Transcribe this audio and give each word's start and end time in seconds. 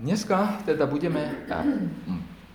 Dneska 0.00 0.64
teda 0.64 0.88
budeme 0.88 1.44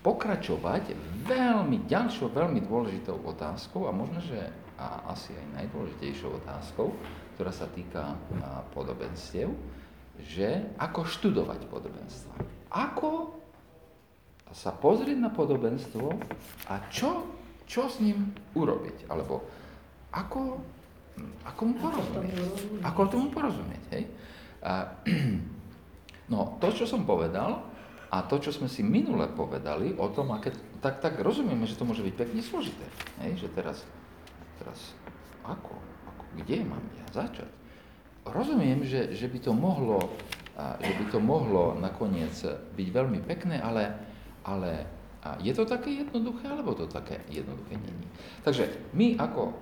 pokračovať 0.01 0.97
veľmi 1.29 1.85
ďalšou, 1.85 2.33
veľmi 2.33 2.65
dôležitou 2.65 3.21
otázkou 3.21 3.85
a 3.85 3.93
možno, 3.93 4.17
že 4.25 4.49
a 4.75 5.13
asi 5.13 5.31
aj 5.31 5.45
najdôležitejšou 5.61 6.41
otázkou, 6.41 6.91
ktorá 7.37 7.53
sa 7.53 7.69
týka 7.71 8.17
podobenstiev, 8.75 9.53
že 10.19 10.73
ako 10.81 11.05
študovať 11.05 11.69
podobenstva. 11.69 12.33
Ako 12.73 13.39
sa 14.51 14.73
pozrieť 14.73 15.21
na 15.21 15.31
podobenstvo 15.31 16.17
a 16.67 16.75
čo, 16.91 17.29
čo 17.69 17.87
s 17.87 18.01
ním 18.01 18.33
urobiť, 18.57 19.05
alebo 19.07 19.45
ako, 20.11 20.59
ako 21.45 21.61
mu 21.61 21.75
porozumieť. 21.77 22.35
Ako 22.83 23.01
tomu 23.05 23.27
porozumieť, 23.31 23.83
hej? 23.93 24.03
A, 24.65 24.97
No, 26.25 26.57
to, 26.57 26.73
čo 26.73 26.89
som 26.89 27.05
povedal 27.05 27.61
a 28.09 28.17
to, 28.25 28.41
čo 28.41 28.49
sme 28.53 28.65
si 28.65 28.81
minule 28.81 29.29
povedali 29.29 29.93
o 29.97 30.09
tom, 30.09 30.33
aké, 30.33 30.53
tak, 30.81 31.01
tak 31.01 31.21
rozumieme, 31.21 31.69
že 31.69 31.77
to 31.77 31.85
môže 31.85 32.01
byť 32.01 32.15
pekne 32.15 32.41
zložité. 32.41 32.85
Hej, 33.21 33.45
že 33.45 33.47
teraz, 33.53 33.85
teraz 34.57 34.93
ako, 35.45 35.77
ako, 36.09 36.23
kde 36.41 36.65
mám 36.65 36.81
ja 36.97 37.05
začať? 37.13 37.49
Rozumiem, 38.25 38.81
že, 38.81 39.13
že, 39.13 39.29
by 39.29 39.37
to 39.37 39.53
mohlo, 39.53 40.01
že 40.81 40.93
by 40.97 41.05
to 41.13 41.19
mohlo 41.21 41.77
nakoniec 41.77 42.33
byť 42.73 42.87
veľmi 42.89 43.21
pekné, 43.21 43.61
ale, 43.61 43.93
ale 44.41 44.89
je 45.41 45.53
to 45.53 45.65
také 45.65 46.05
jednoduché, 46.05 46.49
alebo 46.49 46.73
to 46.73 46.89
také 46.89 47.21
jednoduché 47.29 47.77
není. 47.77 48.05
Takže 48.41 48.93
my 48.97 49.21
ako 49.21 49.53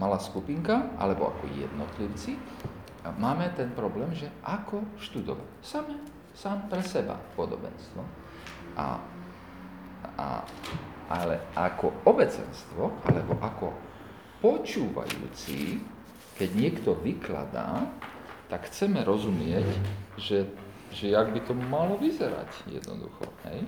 malá 0.00 0.16
skupinka, 0.16 0.96
alebo 0.96 1.28
ako 1.28 1.44
jednotlivci, 1.52 2.40
máme 3.16 3.48
ten 3.56 3.72
problém, 3.72 4.12
že 4.12 4.28
ako 4.44 4.84
študovať. 5.00 5.48
Same, 5.64 5.94
sám 6.36 6.68
pre 6.68 6.84
seba 6.84 7.16
podobenstvo. 7.36 8.00
A, 8.76 9.00
a, 10.16 10.44
ale 11.10 11.40
ako 11.56 12.06
obecenstvo, 12.06 12.92
alebo 13.08 13.34
ako 13.42 13.66
počúvajúci, 14.40 15.82
keď 16.38 16.50
niekto 16.56 16.96
vykladá, 17.00 17.88
tak 18.48 18.66
chceme 18.72 19.04
rozumieť, 19.04 19.68
že, 20.16 20.48
že 20.90 21.12
jak 21.12 21.30
by 21.30 21.40
to 21.44 21.52
malo 21.54 22.00
vyzerať 22.00 22.48
jednoducho. 22.66 23.28
Hej? 23.46 23.62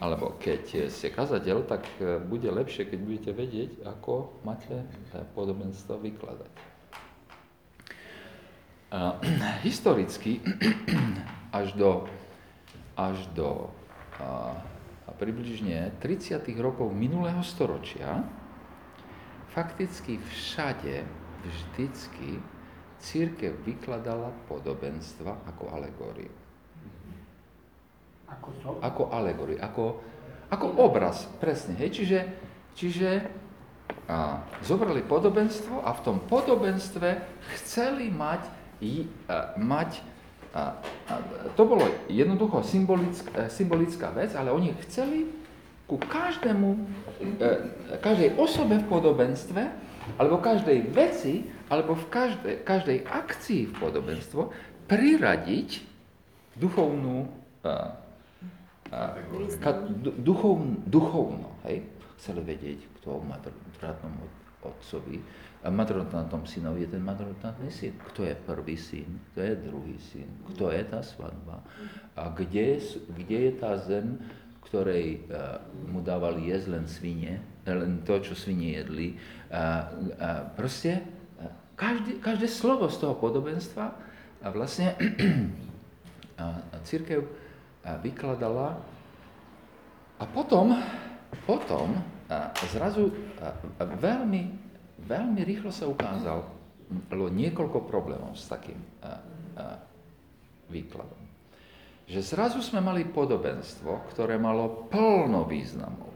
Alebo 0.00 0.40
keď 0.40 0.88
ste 0.88 1.12
kazateľ, 1.12 1.68
tak 1.68 1.84
e, 2.00 2.16
bude 2.24 2.48
lepšie, 2.48 2.88
keď 2.88 2.98
budete 3.04 3.30
vedieť, 3.36 3.70
ako 3.84 4.40
máte 4.48 4.72
e, 4.72 4.86
podobenstvo 5.36 6.00
vykladať. 6.00 6.69
historicky 9.66 10.42
až 11.58 11.72
do, 11.78 12.10
až 12.98 13.22
do 13.34 13.70
a, 14.18 14.58
približne 15.20 15.92
30. 16.00 16.42
rokov 16.58 16.90
minulého 16.96 17.44
storočia 17.44 18.24
fakticky 19.50 20.16
všade, 20.16 21.04
vždycky 21.44 22.38
církev 23.02 23.52
vykladala 23.66 24.30
podobenstva 24.46 25.44
ako 25.48 25.64
alegóriu. 25.74 26.32
Ako 28.30 28.48
to? 28.62 28.70
Ako 28.78 29.02
alegóriu, 29.10 29.58
ako, 29.58 29.98
ako 30.48 30.66
obraz, 30.78 31.26
presne. 31.42 31.74
Hej? 31.74 31.90
Čiže, 32.00 32.18
čiže 32.78 33.10
a, 34.06 34.46
zobrali 34.62 35.02
podobenstvo 35.02 35.82
a 35.82 35.90
v 35.92 36.00
tom 36.06 36.16
podobenstve 36.30 37.08
chceli 37.58 38.06
mať 38.08 38.59
mať, 39.60 40.02
to 41.54 41.62
bolo 41.62 41.86
jednoducho 42.10 42.66
symbolická, 42.66 43.46
e, 43.46 43.52
symbolická 43.52 44.10
vec, 44.10 44.34
ale 44.34 44.50
oni 44.50 44.74
chceli 44.82 45.30
ku 45.86 45.94
každému, 45.94 46.68
e, 47.38 47.98
každej 48.02 48.34
osobe 48.34 48.82
v 48.82 48.86
podobenstve, 48.90 49.62
alebo 50.18 50.42
každej 50.42 50.90
veci, 50.90 51.46
alebo 51.70 51.94
v 51.94 52.06
každej, 52.10 52.54
každej 52.66 52.98
akcii 53.06 53.70
v 53.70 53.74
podobenstvo 53.78 54.50
priradiť 54.90 55.86
duchovnú, 56.58 57.30
duchovnú, 60.18 60.82
duchovno, 60.82 61.62
hej? 61.62 61.86
Chceli 62.18 62.42
vedieť, 62.42 62.78
kto 62.98 63.22
má 63.22 63.38
bratnom 63.78 64.12
otcovi, 64.62 65.20
a 65.60 65.68
matrotnátom 65.68 66.48
synovi 66.48 66.88
je 66.88 66.96
ten 66.96 67.04
matrotnátny 67.04 67.68
syn. 67.68 67.92
Kto 68.00 68.24
je 68.24 68.32
prvý 68.32 68.80
syn, 68.80 69.20
kto 69.32 69.38
je 69.44 69.54
druhý 69.60 69.96
syn, 70.00 70.28
kto 70.52 70.72
je 70.72 70.82
tá 70.88 71.04
svadba 71.04 71.60
a 72.16 72.32
kde, 72.32 72.80
kde 73.12 73.38
je 73.48 73.52
tá 73.60 73.76
zem, 73.76 74.16
ktorej 74.64 75.28
uh, 75.28 75.60
mu 75.84 76.00
dávali 76.00 76.48
jesť 76.48 76.66
len 76.72 76.84
svine, 76.88 77.32
len 77.68 78.00
to, 78.08 78.16
čo 78.24 78.32
svine 78.32 78.72
jedli. 78.72 79.20
A, 79.52 79.92
a 80.16 80.28
proste 80.56 81.04
každé, 81.76 82.24
každé 82.24 82.48
slovo 82.48 82.88
z 82.88 82.96
toho 82.96 83.20
podobenstva 83.20 83.84
a 84.40 84.46
vlastne 84.48 84.96
a, 86.40 86.46
a 86.56 86.76
církev 86.88 87.24
vykladala 88.00 88.80
a 90.20 90.24
potom, 90.28 90.72
potom 91.44 92.00
zrazu 92.70 93.10
veľmi 93.78 94.70
veľmi 95.00 95.40
rýchlo 95.42 95.72
sa 95.72 95.88
ukázalo 95.88 96.46
niekoľko 97.10 97.88
problémov 97.88 98.36
s 98.36 98.46
takým 98.46 98.78
výkladom. 100.70 101.18
Že 102.10 102.20
zrazu 102.26 102.58
sme 102.62 102.82
mali 102.82 103.06
podobenstvo, 103.06 104.10
ktoré 104.10 104.34
malo 104.38 104.86
plno 104.90 105.46
významov. 105.46 106.10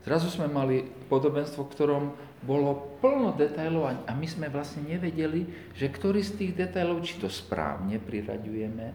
Zrazu 0.00 0.32
sme 0.32 0.48
mali 0.48 0.84
podobenstvo, 0.84 1.64
v 1.64 1.72
ktorom 1.76 2.04
bolo 2.40 2.96
plno 3.04 3.36
detailov 3.36 3.92
a 4.08 4.12
my 4.16 4.24
sme 4.24 4.48
vlastne 4.48 4.88
nevedeli, 4.88 5.44
že 5.76 5.92
ktorý 5.92 6.24
z 6.24 6.32
tých 6.40 6.52
detailov, 6.56 7.04
či 7.04 7.20
to 7.20 7.28
správne 7.28 8.00
priraďujeme. 8.00 8.86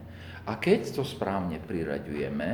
A 0.50 0.52
keď 0.58 1.02
to 1.02 1.04
správne 1.06 1.62
priraďujeme, 1.62 2.50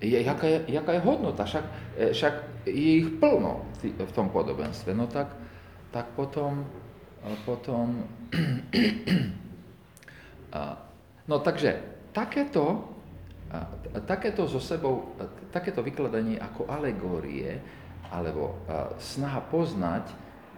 je, 0.00 0.22
jaká, 0.22 0.46
je, 0.46 0.58
jaká 0.68 0.92
je 0.92 1.00
hodnota, 1.00 1.44
však, 1.44 1.64
e, 1.96 2.12
však 2.12 2.34
je 2.68 2.92
ich 3.00 3.08
plno 3.16 3.64
v 3.82 4.12
tom 4.12 4.28
podobenstve, 4.28 4.92
no 4.92 5.06
tak, 5.08 5.32
tak 5.90 6.12
potom, 6.12 6.64
e, 7.24 7.32
potom 7.48 8.04
no 11.30 11.36
takže 11.40 11.80
takéto, 12.12 12.92
takéto 14.08 14.48
so 14.48 14.60
sebou, 14.60 15.16
takéto 15.52 15.80
vykladanie 15.84 16.40
ako 16.40 16.66
alegórie, 16.68 17.60
alebo 18.10 18.56
snaha 18.96 19.42
poznať, 19.52 20.08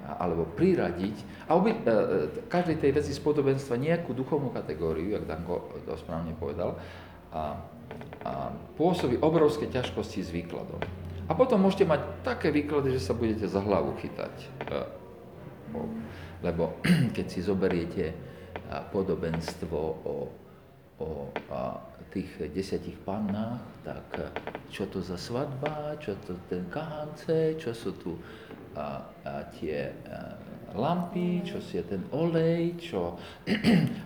alebo 0.07 0.47
priradiť, 0.55 1.17
a 1.51 1.59
obi, 1.59 1.75
každej 2.47 2.79
tej 2.79 2.91
veci 2.95 3.11
z 3.11 3.19
podobenstva 3.19 3.75
nejakú 3.75 4.15
duchovnú 4.15 4.55
kategóriu, 4.55 5.19
jak 5.19 5.27
Danko 5.27 5.83
to 5.83 5.99
správne 5.99 6.33
povedal, 6.39 6.79
pôsobí 8.77 9.21
obrovské 9.21 9.69
ťažkosti 9.69 10.21
s 10.25 10.31
výkladom. 10.31 10.81
A 11.29 11.37
potom 11.37 11.61
môžete 11.61 11.85
mať 11.85 12.25
také 12.25 12.49
výklady, 12.49 12.97
že 12.97 13.05
sa 13.05 13.13
budete 13.13 13.45
za 13.45 13.61
hlavu 13.61 13.93
chytať. 14.01 14.35
E, 14.41 14.49
lebo 16.41 16.81
keď 17.17 17.27
si 17.29 17.45
zoberiete 17.45 18.17
podobenstvo 18.93 19.81
o, 19.81 20.17
o 21.01 21.09
tých 22.09 22.51
desiatich 22.53 22.97
pannách, 23.05 23.61
tak 23.85 24.07
e, 24.17 24.25
čo 24.73 24.89
to 24.89 25.05
za 25.05 25.21
svadba, 25.21 25.97
čo 26.01 26.17
to 26.25 26.37
ten 26.49 26.65
kahance, 26.73 27.61
čo 27.61 27.77
sú 27.77 27.93
tu 28.01 28.17
a, 28.73 29.05
a 29.25 29.33
tie 29.53 29.93
e, 29.93 29.95
lampy, 30.73 31.45
čo 31.45 31.61
si 31.61 31.77
je 31.77 31.85
ten 31.85 32.03
olej, 32.13 32.81
čo, 32.81 33.17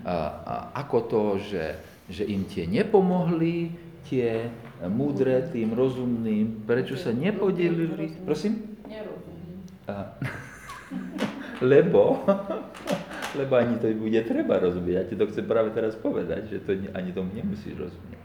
a, 0.05 0.15
a, 0.43 0.55
ako 0.83 0.99
to, 1.07 1.23
že, 1.39 1.67
že 2.11 2.27
im 2.27 2.43
tie 2.47 2.67
nepomohli, 2.67 3.71
tie 4.09 4.51
múdre 4.89 5.47
tým 5.53 5.75
rozumným, 5.75 6.67
prečo 6.67 6.99
sa 6.99 7.15
nepodelili? 7.15 8.23
Prosím? 8.27 8.79
Nerozumím. 8.87 9.63
Lebo, 11.63 12.27
lebo 13.39 13.53
ani 13.55 13.79
to 13.79 13.87
bude 13.95 14.19
treba 14.27 14.59
rozumieť. 14.59 14.95
Ja 14.99 15.05
ti 15.07 15.15
to 15.15 15.31
chcem 15.31 15.47
práve 15.47 15.71
teraz 15.71 15.95
povedať, 15.95 16.51
že 16.51 16.59
to 16.59 16.75
ani 16.75 17.15
tomu 17.15 17.31
nemusíš 17.31 17.79
rozumieť. 17.79 18.21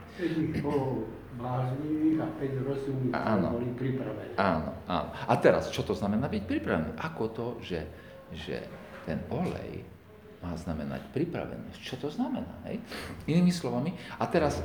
bláznivých 1.37 2.17
a 2.17 2.27
5 2.33 2.69
rozumných 2.73 3.13
áno, 3.13 3.47
boli 3.53 3.69
pripravení. 3.77 4.33
Áno, 4.41 4.73
áno. 4.89 5.09
A 5.13 5.33
teraz, 5.37 5.69
čo 5.69 5.85
to 5.85 5.93
znamená 5.93 6.25
byť 6.25 6.43
pripravený? 6.49 6.91
Ako 6.97 7.23
to, 7.29 7.47
že, 7.61 7.85
že 8.33 8.65
ten 9.05 9.21
olej 9.29 9.85
má 10.41 10.57
znamenať 10.57 11.05
pripravenosť. 11.13 11.77
Čo 11.77 11.95
to 12.01 12.09
znamená? 12.09 12.49
Hej? 12.65 12.81
Inými 13.29 13.53
slovami. 13.53 13.93
A 14.17 14.25
teraz, 14.25 14.57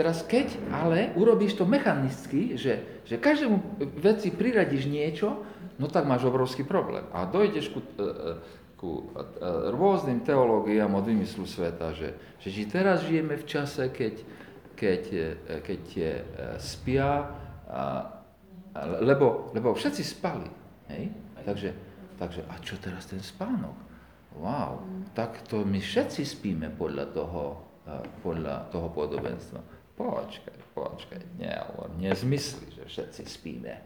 teraz 0.00 0.24
keď 0.24 0.56
ale 0.72 1.12
urobíš 1.12 1.60
to 1.60 1.68
mechanicky, 1.68 2.56
že, 2.56 3.04
že 3.04 3.20
každému 3.20 3.84
veci 4.00 4.32
priradíš 4.32 4.88
niečo, 4.88 5.44
no 5.76 5.92
tak 5.92 6.08
máš 6.08 6.24
obrovský 6.24 6.64
problém. 6.64 7.04
A 7.12 7.28
dojdeš 7.28 7.68
ku, 7.68 7.84
e, 7.84 8.00
e, 8.00 8.32
ku 8.80 9.12
e, 9.12 9.28
rôznym 9.68 10.24
teológiám 10.24 10.96
od 10.96 11.04
vymyslu 11.04 11.44
sveta, 11.44 11.92
že, 11.92 12.16
že 12.40 12.48
či 12.48 12.64
teraz 12.64 13.04
žijeme 13.04 13.36
v 13.36 13.44
čase, 13.44 13.92
keď, 13.92 14.24
keď, 14.72 15.02
keď 15.60 15.82
spia, 16.56 17.28
lebo, 19.04 19.52
lebo 19.52 19.76
všetci 19.76 20.00
spali. 20.00 20.48
Hej? 20.88 21.12
Takže, 21.44 21.70
takže, 22.16 22.40
a 22.48 22.56
čo 22.64 22.80
teraz 22.80 23.04
ten 23.04 23.20
spánok? 23.20 23.76
Wow, 24.40 24.80
tak 25.12 25.44
to 25.44 25.60
my 25.60 25.76
všetci 25.76 26.24
spíme 26.24 26.72
podľa 26.72 27.12
toho, 27.12 27.44
podľa 28.24 28.72
toho 28.72 28.88
podobenstva. 28.88 29.79
Počkaj, 30.00 30.56
počkaj, 30.72 31.20
nehovor, 31.36 31.92
nezmysli, 32.00 32.72
že 32.72 32.88
všetci 32.88 33.22
spíme. 33.28 33.76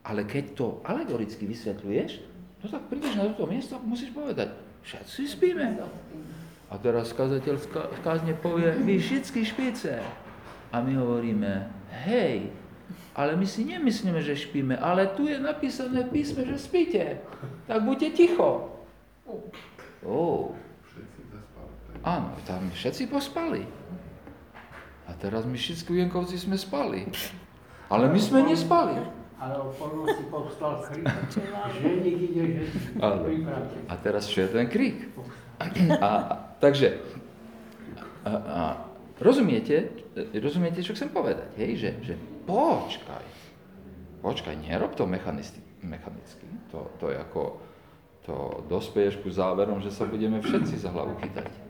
Ale 0.00 0.24
keď 0.24 0.44
to 0.56 0.66
alegoricky 0.88 1.44
vysvetľuješ, 1.44 2.24
no 2.64 2.66
tak 2.72 2.88
prídeš 2.88 3.12
na 3.20 3.28
toto 3.28 3.44
miesto 3.44 3.76
a 3.76 3.84
musíš 3.84 4.16
povedať, 4.16 4.56
všetci 4.88 5.22
spíme. 5.28 5.84
A 6.72 6.74
teraz 6.80 7.12
kazateľ 7.12 7.60
v 7.60 8.00
kázne 8.00 8.32
povie, 8.40 8.72
vy 8.72 8.96
všetky 8.96 9.44
špice. 9.44 10.00
A 10.72 10.80
my 10.80 10.96
hovoríme, 10.96 11.68
hej, 12.08 12.48
ale 13.12 13.36
my 13.36 13.44
si 13.44 13.68
nemyslíme, 13.68 14.24
že 14.24 14.32
špíme, 14.32 14.80
ale 14.80 15.12
tu 15.12 15.28
je 15.28 15.36
napísané 15.36 16.08
v 16.08 16.12
písme, 16.24 16.48
že 16.48 16.56
spíte. 16.56 17.20
Tak 17.68 17.84
buďte 17.84 18.16
ticho. 18.16 18.80
Oh. 20.08 20.56
Áno, 22.00 22.32
tam 22.48 22.72
všetci 22.72 23.12
pospali. 23.12 23.68
A 25.08 25.16
teraz 25.16 25.48
my 25.48 25.56
všetci 25.56 25.88
Jenkovci 25.88 26.36
sme 26.36 26.60
spali. 26.60 27.08
Ale 27.88 28.12
my 28.12 28.20
sme 28.20 28.44
nespali. 28.44 29.00
Ale 29.38 29.54
o 29.56 29.72
polnoci 29.72 30.28
povstal 30.28 30.84
krik, 30.84 31.08
že 31.78 31.88
ide, 32.04 32.44
že 32.58 32.64
A 33.88 33.94
teraz 33.96 34.28
čo 34.28 34.44
je 34.44 34.48
ten 34.52 34.68
krik? 34.68 35.08
A, 36.02 36.10
takže, 36.58 37.00
a, 38.26 38.30
a, 38.30 38.60
rozumiete, 39.22 39.94
rozumiete, 40.36 40.82
čo 40.82 40.92
chcem 40.92 41.08
povedať, 41.08 41.54
hej? 41.54 41.70
Že, 41.78 41.90
že 42.02 42.14
počkaj, 42.50 43.26
počkaj, 44.22 44.54
nerob 44.58 44.98
to 44.98 45.06
mechanicky, 45.06 45.62
to, 46.74 46.90
to 46.98 47.14
je 47.14 47.16
ako, 47.18 47.62
to 48.26 48.34
dospeješ 48.66 49.22
ku 49.22 49.30
záverom, 49.30 49.78
že 49.78 49.94
sa 49.94 50.02
budeme 50.02 50.42
všetci 50.42 50.82
za 50.82 50.90
hlavu 50.90 51.14
chytať. 51.22 51.67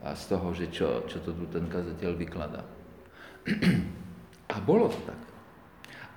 A 0.00 0.16
z 0.16 0.32
toho, 0.32 0.48
že 0.56 0.72
čo, 0.72 1.04
čo 1.04 1.20
to 1.20 1.36
tu 1.36 1.44
ten 1.52 1.68
kazateľ 1.68 2.10
vykladá. 2.16 2.64
A 4.52 4.56
bolo 4.64 4.88
to 4.88 4.98
tak. 5.04 5.20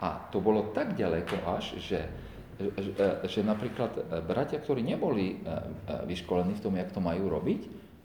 A 0.03 0.07
to 0.31 0.39
bolo 0.43 0.71
tak 0.75 0.95
ďaleko 0.95 1.35
až, 1.47 1.79
že 1.79 1.99
že, 2.59 3.07
že 3.25 3.41
napríklad 3.41 3.91
e, 3.97 4.01
bratia, 4.21 4.61
ktorí 4.61 4.85
neboli 4.85 5.33
e, 5.33 5.35
e, 5.35 6.05
vyškolení 6.05 6.53
v 6.53 6.63
tom, 6.63 6.73
jak 6.77 6.93
to 6.93 7.01
majú 7.01 7.25
robiť, 7.29 7.61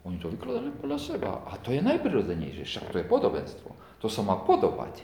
oni 0.07 0.17
to 0.17 0.31
vykladali 0.31 0.73
podľa 0.79 0.99
seba. 0.99 1.31
A 1.45 1.59
to 1.59 1.75
je 1.75 1.83
najprirodzenejšie, 1.83 2.65
však 2.65 2.85
to 2.89 2.97
je 3.03 3.05
podobenstvo. 3.05 3.69
To 3.99 4.07
sa 4.07 4.23
má 4.23 4.39
podobať. 4.41 5.03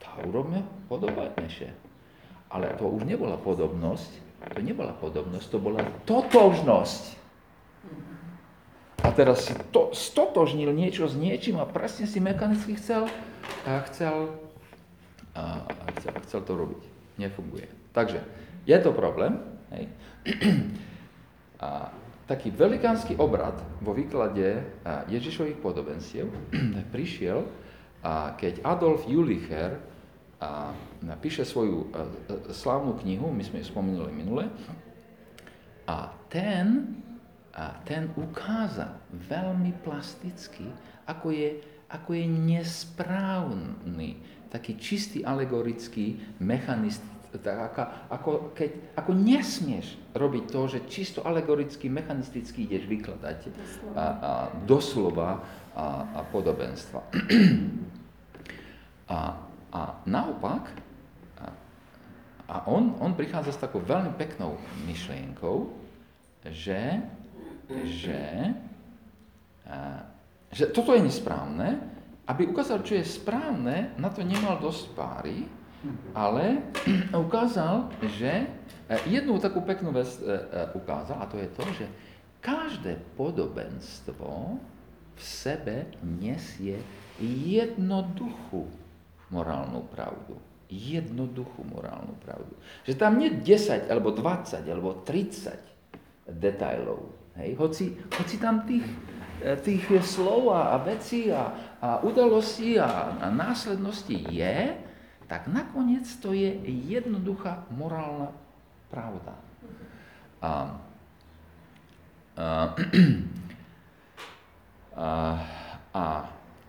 Tá 0.00 0.10
urobme 0.24 0.64
podobatnejšie. 0.88 1.68
Ale 2.48 2.72
to 2.80 2.88
už 2.88 3.04
nebola 3.04 3.36
podobnosť, 3.36 4.10
to 4.56 4.60
nebola 4.64 4.96
podobnosť, 4.96 5.46
to 5.52 5.58
bola 5.60 5.84
totožnosť. 6.08 7.04
A 9.08 9.16
teraz 9.16 9.48
si 9.48 9.56
to, 9.72 9.88
stotožnil 9.96 10.68
niečo 10.76 11.08
s 11.08 11.16
niečím 11.16 11.56
a 11.56 11.64
presne 11.64 12.04
si 12.04 12.20
mechanicky 12.20 12.76
chcel, 12.76 13.08
a 13.64 13.80
chcel, 13.88 14.36
a 15.32 15.64
chcel, 15.96 16.12
chcel 16.28 16.40
to 16.44 16.52
robiť 16.52 16.82
nefunguje. 17.16 17.64
Takže 17.96 18.20
je 18.68 18.76
to 18.84 18.92
problém. 18.92 19.40
Hej. 19.72 19.84
A 21.64 21.90
taký 22.28 22.54
velikánsky 22.54 23.18
obrad 23.18 23.58
vo 23.82 23.90
výklade 23.96 24.62
Ježišových 25.10 25.58
podobenstiev 25.58 26.28
prišiel, 26.94 27.48
keď 28.38 28.62
Adolf 28.62 29.08
Julicher 29.08 29.80
píše 31.18 31.42
svoju 31.42 31.90
slávnu 32.54 32.94
knihu, 33.02 33.32
my 33.32 33.42
sme 33.42 33.58
ju 33.64 33.66
spomínali 33.72 34.14
minule, 34.14 34.46
a 35.88 36.12
ten, 36.28 37.00
a 37.58 37.74
ten 37.82 38.06
ukázal 38.14 38.94
veľmi 39.10 39.74
plasticky, 39.82 40.70
ako 41.10 41.34
je, 41.34 41.58
ako 41.90 42.10
je 42.14 42.26
nesprávny 42.30 44.22
taký 44.46 44.78
čistý 44.78 45.26
alegorický 45.26 46.38
mechanist, 46.38 47.02
tak 47.28 47.74
ako, 47.74 47.82
ako, 48.08 48.30
keď, 48.54 48.70
ako 48.94 49.10
nesmieš 49.12 49.98
robiť 50.14 50.44
to, 50.48 50.60
že 50.70 50.78
čisto 50.88 51.20
alegoricky, 51.26 51.90
mechanisticky 51.90 52.64
ideš 52.64 52.88
vykladať 52.88 53.38
doslova, 53.50 53.92
a, 53.92 54.06
a, 54.06 54.32
doslova 54.64 55.28
a, 55.28 55.86
a 56.14 56.20
podobenstva. 56.30 57.00
A, 59.08 59.40
a 59.72 60.04
naopak, 60.04 60.68
a, 61.40 61.48
a 62.44 62.56
on, 62.68 62.92
on 63.00 63.16
prichádza 63.16 63.56
s 63.56 63.62
takou 63.64 63.80
veľmi 63.80 64.12
peknou 64.20 64.60
myšlienkou, 64.84 65.72
že, 66.44 67.00
že, 67.68 68.54
že 70.52 70.64
toto 70.72 70.96
je 70.96 71.04
nesprávne, 71.04 71.78
aby 72.28 72.44
ukázal, 72.44 72.84
čo 72.84 72.96
je 72.96 73.04
správne, 73.04 73.96
na 73.96 74.12
to 74.12 74.20
nemal 74.20 74.60
dosť 74.60 74.84
páry, 74.92 75.48
ale 76.12 76.60
ukázal, 77.28 77.88
že 78.18 78.44
e, 78.44 78.46
jednu 79.08 79.38
takú 79.38 79.62
peknú 79.62 79.94
vec 79.94 80.10
e, 80.20 80.26
e, 80.26 80.36
ukázal, 80.74 81.16
a 81.22 81.30
to 81.30 81.38
je 81.38 81.48
to, 81.54 81.64
že 81.78 81.86
každé 82.42 82.98
podobenstvo 83.16 84.58
v 85.18 85.22
sebe 85.22 85.88
nesie 86.02 86.78
jednoduchú 87.22 88.66
morálnu 89.32 89.86
pravdu. 89.90 90.38
Jednoduchú 90.68 91.64
morálnu 91.64 92.12
pravdu. 92.22 92.52
Že 92.84 92.94
tam 93.00 93.16
nie 93.16 93.32
10, 93.32 93.88
alebo 93.88 94.12
20, 94.12 94.68
alebo 94.68 95.00
30 95.00 95.56
detajlov. 96.28 97.17
Hej? 97.38 97.54
Hoci, 97.56 97.94
hoci 98.18 98.36
tam 98.42 98.66
tých 98.66 98.86
E, 99.38 99.54
tých 99.54 99.86
slov 100.02 100.50
a 100.50 100.74
vecí 100.82 101.30
a, 101.30 101.54
a 101.78 101.88
udalostí 102.02 102.74
a, 102.74 103.14
a 103.22 103.30
následností 103.30 104.26
je, 104.34 104.74
tak 105.30 105.46
nakoniec 105.46 106.10
to 106.18 106.34
je 106.34 106.58
jednoduchá 106.66 107.62
morálna 107.70 108.34
pravda. 108.90 109.38
A, 110.42 110.50
a, 112.34 112.46
a, 114.98 115.08
a, 115.94 116.04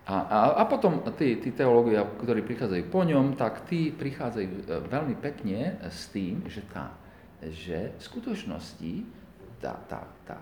a, 0.06 0.38
a 0.54 0.62
potom 0.70 1.02
tí, 1.18 1.42
tí 1.42 1.50
teológia, 1.50 2.06
ktorí 2.06 2.46
prichádzajú 2.46 2.84
po 2.86 3.02
ňom, 3.02 3.34
tak 3.34 3.66
tí 3.66 3.90
prichádzajú 3.90 4.46
e, 4.46 4.62
veľmi 4.86 5.18
pekne 5.18 5.82
s 5.90 6.06
tým, 6.14 6.46
že, 6.46 6.62
tá, 6.70 6.94
že 7.42 7.98
v 7.98 8.02
skutočnosti 8.06 9.19
tá, 9.60 9.76
tá, 9.86 10.00
tá 10.24 10.36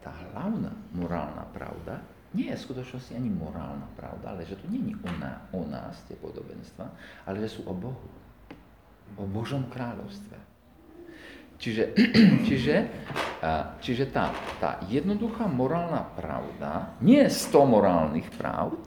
tá 0.00 0.12
hlavná 0.32 0.72
morálna 0.96 1.44
pravda 1.52 2.00
nie 2.34 2.50
je 2.50 2.58
v 2.58 2.64
skutočnosti 2.66 3.14
ani 3.14 3.30
morálna 3.30 3.86
pravda, 3.94 4.34
ale 4.34 4.42
že 4.42 4.58
to 4.58 4.66
je 4.66 4.80
o, 4.82 5.12
ná, 5.22 5.32
o 5.54 5.62
nás, 5.70 6.02
tie 6.10 6.18
podobenstva, 6.18 6.90
ale 7.30 7.38
že 7.46 7.60
sú 7.60 7.60
o 7.62 7.74
Bohu. 7.74 8.10
O 9.14 9.22
Božom 9.22 9.70
kráľovstve. 9.70 10.34
Čiže, 11.62 11.94
čiže, 12.50 12.90
čiže 13.78 14.04
tá, 14.10 14.34
tá 14.58 14.82
jednoduchá 14.90 15.46
morálna 15.46 16.02
pravda, 16.18 16.98
nie 16.98 17.22
je 17.22 17.30
sto 17.30 17.62
morálnych 17.62 18.26
pravd, 18.34 18.82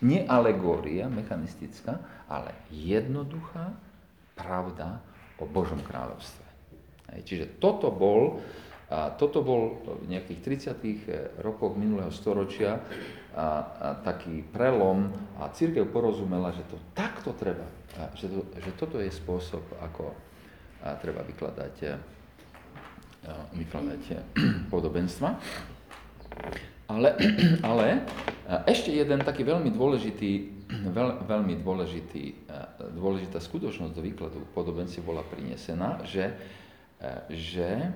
nie 0.00 0.24
alegória 0.24 1.12
mechanistická, 1.12 2.24
ale 2.24 2.56
jednoduchá 2.72 3.68
pravda 4.32 4.96
o 5.36 5.44
Božom 5.44 5.78
kráľovstve. 5.84 6.41
Čiže 7.20 7.60
toto 7.60 7.92
bol 7.92 8.40
a 8.92 9.08
toto 9.16 9.40
bol 9.40 9.80
v 10.04 10.12
nejakých 10.12 10.68
30. 10.68 11.08
Eh, 11.08 11.32
rokoch 11.40 11.72
minulého 11.80 12.12
storočia 12.12 12.76
a, 13.32 13.40
a 13.40 13.48
taký 14.04 14.44
prelom 14.44 15.08
a 15.40 15.48
církev 15.48 15.88
porozumela, 15.88 16.52
že 16.52 16.60
to 16.68 16.76
takto 16.92 17.32
treba, 17.32 17.64
a 17.96 18.12
že, 18.12 18.28
to, 18.28 18.44
že 18.52 18.70
toto 18.76 19.00
je 19.00 19.08
spôsob, 19.08 19.64
ako 19.80 20.12
a 20.82 20.98
treba 21.00 21.24
vykladať, 21.24 21.74
a, 21.88 21.94
eh, 23.24 23.44
vykladať 23.56 24.02
eh, 24.12 24.20
podobenstva. 24.74 25.40
Ale, 26.92 27.16
ale 27.72 28.04
ešte 28.68 28.92
jeden 28.92 29.24
taký 29.24 29.48
veľmi 29.48 29.72
dôležitý, 29.72 30.32
veľ, 31.00 31.24
veľmi 31.24 31.64
dôležitý, 31.64 32.24
dôležitá 32.92 33.40
skutočnosť 33.40 33.92
do 33.96 34.04
výkladu 34.04 34.44
podobenstiev 34.52 35.08
bola 35.08 35.24
prinesená, 35.24 36.04
že, 36.04 36.36
že 37.30 37.90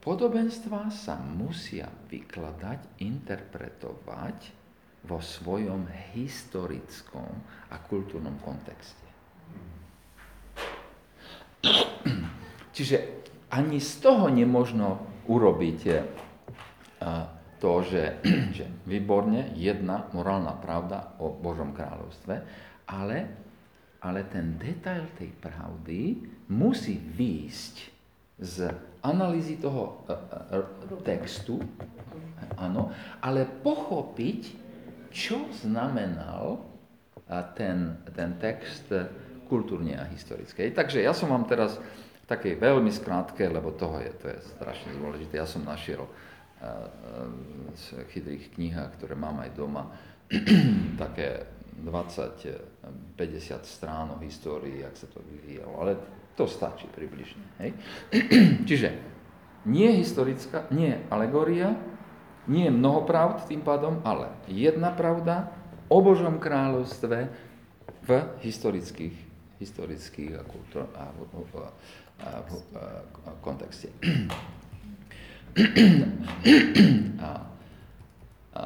Podobenstva 0.00 0.88
sa 0.88 1.20
musia 1.20 1.84
vykladať, 2.08 3.04
interpretovať 3.04 4.38
vo 5.04 5.20
svojom 5.20 5.84
historickom 6.16 7.28
a 7.68 7.76
kultúrnom 7.84 8.32
kontexte. 8.40 9.04
Čiže 12.72 12.96
ani 13.52 13.76
z 13.76 13.92
toho 14.00 14.32
nemožno 14.32 15.20
urobiť 15.28 15.80
to, 17.60 17.72
že, 17.84 18.24
že 18.56 18.64
výborne 18.88 19.52
jedna 19.52 20.08
morálna 20.16 20.56
pravda 20.56 21.20
o 21.20 21.28
Božom 21.28 21.76
kráľovstve, 21.76 22.34
ale, 22.88 23.16
ale 24.00 24.24
ten 24.32 24.56
detail 24.56 25.04
tej 25.16 25.28
pravdy 25.36 26.00
musí 26.48 26.96
výjsť 26.96 27.74
z 28.40 28.56
analýzy 29.04 29.60
toho 29.60 30.04
uh, 30.08 30.16
uh, 30.16 31.00
textu, 31.04 31.60
áno, 32.56 32.88
ale 33.20 33.44
pochopiť, 33.44 34.40
čo 35.12 35.44
znamenal 35.60 36.56
uh, 36.56 37.44
ten, 37.52 38.00
ten 38.16 38.40
text 38.40 38.88
kultúrne 39.44 40.00
a 40.00 40.08
historické. 40.08 40.72
Takže 40.72 41.04
ja 41.04 41.12
som 41.12 41.28
vám 41.28 41.44
teraz 41.44 41.76
také 42.24 42.54
veľmi 42.54 42.88
skrátke, 42.94 43.50
lebo 43.50 43.74
toho 43.74 43.98
je, 43.98 44.10
to 44.16 44.26
je 44.30 44.38
strašne 44.56 44.94
dôležité. 44.96 45.42
Ja 45.42 45.48
som 45.50 45.66
našiel 45.66 46.06
v 46.60 48.04
chytrých 48.12 48.54
knihách, 48.54 49.00
ktoré 49.00 49.16
mám 49.16 49.40
aj 49.40 49.50
doma, 49.56 49.90
také 51.02 51.48
20-50 51.82 53.64
strán 53.64 54.14
o 54.14 54.18
histórii, 54.20 54.84
jak 54.84 54.94
sa 54.96 55.06
to 55.08 55.20
vyvíjalo, 55.24 55.72
ale 55.80 55.92
to 56.36 56.44
stačí 56.46 56.88
približne. 56.88 57.44
Hej? 57.60 57.70
Čiže 58.68 58.88
nie 59.68 59.90
historická, 60.00 60.68
nie 60.72 60.96
alegória, 61.12 61.76
nie 62.48 62.72
mnoho 62.72 63.04
pravd 63.04 63.46
tým 63.48 63.60
pádom, 63.60 64.00
ale 64.02 64.32
jedna 64.48 64.88
pravda 64.90 65.52
o 65.92 66.00
Božom 66.00 66.40
kráľovstve 66.40 67.28
v 68.06 68.10
historických, 68.40 69.16
historických 69.60 70.40
a, 70.40 70.42
kultúr, 70.48 70.88
a, 70.96 71.04
a, 71.04 71.04
a, 71.04 72.30
a, 72.40 72.84
a 73.28 73.30
kontexte. 73.44 73.92
A, 77.20 77.30
a 78.54 78.64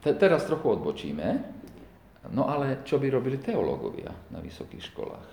te, 0.00 0.14
teraz 0.14 0.46
trochu 0.46 0.78
odbočíme. 0.78 1.59
No 2.28 2.44
ale 2.44 2.84
čo 2.84 3.00
by 3.00 3.08
robili 3.08 3.40
teológovia 3.40 4.12
na 4.28 4.44
vysokých 4.44 4.92
školách? 4.92 5.28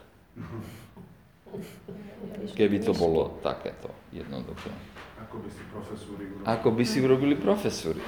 Keby 2.55 2.77
to 2.79 2.95
bolo 2.95 3.43
takéto 3.43 3.91
jednoduché. 4.15 4.71
Ako 5.27 5.43
by 5.43 5.49
si 5.51 5.63
profesúri 5.67 6.23
urobili? 6.31 6.47
Ako 6.47 6.69
by 6.71 6.83
si 6.87 6.97
urobili 7.03 7.35
profesúry. 7.35 8.01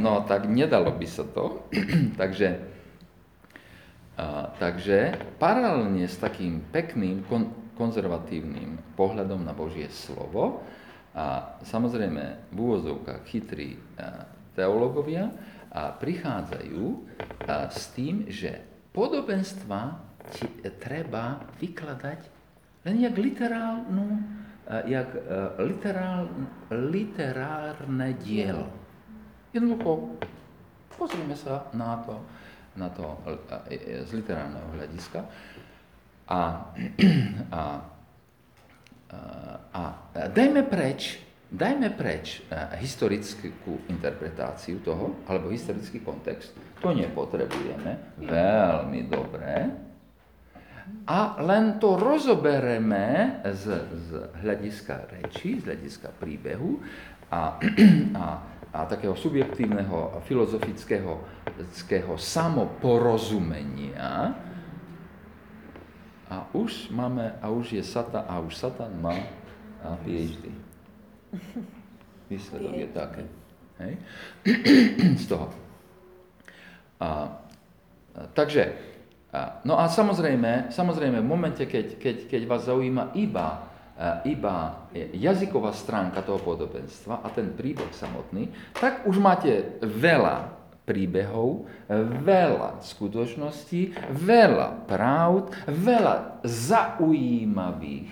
No 0.00 0.24
tak 0.24 0.48
nedalo 0.48 0.96
by 0.96 1.04
sa 1.04 1.28
to. 1.28 1.68
takže, 2.20 2.48
a, 4.16 4.48
takže 4.56 5.18
paralelne 5.36 6.08
s 6.08 6.16
takým 6.16 6.64
pekným 6.72 7.28
kon, 7.28 7.52
konzervatívnym 7.76 8.96
pohľadom 8.96 9.44
na 9.44 9.52
Božie 9.52 9.92
slovo, 9.92 10.64
a 11.12 11.60
samozrejme 11.60 12.48
v 12.48 12.56
úvozovkách 12.56 13.28
chytrí 13.28 13.76
teológovia 14.56 15.28
a 15.72 15.96
prichádzajú 15.96 16.84
a 17.48 17.68
s 17.72 17.90
tým, 17.96 18.28
že 18.28 18.60
podobenstva 18.92 19.98
treba 20.78 21.40
vykladať 21.58 22.20
len 22.84 22.96
jak 23.00 23.16
literálnu, 23.16 24.06
jak 24.86 25.10
literál, 25.58 26.28
literárne 26.70 28.14
dielo. 28.20 28.68
Jednoducho, 29.54 30.18
pozrieme 30.94 31.34
sa 31.34 31.66
na 31.72 31.98
to, 32.04 32.20
na 32.76 32.88
to 32.92 33.16
z 33.80 34.10
literárneho 34.12 34.66
hľadiska 34.76 35.20
a, 36.38 36.40
a 37.52 37.62
a 39.72 39.82
dajme 40.32 40.64
preč, 40.64 41.20
dajme 41.52 41.92
preč 41.92 42.40
historickú 42.80 43.84
interpretáciu 43.92 44.80
toho, 44.80 45.20
alebo 45.28 45.52
historický 45.52 46.00
kontext. 46.00 46.56
To 46.80 46.96
nepotrebujeme 46.96 48.16
veľmi 48.24 49.00
dobre. 49.06 49.68
A 51.06 51.38
len 51.38 51.78
to 51.78 51.94
rozobereme 52.00 53.38
z, 53.52 53.64
z 53.86 54.08
hľadiska 54.42 55.06
reči, 55.12 55.60
z 55.60 55.64
hľadiska 55.70 56.10
príbehu 56.16 56.80
a, 57.30 57.60
a, 58.18 58.24
a 58.72 58.80
takého 58.88 59.14
subjektívneho 59.14 60.18
filozofického 60.26 62.18
samoporozumenia, 62.18 64.34
a 66.32 66.48
už 66.56 66.88
máme, 66.88 67.36
a 67.44 67.52
už 67.52 67.76
je 67.76 67.84
Satan, 67.84 68.24
a 68.24 68.40
už 68.40 68.56
Satan 68.56 68.96
má 68.96 69.12
PhD. 70.00 70.48
Výsledok 72.30 72.74
je 72.76 72.88
také. 72.92 73.22
Hej? 73.80 73.92
Z 75.22 75.24
toho. 75.28 75.48
A, 77.02 77.40
takže, 78.36 78.72
a, 79.32 79.60
no 79.66 79.80
a 79.80 79.88
samozrejme, 79.88 80.70
samozrejme 80.70 81.18
v 81.18 81.28
momente, 81.28 81.64
keď, 81.66 81.98
keď, 81.98 82.16
keď 82.30 82.42
vás 82.46 82.68
zaujíma 82.68 83.16
iba, 83.18 83.68
iba 84.24 84.88
jazyková 85.12 85.76
stránka 85.76 86.24
toho 86.24 86.40
podobenstva 86.40 87.20
a 87.22 87.28
ten 87.28 87.52
príbeh 87.52 87.92
samotný, 87.92 88.48
tak 88.74 89.04
už 89.04 89.20
máte 89.20 89.78
veľa 89.84 90.48
príbehov, 90.82 91.70
veľa 92.24 92.82
skutočností, 92.82 93.94
veľa 94.10 94.88
pravd, 94.90 95.54
veľa 95.70 96.42
zaujímavých 96.42 98.10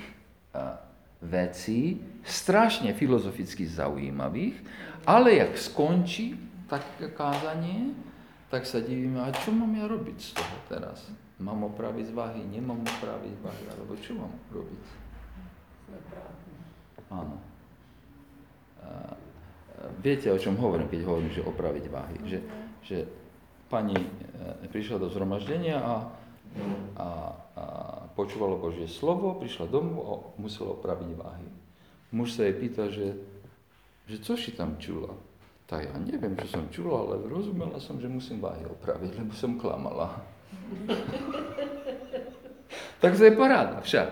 vecí, 1.20 2.00
strašne 2.24 2.96
filozoficky 2.96 3.68
zaujímavých, 3.68 4.56
ale 5.04 5.40
jak 5.40 5.52
skončí 5.56 6.36
také 6.68 7.12
kázanie, 7.12 7.92
tak 8.50 8.66
sa 8.66 8.82
divíme, 8.82 9.22
a 9.22 9.30
čo 9.30 9.54
mám 9.54 9.70
ja 9.78 9.86
robiť 9.86 10.18
z 10.18 10.30
toho 10.34 10.56
teraz? 10.66 11.06
Mám 11.40 11.72
opraviť 11.72 12.12
váhy, 12.12 12.42
nemám 12.44 12.82
opraviť 12.82 13.34
váhy, 13.40 13.64
alebo 13.72 13.92
čo 13.96 14.18
mám 14.18 14.32
robiť? 14.50 14.82
Áno 17.10 17.50
viete, 20.00 20.28
o 20.32 20.38
čom 20.38 20.56
hovorím, 20.56 20.88
keď 20.88 21.00
hovorím, 21.04 21.30
že 21.32 21.42
opraviť 21.44 21.84
váhy. 21.88 22.16
Že, 22.24 22.38
že 22.84 22.96
pani 23.70 23.96
e, 23.96 24.06
prišla 24.68 24.96
do 25.00 25.08
zhromaždenia 25.08 25.78
a, 25.80 25.94
a, 26.96 27.08
a 27.56 27.64
počúvala 28.12 28.58
Božie 28.58 28.90
slovo, 28.90 29.38
prišla 29.38 29.70
domov 29.70 30.02
a 30.04 30.14
musela 30.40 30.76
opraviť 30.76 31.10
váhy. 31.16 31.48
Muž 32.10 32.34
sa 32.34 32.46
jej 32.46 32.54
pýta, 32.58 32.90
že, 32.90 33.14
že 34.10 34.16
čo 34.18 34.34
si 34.34 34.50
tam 34.52 34.76
čula? 34.82 35.14
Tak 35.70 35.86
ja 35.86 35.94
neviem, 36.02 36.34
čo 36.34 36.46
som 36.50 36.66
čula, 36.74 37.06
ale 37.06 37.30
rozumela 37.30 37.78
som, 37.78 38.02
že 38.02 38.10
musím 38.10 38.42
váhy 38.42 38.66
opraviť, 38.66 39.22
lebo 39.22 39.32
som 39.38 39.54
klamala. 39.54 40.18
tak 43.02 43.14
to 43.14 43.22
je 43.22 43.34
paráda 43.38 43.78
však. 43.78 44.08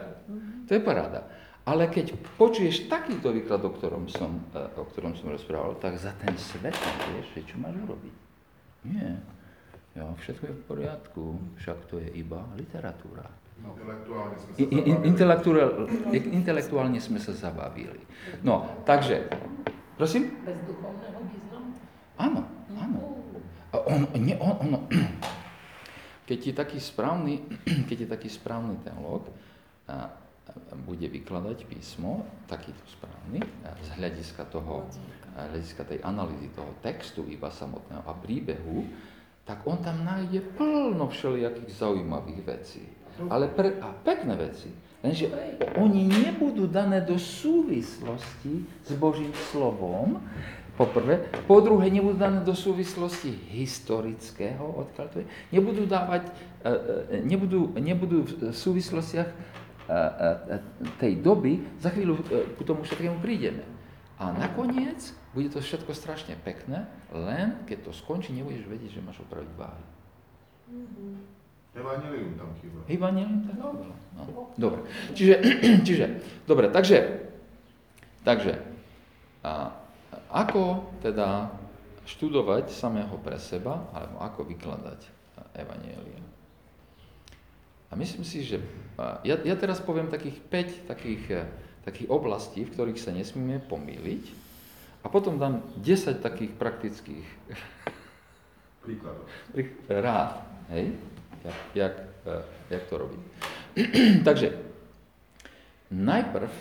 To 0.71 0.73
je 0.76 0.83
paráda. 0.85 1.26
Ale 1.68 1.92
keď 1.92 2.16
počuješ 2.40 2.88
takýto 2.88 3.28
výklad, 3.28 3.61
o 3.61 3.75
ktorom 3.75 4.09
som, 4.09 4.40
e, 4.57 4.62
o 4.80 4.88
ktorom 4.88 5.12
som 5.18 5.28
rozprával, 5.28 5.76
tak 5.76 6.00
za 6.00 6.16
ten 6.16 6.33
svet 6.40 6.73
vieš, 7.12 7.45
čo 7.45 7.61
máš 7.61 7.76
urobiť. 7.85 8.14
Nie. 8.88 9.21
Jo, 9.97 10.14
všetko 10.21 10.45
je 10.47 10.54
v 10.54 10.64
poriadku, 10.68 11.25
však 11.59 11.78
to 11.88 11.99
je 11.99 12.09
iba 12.16 12.45
literatúra. 12.54 13.26
Intelektuálne 13.59 14.37
sme 14.38 14.54
sa 14.54 14.62
zabavili. 14.62 15.07
Intelektuálne, 15.09 16.28
intelektuálne 16.30 16.99
sme 17.02 17.18
sa 17.18 17.33
zabavili. 17.35 18.02
No, 18.47 18.85
takže, 18.87 19.26
prosím? 19.99 20.30
Bez 20.47 20.59
duchovného 20.62 21.21
významu? 21.26 21.75
Áno, 22.14 22.40
áno. 22.78 23.00
On, 23.75 24.00
nie, 24.23 24.38
on, 24.38 24.54
on, 24.62 24.71
keď 26.28 26.38
je 26.38 26.54
taký 26.54 26.78
správny, 26.78 27.42
keď 27.90 28.07
je 28.07 28.09
taký 28.09 28.28
správny 28.30 28.78
teológ, 28.87 29.26
bude 30.85 31.09
vykladať 31.09 31.64
písmo, 31.68 32.25
takýto 32.49 32.80
správny, 32.88 33.45
z 33.85 33.88
hľadiska, 34.00 34.49
toho, 34.49 34.88
hľadiska 35.37 35.85
tej 35.85 35.99
analýzy 36.04 36.49
toho 36.57 36.73
textu 36.80 37.25
iba 37.28 37.52
samotného 37.52 38.04
a 38.04 38.14
príbehu, 38.16 38.85
tak 39.48 39.64
on 39.64 39.80
tam 39.80 40.04
nájde 40.04 40.44
plno 40.60 41.08
všelijakých 41.08 41.72
zaujímavých 41.72 42.40
vecí. 42.44 42.84
Ale 43.32 43.48
pre, 43.48 43.80
a 43.80 43.96
pekné 43.96 44.36
veci. 44.36 44.68
Lenže 45.00 45.32
oni 45.80 46.06
nebudú 46.06 46.68
dané 46.68 47.00
do 47.00 47.16
súvislosti 47.16 48.68
s 48.84 48.90
Božím 48.94 49.32
slovom, 49.50 50.20
po 50.78 50.86
prvé. 50.86 51.26
Po 51.50 51.58
druhé, 51.58 51.90
nebudú 51.90 52.14
dané 52.14 52.38
do 52.46 52.54
súvislosti 52.54 53.34
historického, 53.50 54.62
odkiaľ 54.62 55.06
to 55.10 55.16
je. 55.18 55.26
Nebudú 55.50 55.90
dávať, 55.90 56.30
e, 56.62 56.70
e, 57.18 57.26
nebudú, 57.26 57.74
nebudú 57.74 58.22
v 58.22 58.54
súvislostiach 58.54 59.58
tej 61.00 61.12
doby, 61.24 61.64
za 61.80 61.88
chvíľu 61.88 62.20
e, 62.28 62.44
k 62.54 62.60
tomu 62.62 62.84
všetkému 62.84 63.24
prídeme. 63.24 63.64
A 64.18 64.34
nakoniec 64.34 65.14
bude 65.30 65.46
to 65.54 65.62
všetko 65.62 65.94
strašne 65.94 66.34
pekné, 66.42 66.90
len 67.14 67.54
keď 67.70 67.87
to 67.87 67.92
skončí, 67.94 68.34
nebudeš 68.34 68.66
vedieť, 68.66 68.98
že 68.98 69.06
máš 69.06 69.22
opraviť 69.22 69.52
váhy. 69.54 69.84
Evangelium 71.78 72.34
tam 72.34 72.50
chýba. 72.58 72.82
Evangelium 72.90 73.46
tam 73.46 73.54
chýba. 73.54 73.94
No. 74.18 74.50
Dobre. 74.58 74.80
Čiže, 75.14 75.34
čiže, 75.87 76.06
dobre, 76.50 76.66
takže, 76.75 77.30
takže, 78.26 78.58
a, 79.46 79.70
ako 80.34 80.90
teda 80.98 81.54
študovať 82.08 82.72
samého 82.72 83.14
pre 83.20 83.37
seba, 83.38 83.87
alebo 83.94 84.16
ako 84.18 84.40
vykladať 84.48 85.00
Evanielia. 85.54 86.25
A 87.88 87.96
myslím 87.96 88.25
si, 88.25 88.44
že 88.44 88.60
ja, 89.25 89.37
ja 89.40 89.56
teraz 89.56 89.80
poviem 89.80 90.12
takých 90.12 90.40
5 90.44 90.90
takých, 90.92 91.22
e, 91.32 91.40
takých 91.88 92.12
oblastí, 92.12 92.68
v 92.68 92.73
ktorých 92.76 93.00
sa 93.00 93.16
nesmíme 93.16 93.64
pomýliť 93.64 94.25
a 95.00 95.07
potom 95.09 95.40
dám 95.40 95.64
10 95.80 96.21
takých 96.21 96.52
praktických 96.52 97.26
príkladov. 98.85 99.25
Rád, 99.88 100.45
hej? 100.76 100.92
Jak, 101.40 101.59
jak, 101.73 101.95
e, 102.28 102.35
jak 102.68 102.83
to 102.92 102.95
robiť. 103.00 103.23
Takže 104.28 104.49
najprv 105.97 106.52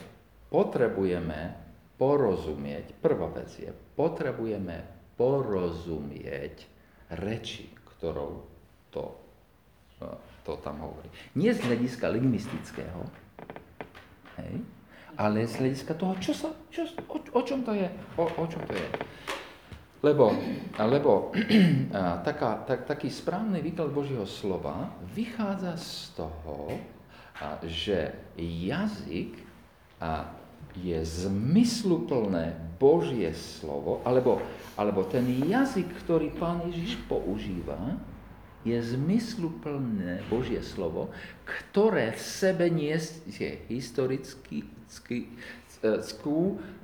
potrebujeme 0.48 1.60
porozumieť, 2.00 2.96
prvá 3.04 3.28
vec 3.34 3.52
je, 3.58 3.74
potrebujeme 3.98 4.86
porozumieť 5.18 6.56
reči, 7.20 7.68
ktorou 7.98 8.46
to, 8.94 9.18
e, 10.00 10.08
to 10.48 10.54
tam 10.62 10.78
hovorí. 10.80 11.10
Nie 11.36 11.58
z 11.58 11.68
hľadiska 11.68 12.06
lingvistického, 12.16 13.02
hej, 14.40 14.62
ale 15.18 15.50
z 15.50 15.60
hľadiska 15.60 15.94
toho, 15.98 16.14
čo 16.22 16.32
sa, 16.32 16.54
čo, 16.70 16.86
o, 17.10 17.18
o 17.18 17.42
čom 17.42 17.66
to 17.66 17.74
je. 17.74 17.90
O, 18.16 18.24
o 18.24 18.46
čom 18.46 18.62
to 18.70 18.74
je. 18.78 18.90
Lebo, 20.06 20.30
lebo 20.78 21.34
taká, 22.28 22.62
tak, 22.70 22.86
taký 22.86 23.10
správny 23.10 23.66
výklad 23.66 23.90
Božieho 23.90 24.30
slova 24.30 24.94
vychádza 25.10 25.74
z 25.74 25.92
toho, 26.14 26.78
že 27.66 28.14
jazyk 28.38 29.42
a, 29.98 30.30
je 30.78 31.02
zmysluplné 31.02 32.54
Božie 32.78 33.34
slovo, 33.34 34.06
alebo, 34.06 34.38
alebo 34.78 35.02
ten 35.10 35.26
jazyk, 35.26 35.90
ktorý 36.06 36.30
Pán 36.38 36.70
Ježiš 36.70 37.02
používa, 37.10 37.98
je 38.66 38.78
zmysluplné 38.82 40.26
Božie 40.30 40.60
slovo, 40.66 41.14
ktoré 41.46 42.16
v 42.16 42.22
sebe 42.22 42.66
nesie 42.72 43.62
historickú, 43.70 44.66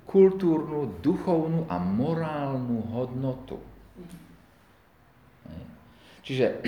kultúrnu, 0.05 0.99
duchovnú 1.01 1.65
a 1.71 1.81
morálnu 1.81 2.83
hodnotu. 2.93 3.57
Čiže 6.23 6.55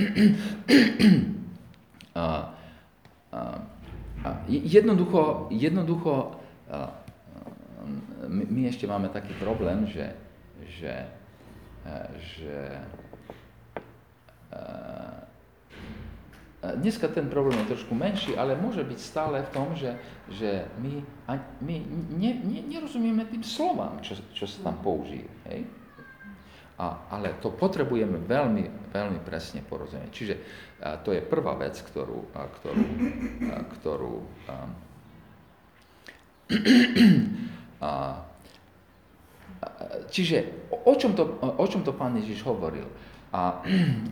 a, 2.19 2.51
a, 3.31 3.39
a 4.19 4.29
jednoducho, 4.51 5.47
jednoducho 5.47 6.35
a, 6.67 6.91
my, 8.27 8.43
my 8.51 8.61
ešte 8.67 8.83
máme 8.83 9.07
taký 9.13 9.31
problém, 9.39 9.87
že, 9.87 10.11
že, 10.81 11.07
že 12.35 12.83
Dneska 16.73 17.07
ten 17.13 17.29
problém 17.29 17.59
je 17.61 17.77
trošku 17.77 17.93
menší, 17.93 18.33
ale 18.33 18.57
môže 18.57 18.81
byť 18.81 18.99
stále 18.99 19.43
v 19.45 19.53
tom, 19.53 19.77
že, 19.77 19.99
že 20.33 20.65
my, 20.81 21.03
my 21.61 21.75
ne, 22.17 22.31
ne, 22.41 22.61
nerozumieme 22.65 23.27
tým 23.29 23.45
slovám, 23.45 24.01
čo, 24.01 24.17
čo 24.33 24.49
sa 24.49 24.71
tam 24.71 24.81
použije. 24.81 25.29
Hej? 25.51 25.69
A, 26.75 27.11
ale 27.11 27.37
to 27.39 27.51
potrebujeme 27.53 28.19
veľmi, 28.23 28.91
veľmi 28.91 29.19
presne 29.23 29.63
porozumieť. 29.63 30.11
Čiže 30.11 30.35
a, 30.81 30.99
to 30.99 31.13
je 31.13 31.21
prvá 31.21 31.53
vec, 31.59 31.75
ktorú, 31.75 32.33
a, 32.33 32.41
ktorú, 32.49 32.83
a, 33.51 33.57
ktorú 33.75 34.15
a, 34.49 34.55
a, 37.85 37.91
čiže 40.07 40.37
o 40.71 40.93
čom, 40.97 41.13
to, 41.13 41.23
o 41.41 41.65
čom 41.67 41.83
to 41.83 41.93
pán 41.93 42.15
Ježiš 42.19 42.41
hovoril? 42.47 42.87
A, 43.35 43.59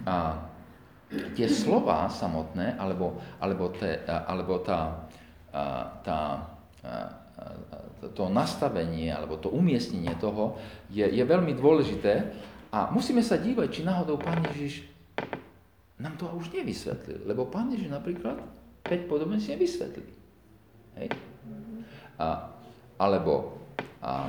a 0.04 0.16
tie 1.34 1.48
slova 1.50 2.10
samotné, 2.10 2.78
alebo, 2.78 3.22
alebo, 3.38 3.70
te, 3.74 4.02
alebo 4.06 4.62
tá, 4.62 5.10
tá, 6.02 6.20
to 8.12 8.28
nastavenie, 8.30 9.14
alebo 9.14 9.40
to 9.40 9.48
umiestnenie 9.50 10.14
toho 10.20 10.60
je, 10.92 11.06
je 11.06 11.24
veľmi 11.24 11.56
dôležité 11.56 12.34
a 12.74 12.90
musíme 12.92 13.22
sa 13.22 13.38
dívať, 13.40 13.68
či 13.70 13.82
náhodou 13.86 14.20
Pán 14.20 14.44
Ježiš 14.52 14.90
nám 16.02 16.20
to 16.20 16.28
už 16.36 16.52
nevysvetlil. 16.52 17.24
Lebo 17.24 17.48
Pán 17.48 17.72
Ježiš 17.72 17.88
napríklad 17.88 18.42
5 18.84 19.08
podobenství 19.08 19.56
nevysvetlil. 19.56 20.10
Hej? 21.00 21.08
A, 22.20 22.52
alebo, 23.00 23.56
a, 24.04 24.28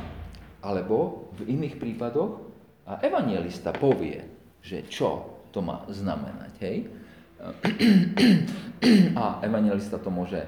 alebo 0.63 1.29
v 1.35 1.51
iných 1.51 1.81
prípadoch 1.83 2.47
a 2.87 3.01
evangelista 3.03 3.75
povie, 3.75 4.23
že 4.63 4.87
čo 4.87 5.34
to 5.55 5.63
má 5.63 5.87
znamenať. 5.87 6.53
Hej? 6.59 6.91
A 9.15 9.39
evangelista 9.47 10.03
to 10.03 10.11
môže 10.11 10.43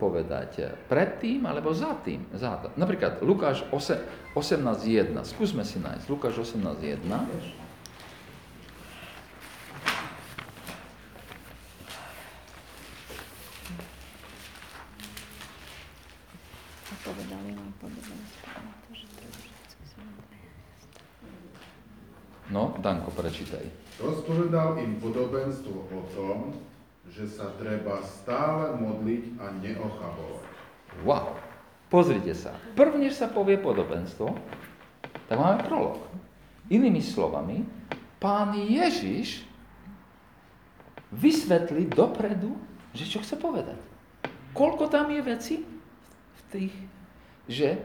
povedať 0.00 0.74
predtým 0.88 1.44
alebo 1.44 1.70
za 1.76 1.92
tým. 2.00 2.24
Za 2.32 2.56
to. 2.58 2.72
Napríklad 2.80 3.20
Lukáš 3.20 3.62
18.1. 3.68 5.12
Skúsme 5.28 5.62
si 5.68 5.76
nájsť. 5.78 6.08
Lukáš 6.08 6.40
18.1. 6.40 7.04
No, 22.48 22.72
Danko, 22.80 23.12
prečítaj. 23.12 23.60
Rozpovedal 24.48 24.80
im 24.80 24.96
podobenstvo 24.96 25.76
o 25.92 26.00
tom, 26.16 26.56
že 27.12 27.28
sa 27.28 27.52
treba 27.60 28.00
stále 28.00 28.80
modliť 28.80 29.36
a 29.36 29.52
neochabovať. 29.60 30.48
Wow. 31.04 31.36
Pozrite 31.92 32.32
sa. 32.32 32.56
Prv, 32.72 32.96
sa 33.12 33.28
povie 33.28 33.60
podobenstvo, 33.60 34.32
tak 35.28 35.36
máme 35.36 35.60
prolog. 35.68 36.00
Inými 36.72 37.04
slovami, 37.04 37.60
pán 38.16 38.56
Ježiš 38.56 39.44
vysvetlí 41.12 41.92
dopredu, 41.92 42.56
že 42.96 43.04
čo 43.04 43.20
chce 43.20 43.36
povedať. 43.36 43.76
Koľko 44.56 44.88
tam 44.88 45.12
je 45.12 45.20
veci 45.28 45.56
v 46.32 46.40
tých, 46.48 46.74
že 47.52 47.76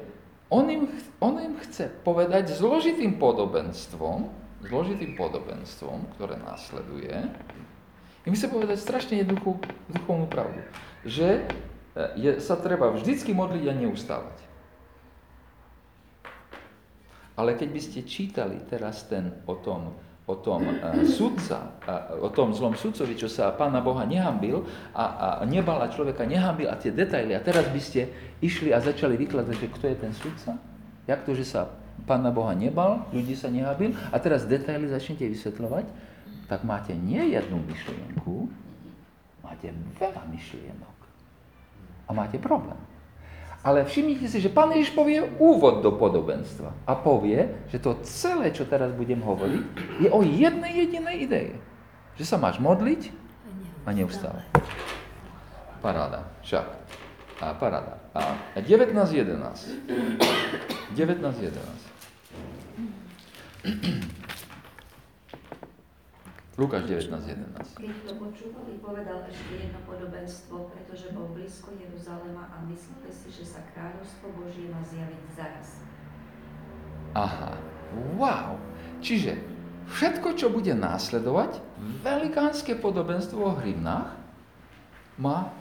on 0.48 0.72
im, 0.72 0.88
on 1.20 1.44
im 1.44 1.60
chce 1.60 1.92
povedať 2.08 2.56
zložitým 2.56 3.20
podobenstvom, 3.20 4.43
zložitým 4.68 5.20
podobenstvom, 5.20 6.16
ktoré 6.16 6.40
následuje. 6.40 7.12
I 8.24 8.28
my 8.32 8.38
sa 8.40 8.48
povedať 8.48 8.80
strašne 8.80 9.20
jednoduchú 9.20 9.60
duchovnú 9.92 10.32
pravdu, 10.32 10.64
že 11.04 11.44
e, 11.44 12.02
je, 12.16 12.32
sa 12.40 12.56
treba 12.56 12.88
vždycky 12.96 13.36
modliť 13.36 13.64
a 13.68 13.74
neustávať. 13.76 14.38
Ale 17.34 17.58
keď 17.58 17.70
by 17.74 17.82
ste 17.82 18.00
čítali 18.06 18.62
teraz 18.70 19.10
ten 19.10 19.34
o 19.50 19.58
tom, 19.58 19.98
o 20.30 20.36
tom 20.38 20.70
uh, 20.70 21.02
sudca, 21.04 21.76
uh, 21.84 22.22
o 22.22 22.30
tom 22.30 22.54
zlom 22.54 22.78
sudcovi, 22.78 23.18
čo 23.18 23.26
sa 23.26 23.52
Pána 23.58 23.82
Boha 23.82 24.06
nehambil 24.06 24.64
a, 24.94 25.42
a 25.42 25.44
nebala 25.44 25.90
človeka 25.90 26.30
nehambil 26.30 26.70
a 26.70 26.78
tie 26.78 26.94
detaily. 26.94 27.34
A 27.34 27.42
teraz 27.42 27.68
by 27.74 27.82
ste 27.82 28.08
išli 28.38 28.70
a 28.70 28.80
začali 28.80 29.18
vykladať, 29.18 29.56
že 29.60 29.68
kto 29.74 29.86
je 29.90 29.98
ten 29.98 30.14
sudca? 30.14 30.62
Jak 31.10 31.26
to, 31.26 31.34
že 31.34 31.44
sa 31.44 31.74
Pána 32.04 32.36
Boha 32.36 32.52
nebal, 32.52 33.08
ľudí 33.16 33.38
sa 33.38 33.48
nehabil 33.48 33.96
a 34.12 34.18
teraz 34.20 34.44
detaily 34.44 34.92
začnete 34.92 35.24
vysvetľovať, 35.30 35.86
tak 36.52 36.68
máte 36.68 36.92
nie 36.92 37.32
jednu 37.32 37.64
myšlienku, 37.64 38.52
máte 39.40 39.72
veľa 39.98 40.24
myšlienok. 40.28 40.98
A 42.04 42.12
máte 42.12 42.36
problém. 42.36 42.76
Ale 43.64 43.88
všimnite 43.88 44.28
si, 44.28 44.44
že 44.44 44.52
Pán 44.52 44.76
Ježiš 44.76 44.92
povie 44.92 45.24
úvod 45.40 45.80
do 45.80 45.96
podobenstva 45.96 46.76
a 46.84 46.94
povie, 47.00 47.48
že 47.72 47.80
to 47.80 47.96
celé, 48.04 48.52
čo 48.52 48.68
teraz 48.68 48.92
budem 48.92 49.24
hovoriť, 49.24 49.64
je 50.04 50.10
o 50.12 50.20
jednej 50.20 50.84
jedinej 50.84 51.16
idei. 51.24 51.50
Že 52.20 52.26
sa 52.28 52.36
máš 52.36 52.60
modliť 52.60 53.16
a 53.88 53.96
neustále. 53.96 54.44
Paráda, 55.80 56.28
však. 56.44 56.68
A 57.44 57.52
paráda. 57.60 58.00
A 58.16 58.40
19.11. 58.56 59.92
19.11. 60.96 61.60
Lukáš 66.56 66.88
19.11. 66.88 67.84
Keď 67.84 67.96
to 68.08 68.14
počúvali, 68.16 68.80
povedal 68.80 69.28
ešte 69.28 69.60
jedno 69.60 69.84
podobenstvo, 69.84 70.72
pretože 70.72 71.12
bol 71.12 71.36
blízko 71.36 71.76
Jeruzalema 71.76 72.48
a 72.48 72.64
mysleli 72.72 73.12
si, 73.12 73.28
že 73.28 73.44
sa 73.44 73.60
kráľovstvo 73.76 74.32
Božie 74.40 74.72
má 74.72 74.80
zjaviť 74.88 75.24
zaraz. 75.36 75.84
Aha, 77.12 77.60
wow. 78.16 78.56
Čiže 79.04 79.36
všetko, 79.92 80.40
čo 80.40 80.48
bude 80.48 80.72
následovať, 80.72 81.60
velikánske 82.08 82.80
podobenstvo 82.80 83.44
o 83.44 83.58
hrivnách, 83.60 84.16
má 85.20 85.52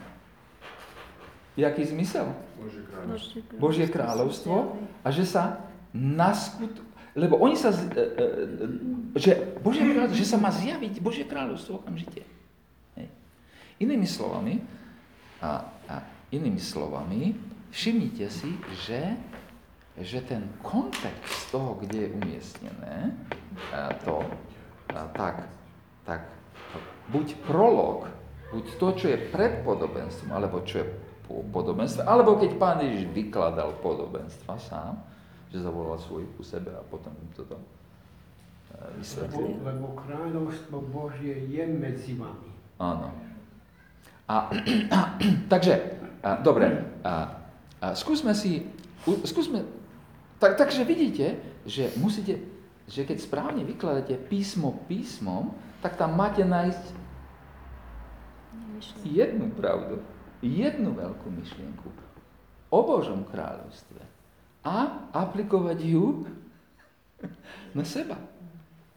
jaký 1.57 1.83
zmysel? 1.85 2.33
Božie 2.57 2.83
kráľovstvo. 2.87 3.41
Božie 3.59 3.87
kráľovstvo 3.89 4.57
a 5.05 5.09
že 5.11 5.25
sa 5.27 5.61
naskut, 5.93 6.73
Lebo 7.13 7.37
oni 7.37 7.61
sa, 7.61 7.69
e, 7.69 7.77
e, 7.77 8.05
e, 9.13 9.21
že, 9.21 9.33
Božie 9.61 9.85
kráľovstvo, 9.85 10.17
že 10.17 10.31
sa 10.33 10.39
má 10.41 10.49
zjaviť 10.49 10.95
Božie 11.05 11.29
kráľovstvo 11.29 11.85
okamžite. 11.85 12.25
Hej. 12.97 13.09
Inými 13.85 14.09
slovami, 14.09 14.65
a, 15.45 15.61
a 15.93 15.95
inými 16.33 16.57
slovami, 16.57 17.37
všimnite 17.69 18.27
si, 18.33 18.57
že, 18.89 19.13
že 20.01 20.25
ten 20.25 20.49
kontext 20.65 21.53
toho, 21.53 21.77
kde 21.85 22.09
je 22.09 22.13
umiestnené, 22.17 23.13
to, 24.09 24.25
tak, 25.13 25.53
tak 26.09 26.25
buď 27.13 27.37
prolog, 27.45 28.09
buď 28.57 28.65
to, 28.81 28.89
čo 28.97 29.07
je 29.13 29.19
pred 29.29 29.61
podobenstvom, 29.61 30.33
alebo 30.33 30.65
čo 30.65 30.81
je 30.81 30.87
podobenstve, 31.49 32.05
alebo 32.05 32.37
keď 32.37 32.61
pán 32.61 32.85
Ježiš 32.85 33.09
vykladal 33.17 33.81
podobenstva 33.81 34.61
sám, 34.61 35.01
že 35.49 35.65
zavolal 35.65 35.97
svojich 35.97 36.29
ku 36.37 36.45
sebe 36.45 36.69
a 36.73 36.85
potom 36.85 37.13
im 37.17 37.31
toto 37.33 37.57
e, 37.57 37.65
Lebo, 38.77 38.97
vysvetlil. 39.01 39.49
lebo 39.65 39.87
kráľovstvo 39.97 40.77
Božie 40.93 41.49
je 41.49 41.65
medzi 41.65 42.13
vami. 42.21 42.53
Áno. 42.77 43.09
A, 44.29 44.53
takže, 45.53 46.01
a, 46.21 46.41
dobre, 46.41 46.69
a, 47.01 47.41
a 47.81 47.87
skúsme 47.97 48.37
si, 48.37 48.69
u, 49.09 49.25
skúsme, 49.25 49.65
tak, 50.37 50.61
takže 50.61 50.85
vidíte, 50.85 51.41
že 51.65 51.95
musíte, 51.97 52.41
že 52.89 53.09
keď 53.09 53.19
správne 53.25 53.63
vykladáte 53.65 54.19
písmo 54.19 54.85
písmom, 54.91 55.55
tak 55.81 55.97
tam 55.97 56.19
máte 56.19 56.43
nájsť 56.43 57.03
jednu 59.07 59.51
pravdu, 59.55 60.03
jednu 60.43 60.93
veľkú 60.93 61.31
myšlienku 61.31 61.89
o 62.73 62.79
Božom 62.83 63.25
kráľovstve 63.31 64.03
a 64.67 65.09
aplikovať 65.15 65.79
ju 65.81 66.27
na 67.79 67.85
seba. 67.87 68.19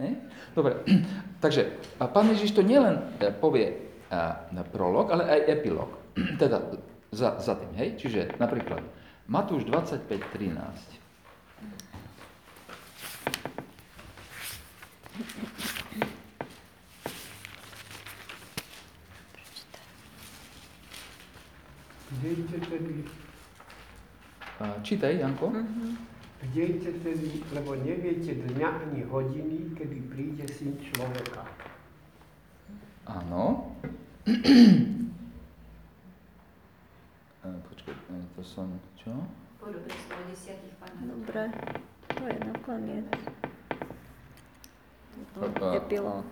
Ne? 0.02 0.28
Dobre, 0.52 0.82
takže 1.44 1.80
pán 2.02 2.28
Ježiš 2.34 2.58
to 2.58 2.66
nielen 2.66 3.00
e, 3.22 3.32
povie 3.32 3.86
na 4.52 4.64
prolog, 4.64 5.10
ale 5.12 5.26
aj 5.28 5.42
epilog. 5.50 5.90
teda 6.42 6.62
za, 7.12 7.40
za 7.40 7.54
tým, 7.56 7.72
hej? 7.80 7.96
Čiže 8.00 8.36
napríklad 8.40 8.84
Matúš 9.28 9.66
25.13. 9.66 10.56
Kdejte 22.20 22.58
tedy, 22.66 23.04
A, 24.60 24.80
Čítaj, 24.82 25.20
Janko. 25.20 25.52
kdejte 26.42 26.92
tedy, 27.04 27.44
lebo 27.52 27.76
neviete 27.76 28.32
dňa 28.34 28.70
ani 28.88 29.02
hodiny, 29.04 29.76
kedy 29.76 29.98
príde 30.08 30.46
syn 30.48 30.80
človeka. 30.80 31.44
Áno. 33.06 33.76
Počkaj, 37.44 37.94
e, 37.94 38.16
to 38.34 38.42
som, 38.42 38.72
čo? 38.98 39.12
Panách. 39.60 41.04
Dobre, 41.04 41.44
to 42.10 42.24
je 42.26 42.38
nakoniec. 42.42 43.08
A- 45.36 45.52
a- 45.52 45.74
Epilóg. 45.78 46.28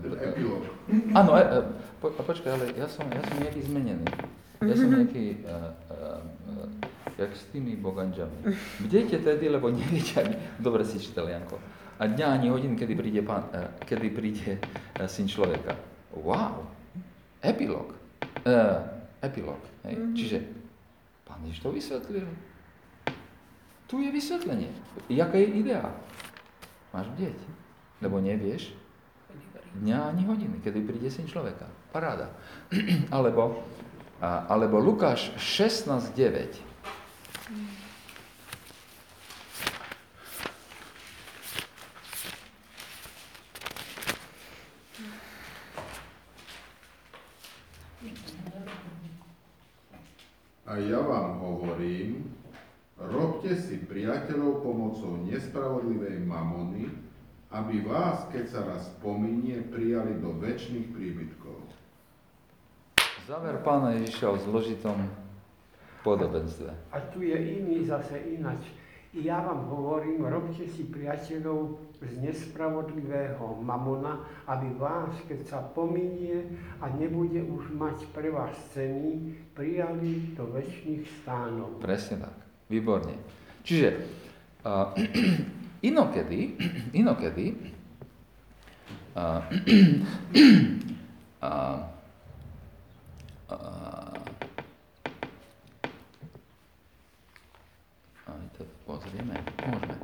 Epilóg. 0.00 0.64
Áno, 1.12 1.30
e, 1.36 1.42
e, 1.42 1.58
po, 2.00 2.10
a 2.10 2.22
počkaj, 2.24 2.50
ale 2.50 2.64
ja 2.74 2.88
som, 2.88 3.04
ja 3.12 3.20
som 3.20 3.36
nejaký 3.38 3.60
zmenený. 3.68 4.08
Ja 4.68 4.74
som 4.76 4.88
nejaký, 4.90 5.44
uh, 5.44 5.70
uh, 5.92 6.20
uh, 6.50 6.68
jak 7.18 7.30
s 7.36 7.44
tými 7.52 7.76
boganžami. 7.76 8.56
Bdejte 8.80 9.20
tedy, 9.20 9.46
lebo 9.48 9.68
neviete 9.70 10.24
ani... 10.24 10.34
Dobre 10.58 10.84
si 10.84 10.98
čítal, 11.00 11.28
Janko. 11.28 11.60
A 12.00 12.10
dňa 12.10 12.26
ani 12.40 12.48
hodin, 12.50 12.74
kedy 12.74 12.94
príde, 12.96 13.20
pán, 13.22 13.46
uh, 13.52 13.70
kedy 13.84 14.08
príde 14.10 14.58
uh, 14.58 15.06
syn 15.06 15.28
človeka. 15.30 15.76
Wow! 16.16 16.66
Epilóg. 17.44 17.92
Uh, 18.42 18.80
epilóg. 19.20 19.60
Hej? 19.84 19.94
Mhm. 20.00 20.14
Čiže 20.16 20.38
pán 21.28 21.40
Ježiš 21.44 21.60
to 21.60 21.70
vysvetlil. 21.70 22.28
Tu 23.84 24.00
je 24.00 24.10
vysvetlenie. 24.10 24.72
Jaká 25.12 25.36
je 25.36 25.48
idea? 25.60 25.84
Máš 26.90 27.12
bdieť, 27.14 27.36
lebo 28.00 28.16
nevieš 28.16 28.72
dňa 29.82 30.14
ani 30.14 30.22
hodiny, 30.30 30.56
kedy 30.62 30.86
príde 30.86 31.10
syn 31.10 31.26
človeka. 31.26 31.66
Paráda. 31.90 32.30
alebo, 33.14 33.66
alebo 34.22 34.78
Lukáš 34.78 35.34
16.9. 35.38 36.74
A 50.64 50.82
ja 50.82 50.98
vám 50.98 51.38
hovorím, 51.38 52.34
robte 52.98 53.54
si 53.54 53.78
priateľov 53.78 54.58
pomocou 54.66 55.22
nespravodlivej 55.22 56.18
mamony, 56.26 56.90
aby 57.54 57.86
vás, 57.86 58.26
keď 58.34 58.44
sa 58.50 58.60
raz 58.66 58.90
pominie, 58.98 59.62
prijali 59.70 60.18
do 60.18 60.34
väčšných 60.34 60.90
príbytkov. 60.90 61.62
Záver 63.24 63.56
pána 63.64 63.96
Ježiša 63.96 64.26
o 64.28 64.36
zložitom 64.36 65.00
podobenstve. 66.04 66.68
A 66.92 67.00
tu 67.08 67.24
je 67.24 67.32
iný 67.32 67.88
zase 67.88 68.20
inač. 68.20 68.68
I 69.16 69.24
ja 69.24 69.40
vám 69.40 69.64
hovorím, 69.72 70.28
robte 70.28 70.68
si 70.68 70.84
priateľov 70.92 71.80
z 72.04 72.20
nespravodlivého 72.20 73.64
mamona, 73.64 74.20
aby 74.44 74.76
vás, 74.76 75.16
keď 75.24 75.40
sa 75.40 75.58
pominie 75.64 76.44
a 76.84 76.92
nebude 76.92 77.40
už 77.48 77.72
mať 77.72 78.04
pre 78.12 78.28
vás 78.28 78.52
ceny, 78.76 79.32
prijali 79.56 80.36
do 80.36 80.44
väčšných 80.52 81.08
stánov. 81.24 81.80
Presne 81.80 82.28
tak. 82.28 82.36
Výborne. 82.68 83.16
Čiže 83.64 84.04
uh, 84.68 84.92
inokedy, 85.88 86.60
inokedy 86.92 87.56
uh, 89.16 89.40
uh, 89.40 89.40
uh, 91.40 91.93
aj 98.24 98.46
to 98.56 98.62
pozrieme, 98.88 99.36
môžeme. 99.64 99.96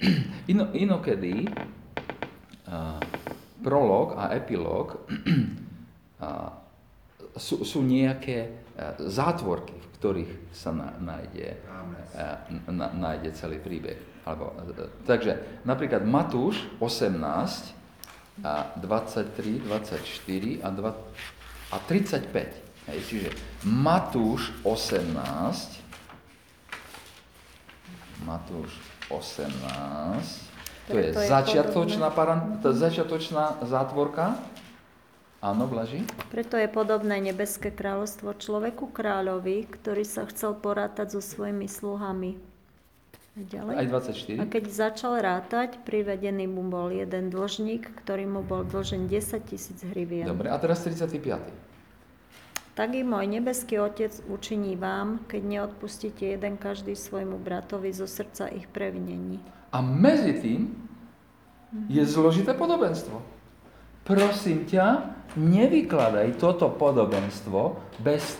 Ino, 0.52 0.64
inokedy 0.74 1.46
uh, 1.46 2.98
prolog 3.62 4.18
a 4.18 4.34
epilóg 4.34 4.98
uh, 6.18 6.50
sú, 7.38 7.62
sú 7.62 7.84
nejaké 7.86 8.50
uh, 8.74 8.98
zátvorky, 8.98 9.78
v 9.78 9.86
ktorých 9.98 10.32
sa 10.50 10.74
na, 10.74 10.90
nájde, 10.98 11.54
Rámec. 11.68 12.06
uh, 12.18 12.38
na, 12.74 12.90
nájde 12.90 13.30
celý 13.38 13.62
príbeh. 13.62 13.98
Alebo, 14.26 14.58
uh, 14.58 14.90
takže 15.06 15.62
napríklad 15.62 16.02
Matúš 16.02 16.66
18, 16.82 17.78
a 18.44 18.70
23, 18.78 19.58
24 19.66 20.62
a, 20.62 20.70
2, 20.70 20.94
a 21.72 21.76
35. 21.78 22.67
Hej, 22.88 23.04
čiže 23.04 23.28
Matúš 23.68 24.48
18, 24.64 25.12
Matúš 28.24 28.72
18, 29.12 29.52
to 30.88 30.96
je 30.96 31.12
Preto 31.12 31.20
je 31.20 31.28
začiatočná, 31.28 32.08
paran, 32.16 32.64
to 32.64 32.72
začiatočná 32.72 33.60
zátvorka. 33.60 34.40
Áno, 35.44 35.68
Blaži? 35.68 36.00
Preto 36.32 36.56
je 36.56 36.64
podobné 36.64 37.20
nebeské 37.20 37.68
kráľovstvo 37.68 38.32
človeku 38.40 38.88
kráľovi, 38.88 39.68
ktorý 39.68 40.02
sa 40.08 40.24
chcel 40.32 40.56
porátať 40.56 41.12
so 41.12 41.20
svojimi 41.20 41.68
sluhami. 41.68 42.40
A 43.36 43.40
Ďalej. 43.44 43.74
Aj 43.76 43.86
A 43.86 44.48
24. 44.48 44.48
keď 44.50 44.64
začal 44.66 45.12
rátať, 45.20 45.78
privedený 45.84 46.48
mu 46.50 46.66
bol 46.66 46.88
jeden 46.90 47.28
dlžník, 47.28 47.86
ktorý 48.02 48.26
mu 48.26 48.40
bol 48.42 48.64
dlžen 48.64 49.06
10 49.06 49.44
tisíc 49.44 49.78
hrivien. 49.92 50.24
Dobre, 50.24 50.48
a 50.50 50.56
teraz 50.56 50.82
35. 50.82 51.67
Tak 52.78 52.94
i 52.94 53.02
môj 53.02 53.26
nebeský 53.26 53.82
Otec 53.82 54.22
učiní 54.30 54.78
vám, 54.78 55.26
keď 55.26 55.42
neodpustíte 55.42 56.22
jeden 56.38 56.54
každý 56.54 56.94
svojmu 56.94 57.34
bratovi 57.42 57.90
zo 57.90 58.06
srdca 58.06 58.46
ich 58.54 58.70
previnení. 58.70 59.42
A 59.74 59.82
medzi 59.82 60.38
tým 60.38 60.78
je 61.90 61.98
zložité 62.06 62.54
podobenstvo. 62.54 63.18
Prosím 64.06 64.62
ťa, 64.62 65.10
nevykladaj 65.34 66.38
toto 66.38 66.70
podobenstvo 66.70 67.82
bez, 67.98 68.38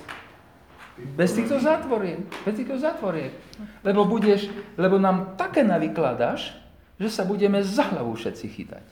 bez 1.18 1.34
týchto 1.34 1.58
zátvoriek. 1.58 2.22
Bez 2.46 2.54
týchto 2.62 2.78
zátvoriek. 2.78 3.34
Lebo, 3.82 4.06
budeš, 4.06 4.46
lebo 4.78 5.02
nám 5.02 5.34
také 5.34 5.66
navykladáš, 5.66 6.54
že 6.94 7.10
sa 7.10 7.26
budeme 7.26 7.58
za 7.66 7.90
hlavu 7.90 8.14
všetci 8.14 8.46
chytať. 8.54 8.86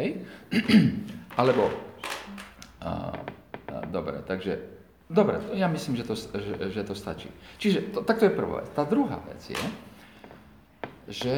Hej? 0.00 0.24
Alebo, 1.38 1.68
a, 2.80 3.12
dobre, 3.88 4.22
takže, 4.22 4.60
dobre, 5.10 5.40
ja 5.56 5.66
myslím, 5.66 5.96
že 5.98 6.04
to, 6.04 6.14
že, 6.14 6.54
že 6.70 6.82
to 6.86 6.94
stačí. 6.94 7.30
Čiže, 7.58 7.94
to, 7.94 7.98
tak 8.06 8.22
to 8.22 8.30
je 8.30 8.36
prvá 8.36 8.62
vec. 8.62 8.70
Tá 8.76 8.84
druhá 8.86 9.18
vec 9.26 9.42
je, 9.46 9.64
že 11.10 11.36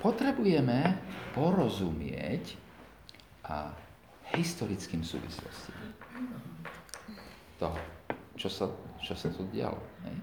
potrebujeme 0.00 0.98
porozumieť 1.34 2.56
a 3.46 3.72
historickým 4.32 5.04
súvislostiam 5.04 5.92
toho, 7.60 7.78
čo 8.34 8.48
sa, 8.48 8.66
čo 8.98 9.14
sa 9.14 9.28
tu 9.30 9.46
dialo. 9.52 9.78
Ne? 10.02 10.14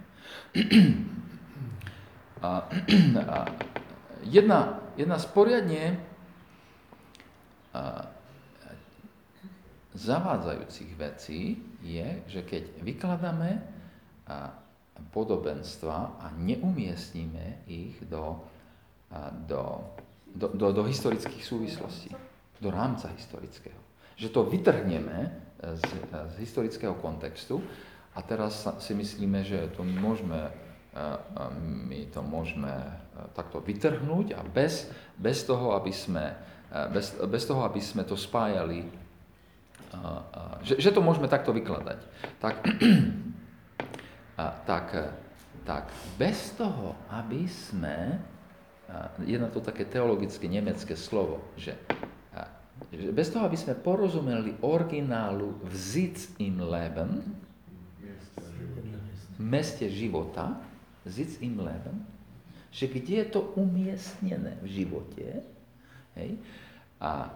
A, 2.39 2.63
a 3.27 3.37
jedna, 4.23 4.79
jedna 4.95 5.19
z 5.19 5.25
poriadne 5.35 5.83
a, 7.75 8.07
zavádzajúcich 9.99 10.91
vecí 10.95 11.59
je, 11.83 12.23
že 12.31 12.41
keď 12.47 12.79
vykladáme 12.79 13.59
podobenstva 15.11 16.19
a 16.19 16.31
neumiestníme 16.35 17.67
ich 17.67 17.99
do, 18.07 18.39
do, 19.47 19.83
do, 20.31 20.47
do, 20.55 20.67
do 20.71 20.83
historických 20.87 21.43
súvislostí, 21.43 22.11
do 22.59 22.69
rámca 22.71 23.11
historického. 23.15 23.79
Že 24.19 24.27
to 24.35 24.41
vytrhneme 24.47 25.31
z, 25.59 25.83
z 26.07 26.35
historického 26.39 26.95
kontextu 26.99 27.63
a 28.15 28.19
teraz 28.23 28.67
si 28.83 28.91
myslíme, 28.95 29.43
že 29.47 29.71
to 29.75 29.83
môžeme, 29.83 30.51
my 31.87 31.99
to 32.11 32.19
môžeme 32.19 32.71
takto 33.35 33.63
vytrhnúť 33.63 34.35
a 34.35 34.43
bez, 34.43 34.91
bez, 35.15 35.47
toho, 35.47 35.75
aby 35.75 35.91
sme, 35.91 36.35
bez, 36.91 37.15
bez 37.15 37.43
toho, 37.47 37.63
aby 37.63 37.79
sme 37.79 38.03
to 38.03 38.19
spájali, 38.19 38.83
že, 40.63 40.75
že 40.77 40.89
to 40.93 41.01
môžeme 41.01 41.25
takto 41.25 41.53
vykladať. 41.55 41.99
Tak, 42.39 42.55
tak, 44.69 44.85
tak 45.65 45.83
bez 46.19 46.53
toho, 46.53 46.95
aby 47.09 47.49
sme, 47.49 48.21
je 49.21 49.37
na 49.37 49.49
to 49.49 49.61
také 49.61 49.85
teologické 49.85 50.49
nemecké 50.49 50.97
slovo, 50.97 51.41
že 51.57 51.77
že 52.87 53.11
bez 53.11 53.27
toho, 53.29 53.43
aby 53.43 53.59
sme 53.59 53.75
porozumeli 53.75 54.55
originálu 54.63 55.59
v 55.61 55.73
Sitz 55.75 56.31
im 56.39 56.63
Leben, 56.63 57.21
meste 59.35 59.91
života, 59.91 60.55
Sitz 61.03 61.43
im 61.43 61.59
Leben, 61.59 62.07
že 62.71 62.87
kde 62.87 63.25
je 63.25 63.27
to 63.27 63.41
umiestnené 63.57 64.57
v 64.63 64.67
živote, 64.83 65.27
hej, 66.15 66.39
a, 67.01 67.33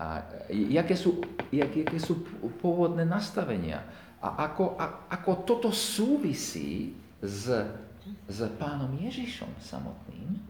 a 0.00 0.24
jaké, 0.48 0.96
sú, 0.96 1.20
jak, 1.52 1.68
jaké 1.76 2.00
sú 2.00 2.24
pôvodné 2.64 3.04
nastavenia? 3.04 3.84
A 4.24 4.48
ako, 4.48 4.80
a, 4.80 5.04
ako 5.12 5.44
toto 5.44 5.68
súvisí 5.68 6.96
s, 7.20 7.52
s 8.24 8.38
pánom 8.56 8.88
Ježišom 8.96 9.52
samotným, 9.60 10.40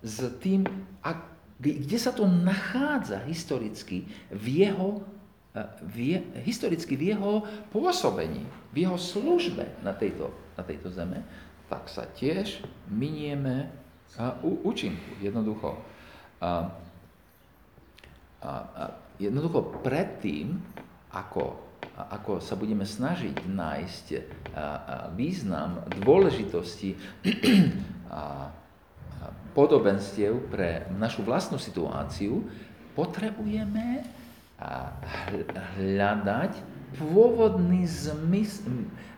s 0.00 0.24
tým, 0.40 0.64
ak, 1.04 1.28
kde 1.60 1.98
sa 2.00 2.16
to 2.16 2.24
nachádza 2.24 3.20
historicky 3.28 4.08
v 4.32 4.64
jeho, 4.64 5.04
e, 5.52 5.60
v 5.84 5.96
historicky 6.40 6.96
v 6.96 7.12
jeho 7.12 7.44
pôsobení, 7.68 8.48
v 8.72 8.88
jeho 8.88 8.96
službe 8.96 9.76
na 9.84 9.92
tejto, 9.92 10.32
na 10.56 10.64
tejto 10.64 10.88
zeme, 10.88 11.20
tak 11.68 11.84
sa 11.92 12.08
tiež 12.16 12.64
minieme 12.88 13.68
u, 14.40 14.72
účinku. 14.72 15.20
Jednoducho, 15.20 15.76
a, 16.40 16.48
a, 16.48 16.48
a, 16.64 16.85
jednoducho 19.18 19.82
predtým, 19.82 20.60
ako, 21.12 21.56
ako 21.96 22.38
sa 22.38 22.54
budeme 22.54 22.84
snažiť 22.84 23.48
nájsť 23.48 24.06
význam 25.16 25.80
dôležitosti 26.04 26.94
podobenstiev 29.56 30.52
pre 30.52 30.84
našu 31.00 31.24
vlastnú 31.24 31.56
situáciu, 31.56 32.44
potrebujeme 32.92 34.04
hľadať 35.76 36.52
pôvodný 36.96 37.84
zmys- 37.84 38.64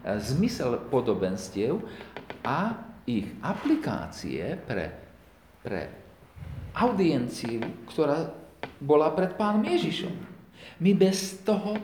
zmysel 0.02 0.82
podobenstiev 0.90 1.78
a 2.42 2.74
ich 3.06 3.30
aplikácie 3.42 4.58
pre, 4.66 4.90
pre 5.62 5.90
audienciu, 6.74 7.62
ktorá 7.88 8.30
bola 8.78 9.10
pred 9.14 9.34
pánom 9.34 9.62
Ježišom. 9.64 10.14
My 10.78 10.94
bez 10.94 11.42
toho, 11.42 11.78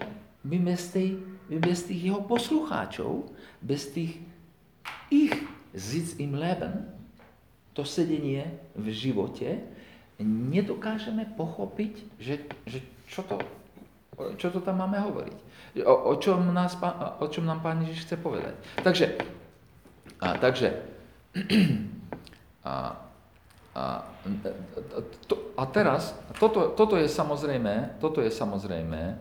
my 0.46 0.56
bez, 0.62 0.94
tej, 0.94 1.18
my 1.50 1.58
bez 1.58 1.86
tých 1.86 2.10
jeho 2.10 2.22
poslucháčov, 2.22 3.26
bez 3.58 3.90
tých 3.90 4.22
ich 5.10 5.34
Sitz 5.74 6.14
im 6.22 6.38
Leben, 6.38 6.86
to 7.74 7.82
sedenie 7.82 8.46
v 8.78 8.86
živote, 8.94 9.58
nedokážeme 10.22 11.26
pochopiť, 11.34 12.06
že, 12.22 12.46
že 12.70 12.78
čo, 13.10 13.26
to, 13.26 13.42
čo 14.38 14.54
to 14.54 14.62
tam 14.62 14.78
máme 14.78 14.94
hovoriť. 15.02 15.38
O, 15.82 15.94
o, 16.10 16.14
čom, 16.22 16.54
nás, 16.54 16.78
o 17.18 17.26
čom 17.26 17.42
nám 17.42 17.58
Pán 17.58 17.82
Ježiš 17.82 18.06
chce 18.06 18.16
povedať. 18.22 18.54
Takže, 18.86 19.18
a, 20.22 20.38
takže 20.38 20.70
a, 22.62 22.94
a, 23.74 24.06
to, 25.26 25.34
a 25.58 25.66
teraz, 25.66 26.14
toto, 26.38 26.70
toto 26.78 26.94
je 26.94 27.10
samozrejme, 27.10 27.98
toto 27.98 28.22
je 28.22 28.30
samozrejme 28.30 29.18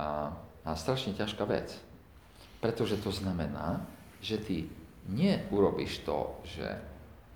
a, 0.00 0.32
a 0.64 0.70
strašne 0.72 1.12
ťažká 1.12 1.44
vec. 1.44 1.76
Pretože 2.64 2.96
to 3.04 3.12
znamená, 3.12 3.84
že 4.24 4.40
ty 4.40 4.56
neurobíš 5.12 6.08
to, 6.08 6.40
že 6.46 6.64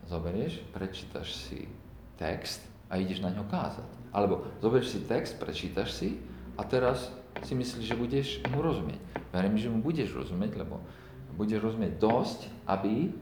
zoberieš, 0.08 0.64
prečítaš 0.72 1.34
si 1.36 1.68
text 2.16 2.64
a 2.88 2.96
ideš 2.96 3.20
na 3.20 3.34
ňo 3.34 3.44
kázať. 3.50 3.90
Alebo 4.14 4.48
zoberieš 4.64 4.96
si 4.96 5.00
text, 5.04 5.36
prečítaš 5.36 5.92
si 5.92 6.16
a 6.56 6.64
teraz 6.64 7.12
si 7.44 7.52
myslíš, 7.52 7.84
že 7.84 8.00
budeš 8.00 8.28
mu 8.48 8.64
rozumieť. 8.64 9.02
Verím, 9.34 9.60
že 9.60 9.68
mu 9.68 9.84
budeš 9.84 10.16
rozumieť, 10.16 10.56
lebo 10.56 10.80
budeš 11.36 11.60
rozumieť 11.60 12.00
dosť, 12.00 12.48
aby, 12.64 13.12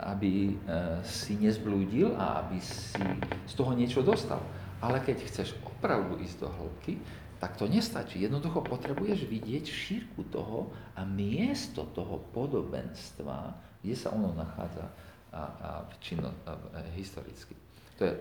aby 0.00 0.54
eh, 0.54 1.00
si 1.04 1.36
nezblúdil 1.36 2.14
a 2.16 2.44
aby 2.44 2.58
si 2.60 3.00
z 3.46 3.54
toho 3.54 3.72
niečo 3.74 4.00
dostal. 4.04 4.40
Ale 4.80 5.00
keď 5.04 5.28
chceš 5.28 5.56
opravdu 5.62 6.16
ísť 6.20 6.36
do 6.40 6.48
hĺbky, 6.48 6.94
tak 7.40 7.56
to 7.56 7.64
nestačí. 7.64 8.20
Jednoducho 8.20 8.60
potrebuješ 8.60 9.24
vidieť 9.24 9.64
šírku 9.64 10.28
toho 10.28 10.68
a 10.92 11.08
miesto 11.08 11.88
toho 11.96 12.20
podobenstva, 12.36 13.56
kde 13.80 13.96
sa 13.96 14.12
ono 14.12 14.36
nachádza 14.36 14.84
a, 15.32 15.40
a, 15.40 15.70
činno, 16.04 16.28
a, 16.44 16.52
a 16.52 16.78
historicky. 16.92 17.56
To 17.96 18.02
je 18.04 18.12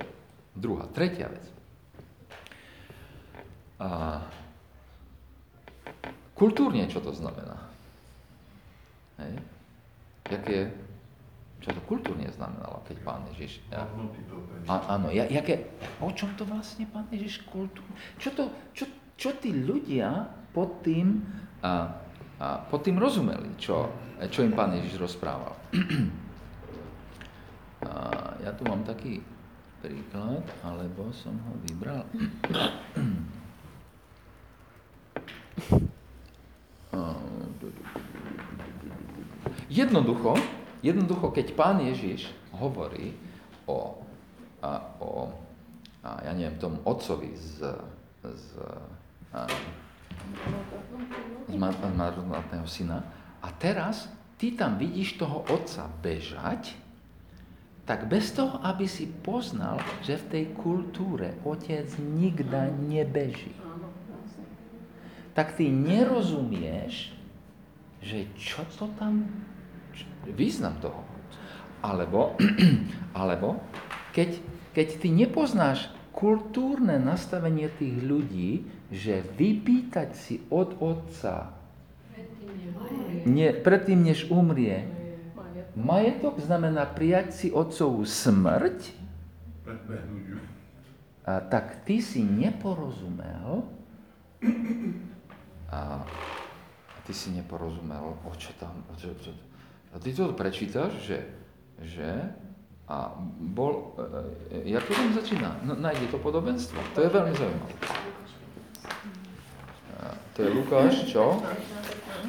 druhá. 0.56 0.88
Tretia 0.96 1.28
vec. 1.28 1.46
A, 3.80 4.24
kultúrne, 6.32 6.88
čo 6.88 7.04
to 7.04 7.12
znamená? 7.12 7.60
Hej? 9.20 9.34
Jaké, 10.32 10.60
čo 11.60 11.76
to 11.76 11.82
kultúrne 11.84 12.28
znamenalo, 12.32 12.80
keď 12.88 12.98
pán 13.04 13.22
Ježiš... 13.36 13.60
Ja, 13.68 13.84
áno, 14.68 15.12
ja, 15.12 15.28
jaké, 15.28 15.76
o 16.00 16.08
čom 16.16 16.32
to 16.40 16.48
vlastne 16.48 16.88
pán 16.88 17.04
Ježiš 17.12 17.44
kultúrne... 17.48 17.92
Čo, 18.16 18.32
to, 18.32 18.44
čo, 18.72 18.88
čo 19.20 19.36
tí 19.44 19.52
ľudia 19.52 20.32
pod 20.56 20.80
tým, 20.88 21.20
a, 21.60 22.00
a, 22.40 22.64
pod 22.64 22.88
tým 22.88 22.96
rozumeli, 22.96 23.60
čo, 23.60 23.92
čo 24.32 24.48
im 24.48 24.56
pán 24.56 24.72
Ježiš 24.80 25.04
rozprával? 25.04 25.56
A 27.80 28.36
ja 28.44 28.52
tu 28.60 28.68
mám 28.68 28.84
taký 28.84 29.24
príklad, 29.80 30.44
alebo 30.60 31.08
som 31.16 31.32
ho 31.48 31.56
vybral. 31.64 32.04
Jednoducho, 39.72 40.36
jednoducho, 40.80 41.32
keď 41.32 41.54
pán 41.56 41.78
Ježiš 41.84 42.32
hovorí 42.56 43.16
o, 43.68 44.00
a, 44.64 44.72
o 45.00 45.32
a 46.04 46.24
ja 46.24 46.32
neviem, 46.32 46.56
tom 46.60 46.80
otcovi 46.88 47.36
z, 47.36 47.76
z, 48.24 48.48
a, 49.36 49.44
z 51.52 51.56
marnotného 51.60 52.68
syna, 52.68 53.04
a 53.44 53.52
teraz 53.52 54.08
ty 54.40 54.56
tam 54.56 54.80
vidíš 54.80 55.20
toho 55.20 55.44
otca 55.52 55.92
bežať, 56.00 56.76
tak 57.84 58.06
bez 58.06 58.32
toho, 58.32 58.62
aby 58.64 58.86
si 58.86 59.10
poznal, 59.10 59.82
že 60.06 60.22
v 60.22 60.26
tej 60.30 60.46
kultúre 60.56 61.36
otec 61.42 61.90
nikda 62.00 62.70
nebeží, 62.70 63.52
tak 65.34 65.58
ty 65.58 65.68
nerozumieš, 65.68 67.12
že 68.00 68.30
čo 68.40 68.64
to 68.78 68.88
tam, 68.96 69.28
význam 70.28 70.76
toho. 70.84 71.06
Alebo, 71.80 72.36
alebo 73.22 73.64
keď, 74.12 74.42
keď 74.76 74.88
ty 75.00 75.08
nepoznáš 75.14 75.88
kultúrne 76.12 77.00
nastavenie 77.00 77.72
tých 77.72 77.96
ľudí, 78.04 78.68
že 78.92 79.24
vypýtať 79.38 80.10
si 80.18 80.44
od 80.52 80.76
otca 80.82 81.56
predtým, 83.64 84.00
než 84.04 84.28
umrie, 84.28 84.84
Majetok 85.80 86.42
znamená 86.42 86.84
prijať 86.90 87.28
si 87.32 87.48
otcovú 87.54 88.04
smrť 88.04 88.92
a, 91.24 91.40
tak 91.46 91.86
ty 91.86 92.02
si 92.02 92.26
neporozumel 92.26 93.64
a, 95.70 96.04
a 96.04 96.98
ty 97.06 97.14
si 97.14 97.32
neporozumel, 97.32 98.18
o 98.26 98.34
čo 98.36 98.52
tam, 98.58 98.82
o 98.90 98.94
čo, 98.98 99.14
čo, 99.22 99.32
a 99.90 99.96
ty 100.00 100.14
to 100.14 100.34
prečítaš, 100.34 100.94
že, 101.02 101.26
že 101.82 102.10
a 102.90 103.14
bol, 103.38 103.94
e, 104.50 104.66
e, 104.66 104.74
jak 104.74 104.84
to 104.90 104.94
tam 104.94 105.14
začína? 105.14 105.62
No, 105.62 105.78
nájde 105.78 106.10
to 106.10 106.18
podobenstvo. 106.18 106.82
To 106.98 107.06
je 107.06 107.10
veľmi 107.14 107.34
zaujímavé. 107.38 107.74
A, 110.02 110.18
to 110.34 110.38
je 110.42 110.50
Lukáš, 110.50 110.94
čo? 111.06 111.38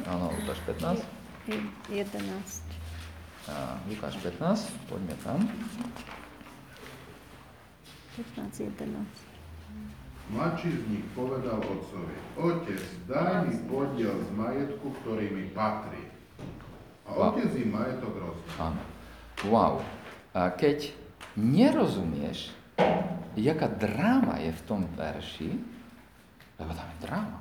Áno, 0.05 0.29
Lukáš 0.37 0.61
15. 0.69 1.01
11. 1.89 2.21
A, 3.49 3.81
Lukáš 3.89 4.21
15, 4.21 4.69
poďme 4.85 5.15
tam. 5.25 5.49
15, 8.37 8.69
11. 8.69 8.85
Mladší 10.29 10.69
z 10.77 10.83
nich 10.93 11.05
povedal 11.17 11.57
otcovi, 11.57 12.15
otec, 12.37 12.85
daj 13.09 13.49
mi 13.49 13.57
podiel 13.65 14.13
z 14.13 14.29
majetku, 14.37 14.93
ktorý 15.01 15.25
mi 15.33 15.49
patrí. 15.51 16.10
A 17.41 17.49
Wow. 17.49 17.49
otec 17.49 17.57
im 17.57 17.69
majetok 17.73 18.13
rozdal. 18.21 18.53
Áno. 18.61 18.81
Wow. 19.49 19.73
A 20.37 20.53
keď 20.53 20.93
nerozumieš, 21.33 22.53
jaká 23.33 23.65
dráma 23.65 24.37
je 24.37 24.51
v 24.53 24.61
tom 24.69 24.85
verši, 24.93 25.51
lebo 26.61 26.71
tam 26.77 26.87
je 26.87 26.97
dráma. 27.01 27.39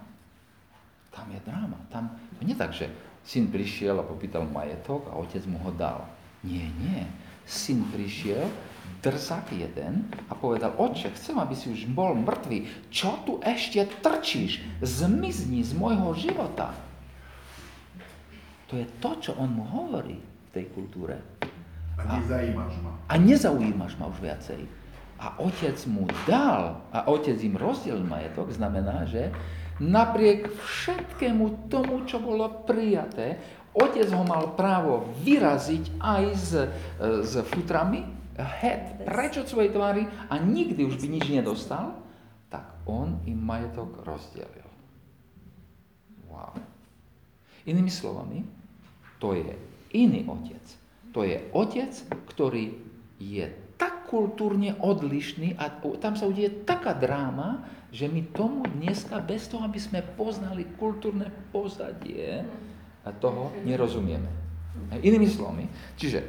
Tam 1.12 1.26
je 1.28 1.40
dráma. 1.44 1.78
Tam, 1.92 2.04
to 2.38 2.40
nie 2.48 2.56
tak, 2.56 2.72
že 2.72 2.88
syn 3.26 3.52
prišiel 3.52 4.00
a 4.00 4.06
popýtal 4.06 4.48
majetok 4.48 5.12
a 5.12 5.20
otec 5.20 5.44
mu 5.44 5.60
ho 5.60 5.70
dal. 5.76 6.08
Nie, 6.40 6.72
nie. 6.80 7.04
Syn 7.44 7.84
prišiel, 7.92 8.48
drzak 9.04 9.52
jeden 9.52 10.08
a 10.28 10.32
povedal, 10.32 10.72
oče, 10.76 11.12
chcem, 11.12 11.36
aby 11.36 11.52
si 11.52 11.68
už 11.68 11.92
bol 11.92 12.16
mŕtvý. 12.16 12.88
Čo 12.88 13.20
tu 13.28 13.36
ešte 13.44 13.84
trčíš? 14.00 14.64
Zmizni 14.80 15.60
z 15.60 15.76
môjho 15.76 16.16
života. 16.16 16.72
To 18.70 18.78
je 18.78 18.86
to, 19.02 19.10
čo 19.18 19.30
on 19.34 19.50
mu 19.50 19.66
hovorí 19.66 20.14
v 20.22 20.48
tej 20.54 20.70
kultúre. 20.70 21.18
A 21.98 22.22
nezajímaš 22.22 22.74
ma. 22.80 22.90
A 23.10 23.14
nezaujímaš 23.18 23.92
ma 23.98 24.06
už 24.08 24.18
viacej. 24.22 24.62
A 25.20 25.36
otec 25.42 25.76
mu 25.90 26.08
dal, 26.24 26.80
a 26.94 27.04
otec 27.10 27.36
im 27.44 27.58
rozdelil 27.58 28.06
majetok, 28.06 28.54
znamená, 28.54 29.04
že 29.04 29.34
napriek 29.82 30.48
všetkému 30.48 31.68
tomu, 31.68 32.08
čo 32.08 32.22
bolo 32.22 32.64
prijaté, 32.64 33.36
otec 33.76 34.08
ho 34.16 34.24
mal 34.24 34.56
právo 34.56 35.12
vyraziť 35.20 35.84
aj 36.00 36.24
s, 36.32 36.50
s 37.26 37.32
futrami, 37.52 38.06
het, 38.40 39.04
preč 39.04 39.36
od 39.36 39.50
svojej 39.50 39.74
tvári 39.74 40.08
a 40.32 40.40
nikdy 40.40 40.88
už 40.88 40.96
by 40.96 41.06
nič 41.12 41.26
nedostal, 41.28 42.00
tak 42.48 42.64
on 42.88 43.20
im 43.28 43.36
majetok 43.36 44.00
rozdelil. 44.08 44.68
Wow. 46.32 46.56
Inými 47.68 47.92
slovami, 47.92 48.40
to 49.20 49.36
je 49.36 49.52
iný 49.92 50.24
otec. 50.26 50.64
To 51.12 51.22
je 51.22 51.38
otec, 51.52 51.92
ktorý 52.32 52.72
je 53.20 53.46
tak 53.76 54.08
kultúrne 54.08 54.74
odlišný 54.80 55.60
a 55.60 55.68
tam 56.00 56.16
sa 56.16 56.24
udeje 56.26 56.64
taká 56.64 56.96
dráma, 56.96 57.62
že 57.90 58.06
my 58.06 58.32
tomu 58.32 58.64
dneska 58.66 59.18
bez 59.20 59.50
toho, 59.50 59.66
aby 59.66 59.78
sme 59.82 60.00
poznali 60.16 60.64
kultúrne 60.78 61.28
pozadie, 61.50 62.42
toho 63.18 63.50
nerozumieme. 63.66 64.30
Inými 65.02 65.26
slovami, 65.26 65.66
čiže 65.98 66.22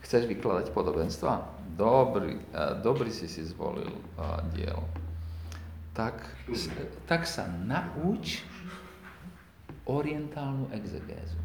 chceš 0.00 0.24
vykladať 0.24 0.72
podobenstva? 0.72 1.60
Dobrý, 1.76 2.40
dobrý 2.80 3.12
si 3.12 3.28
si 3.28 3.44
zvolil 3.44 3.92
diel. 4.56 4.80
Tak, 5.92 6.16
tak 7.04 7.28
sa 7.28 7.44
nauč 7.44 8.40
orientálnu 9.84 10.72
exegézu. 10.72 11.36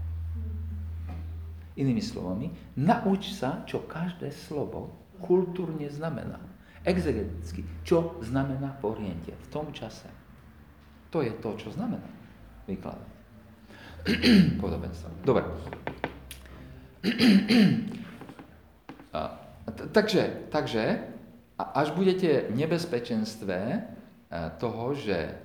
Inými 1.78 2.02
slovami, 2.02 2.50
nauč 2.82 3.38
sa, 3.38 3.62
čo 3.70 3.86
každé 3.86 4.34
slovo 4.34 4.98
kultúrne 5.22 5.86
znamená. 5.94 6.42
Exegeticky, 6.82 7.62
čo 7.86 8.18
znamená 8.26 8.82
v 8.82 8.98
Oriente, 8.98 9.34
v 9.34 9.48
tom 9.54 9.70
čase. 9.70 10.10
To 11.14 11.22
je 11.22 11.32
to, 11.38 11.54
čo 11.58 11.70
znamená 11.74 12.10
vykladať. 12.66 13.12
Podobenstvo. 14.64 15.10
Dobre. 15.22 15.44
Takže, 19.78 20.48
takže, 20.50 21.04
až 21.58 21.92
budete 21.92 22.48
v 22.48 22.56
nebezpečenstve 22.56 23.58
a, 23.58 23.82
toho, 24.56 24.96
že 24.96 25.36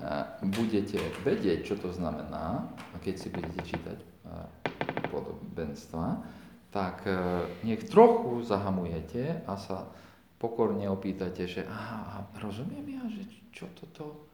a, 0.00 0.40
budete 0.42 0.96
vedieť, 1.26 1.66
čo 1.66 1.74
to 1.76 1.92
znamená, 1.92 2.72
keď 3.04 3.14
si 3.20 3.28
budete 3.28 3.60
čítať 3.68 3.98
a, 4.00 4.48
podobenstva, 5.10 6.06
tak 6.70 7.06
a, 7.06 7.44
nech 7.64 7.84
trochu 7.88 8.42
zahamujete 8.44 9.44
a 9.46 9.56
sa 9.56 9.88
pokorne 10.36 10.84
opýtate, 10.92 11.48
že 11.48 11.64
aha, 11.64 12.28
rozumiem 12.36 12.84
ja, 12.92 13.02
že 13.08 13.22
čo 13.52 13.66
toto 13.72 14.28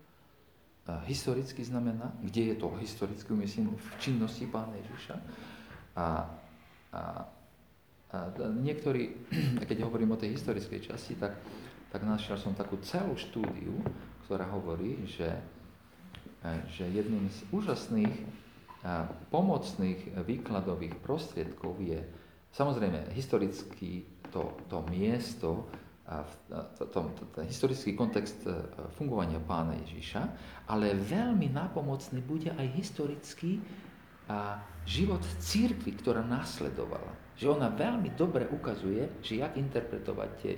a, 0.86 0.98
historicky 1.06 1.62
znamená, 1.62 2.10
kde 2.18 2.54
je 2.54 2.56
to 2.58 2.74
historicky 2.82 3.30
umyslím 3.30 3.70
v 3.70 3.88
činnosti 4.02 4.50
Pána 4.50 4.74
Ježiša. 4.82 5.16
A, 5.94 6.06
a, 6.90 7.02
a 8.10 8.16
niektorí, 8.58 9.14
keď 9.68 9.86
hovorím 9.86 10.18
o 10.18 10.20
tej 10.20 10.34
historickej 10.34 10.90
časti, 10.90 11.14
tak, 11.14 11.38
tak 11.94 12.02
našiel 12.02 12.34
som 12.34 12.58
takú 12.58 12.82
celú 12.82 13.14
štúdiu, 13.14 13.78
ktorá 14.26 14.50
hovorí, 14.50 15.06
že, 15.06 15.30
e, 16.42 16.50
že 16.74 16.90
jedným 16.90 17.30
z 17.30 17.38
úžasných 17.54 18.41
pomocných 19.30 20.26
výkladových 20.26 20.98
prostriedkov 20.98 21.78
je 21.78 22.02
samozrejme 22.50 23.14
historicky 23.14 24.02
to, 24.34 24.58
to 24.66 24.82
miesto, 24.90 25.70
ten 27.32 27.46
historický 27.46 27.94
kontext 27.94 28.44
e, 28.44 28.52
fungovania 28.98 29.38
pána 29.38 29.78
Ježiša, 29.86 30.22
ale 30.68 30.98
veľmi 30.98 31.48
nápomocný 31.54 32.20
bude 32.20 32.50
aj 32.52 32.66
historický 32.74 33.62
život 34.86 35.22
církvy, 35.38 35.98
ktorá 36.02 36.24
následovala. 36.24 37.36
Že 37.38 37.58
ona 37.58 37.68
veľmi 37.72 38.14
dobre 38.14 38.46
ukazuje, 38.50 39.22
že 39.24 39.42
jak 39.42 39.56
interpretovať 39.56 40.30
tie, 40.42 40.52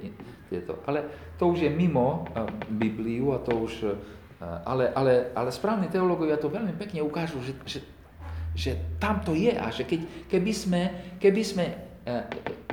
tieto. 0.48 0.84
Ale 0.84 1.06
to 1.40 1.52
už 1.52 1.64
je 1.64 1.70
mimo 1.72 2.28
a, 2.32 2.44
Bibliu 2.68 3.36
a 3.36 3.38
to 3.40 3.52
už... 3.56 3.72
A, 3.84 4.68
ale, 4.68 4.90
ale, 4.92 5.32
ale 5.32 5.48
správni 5.54 5.88
teológovia 5.88 6.40
to 6.40 6.52
veľmi 6.52 6.76
pekne 6.76 7.00
ukážu, 7.04 7.40
že, 7.40 7.52
že, 7.64 7.78
že 8.54 8.98
tam 9.02 9.20
to 9.20 9.34
je 9.34 9.50
a 9.50 9.66
že 9.74 9.82
keď, 9.82 10.30
keby 10.30 10.52
sme, 10.54 10.82
keby 11.18 11.42
sme 11.42 11.66
e, 12.06 12.14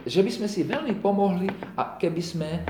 že 0.05 0.25
by 0.25 0.31
sme 0.33 0.47
si 0.49 0.65
veľmi 0.65 0.97
pomohli 0.97 1.49
a 1.77 1.97
keby 1.97 2.21
sme 2.21 2.49
e, 2.57 2.61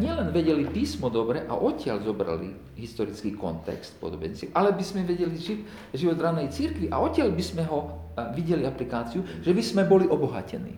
nielen 0.00 0.32
vedeli 0.32 0.64
písmo 0.68 1.12
dobre 1.12 1.44
a 1.44 1.56
odtiaľ 1.56 2.04
zobrali 2.04 2.76
historický 2.76 3.36
kontext 3.36 4.00
podobenci, 4.00 4.48
ale 4.56 4.72
by 4.72 4.84
sme 4.84 5.04
vedeli 5.04 5.36
ži- 5.36 5.64
život 5.92 6.16
ranej 6.16 6.52
církvy 6.52 6.88
a 6.88 7.00
odtiaľ 7.00 7.32
by 7.32 7.44
sme 7.44 7.64
ho 7.68 7.78
e, 7.84 7.88
videli 8.36 8.64
aplikáciu, 8.64 9.24
že 9.44 9.52
by 9.52 9.62
sme 9.64 9.82
boli 9.84 10.08
obohatení. 10.08 10.76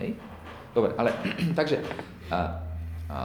Hej? 0.00 0.16
Dobre, 0.72 0.96
ale 0.96 1.12
takže, 1.58 1.84
a, 2.32 2.38
a, 3.12 3.18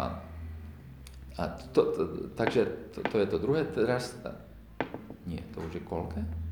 a 1.39 1.43
to, 1.71 1.81
to, 1.95 2.01
takže 2.35 2.91
to, 2.91 2.99
to 3.07 3.15
je 3.23 3.27
to 3.27 3.37
druhé. 3.39 3.63
Teraz, 3.71 4.19
nie, 5.23 5.39
to 5.55 5.63
už 5.63 5.79
je 5.79 5.83
koľké? 5.87 6.46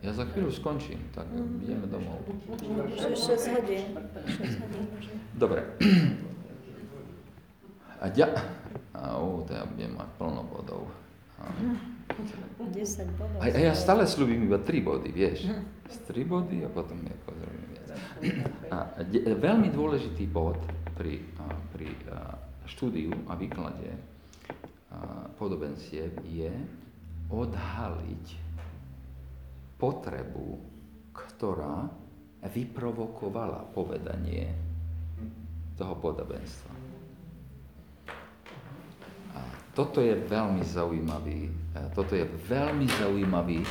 Ja 0.00 0.16
za 0.16 0.24
chvíľu 0.24 0.48
skončím, 0.48 1.00
tak 1.12 1.28
ideme 1.60 1.84
domov. 1.84 2.24
6 2.56 3.52
hodín. 3.52 3.84
6 4.24 4.64
hodín. 4.64 4.84
Dobre. 5.36 5.60
A 8.00 8.08
ďa... 8.08 8.32
Au, 8.96 9.44
to 9.44 9.52
ja 9.52 9.64
budem 9.68 9.92
mať 9.96 10.10
plno 10.16 10.42
bodov. 10.48 10.88
A, 11.40 11.52
10 12.64 13.20
bodov. 13.20 13.38
a 13.40 13.46
ja 13.48 13.72
stále 13.76 14.08
slúbim 14.08 14.44
iba 14.44 14.56
3 14.56 14.80
body, 14.80 15.08
vieš. 15.12 15.48
3 16.08 16.24
body 16.24 16.64
a 16.64 16.68
potom 16.72 16.96
je 17.00 17.16
pozorím 17.24 17.64
viac. 17.76 17.88
A 18.72 19.04
de, 19.04 19.20
veľmi 19.36 19.68
dôležitý 19.72 20.28
bod 20.28 20.56
pri, 20.96 21.24
a, 21.40 21.44
pri 21.76 21.88
a, 22.08 22.40
štúdiu 22.68 23.12
a 23.28 23.36
výklade 23.36 23.88
a, 23.88 23.96
podobenstiev 25.36 26.12
je 26.24 26.52
odhaliť 27.28 28.26
potrebu, 29.80 30.60
ktorá 31.16 31.88
vyprovokovala 32.44 33.72
povedanie 33.72 34.52
toho 35.80 35.96
podobenstva. 35.96 36.72
A 39.32 39.40
toto 39.72 40.04
je 40.04 40.12
veľmi 40.12 40.60
zaujímavý, 40.60 41.48
toto 41.96 42.12
je 42.12 42.28
veľmi 42.44 42.84
zaujímavý 43.00 43.64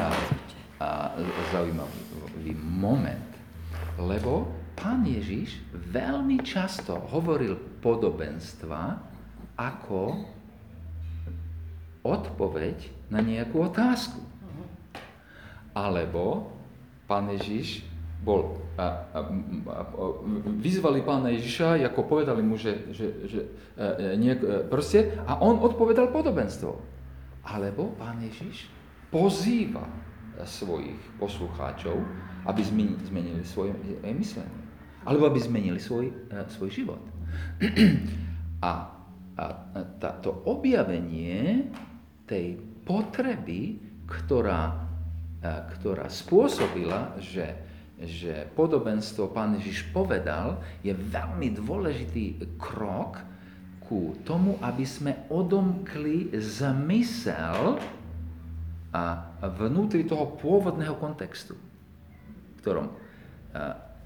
a, 0.00 0.08
a 0.80 0.88
zaujímavý 1.52 2.56
moment, 2.56 3.30
lebo 4.00 4.48
pán 4.80 5.04
Ježiš 5.04 5.60
veľmi 5.92 6.40
často 6.40 6.96
hovoril 7.12 7.60
podobenstva 7.84 8.96
ako 9.60 10.24
odpoveď 12.00 13.10
na 13.12 13.20
nejakú 13.20 13.60
otázku. 13.68 14.29
Alebo 15.74 16.50
pán 17.06 17.30
Ježiš 17.34 17.86
bol, 18.20 18.60
a, 18.76 18.84
a, 18.84 18.88
a, 19.16 19.80
a, 19.80 20.04
vyzvali 20.60 21.00
pána 21.00 21.32
Ježiša, 21.32 21.80
ako 21.88 22.04
povedali 22.04 22.44
mu, 22.44 22.60
že, 22.60 22.92
že, 22.92 23.06
že 23.26 23.40
a, 23.80 23.96
e, 24.12 24.28
e, 24.28 24.36
proste, 24.68 25.16
a 25.24 25.40
on 25.40 25.56
odpovedal 25.64 26.12
podobenstvo. 26.12 26.76
Alebo 27.48 27.96
pán 27.96 28.20
Ježiš 28.20 28.68
pozýva 29.08 29.88
svojich 30.44 31.00
poslucháčov, 31.16 31.96
aby 32.44 32.60
zmenili 33.08 33.44
svoje 33.44 33.72
myslenie. 34.04 34.60
Alebo 35.08 35.32
aby 35.32 35.40
zmenili 35.40 35.80
svoj, 35.80 36.12
e, 36.12 36.44
svoj 36.52 36.70
život. 36.70 37.02
A, 38.60 38.92
a 39.40 39.44
to 40.20 40.44
objavenie 40.44 41.72
tej 42.28 42.60
potreby, 42.84 43.80
ktorá, 44.04 44.89
ktorá 45.40 46.06
spôsobila, 46.12 47.16
že 47.20 47.70
že 48.00 48.48
podobenstvo 48.56 49.28
pán 49.28 49.60
Ježiš 49.60 49.92
povedal, 49.92 50.56
je 50.80 50.96
veľmi 50.96 51.52
dôležitý 51.52 52.40
krok 52.56 53.20
ku 53.84 54.16
tomu, 54.24 54.56
aby 54.64 54.88
sme 54.88 55.28
odomkli 55.28 56.32
zmysel 56.32 57.76
a 58.90 59.02
vnútri 59.60 60.08
toho 60.08 60.32
pôvodného 60.40 60.96
kontextu, 60.96 61.54
ktorom, 62.64 62.88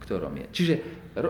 ktorom 0.03 0.35
je. 0.43 0.47
Čiže 0.51 0.74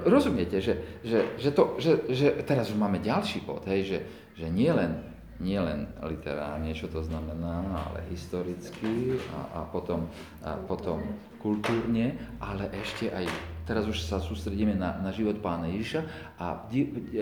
rozumiete, 0.09 0.65
že, 0.65 1.05
že, 1.05 1.37
že, 1.37 1.51
to, 1.53 1.77
že, 1.77 2.09
že 2.09 2.27
teraz 2.49 2.73
už 2.73 2.81
máme 2.81 2.97
ďalší 3.05 3.45
bod, 3.45 3.69
hej, 3.69 3.85
že, 3.85 3.99
že 4.41 4.47
nie 4.49 4.73
len 4.73 5.14
nielen 5.43 5.91
literárne, 6.07 6.70
čo 6.74 6.87
to 6.87 7.03
znamená, 7.03 7.64
ale 7.91 8.07
historicky 8.11 9.18
a, 9.35 9.41
a, 9.59 9.61
potom, 9.66 10.07
a 10.47 10.59
potom 10.62 11.03
kultúrne, 11.43 12.14
ale 12.39 12.70
ešte 12.78 13.11
aj, 13.11 13.26
teraz 13.66 13.85
už 13.85 13.99
sa 13.99 14.22
sústredíme 14.22 14.78
na, 14.78 14.99
na 15.03 15.11
život 15.11 15.43
pána 15.43 15.68
Ježiša 15.74 16.01
a 16.39 16.66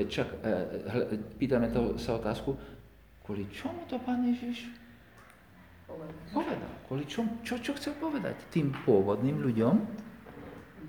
čak, 0.06 0.28
e, 0.44 1.18
pýtame 1.40 1.72
to, 1.72 1.96
sa 1.96 2.20
otázku, 2.20 2.54
kvôli 3.24 3.48
čomu 3.50 3.82
to 3.88 3.96
pán 4.02 4.22
Ježiš 4.28 4.82
povedal? 6.32 6.72
Kvôli 6.88 7.04
čom, 7.04 7.26
čo, 7.44 7.60
čo 7.60 7.76
chcel 7.76 7.94
povedať 8.00 8.36
tým 8.52 8.72
pôvodným 8.84 9.40
ľuďom? 9.40 9.74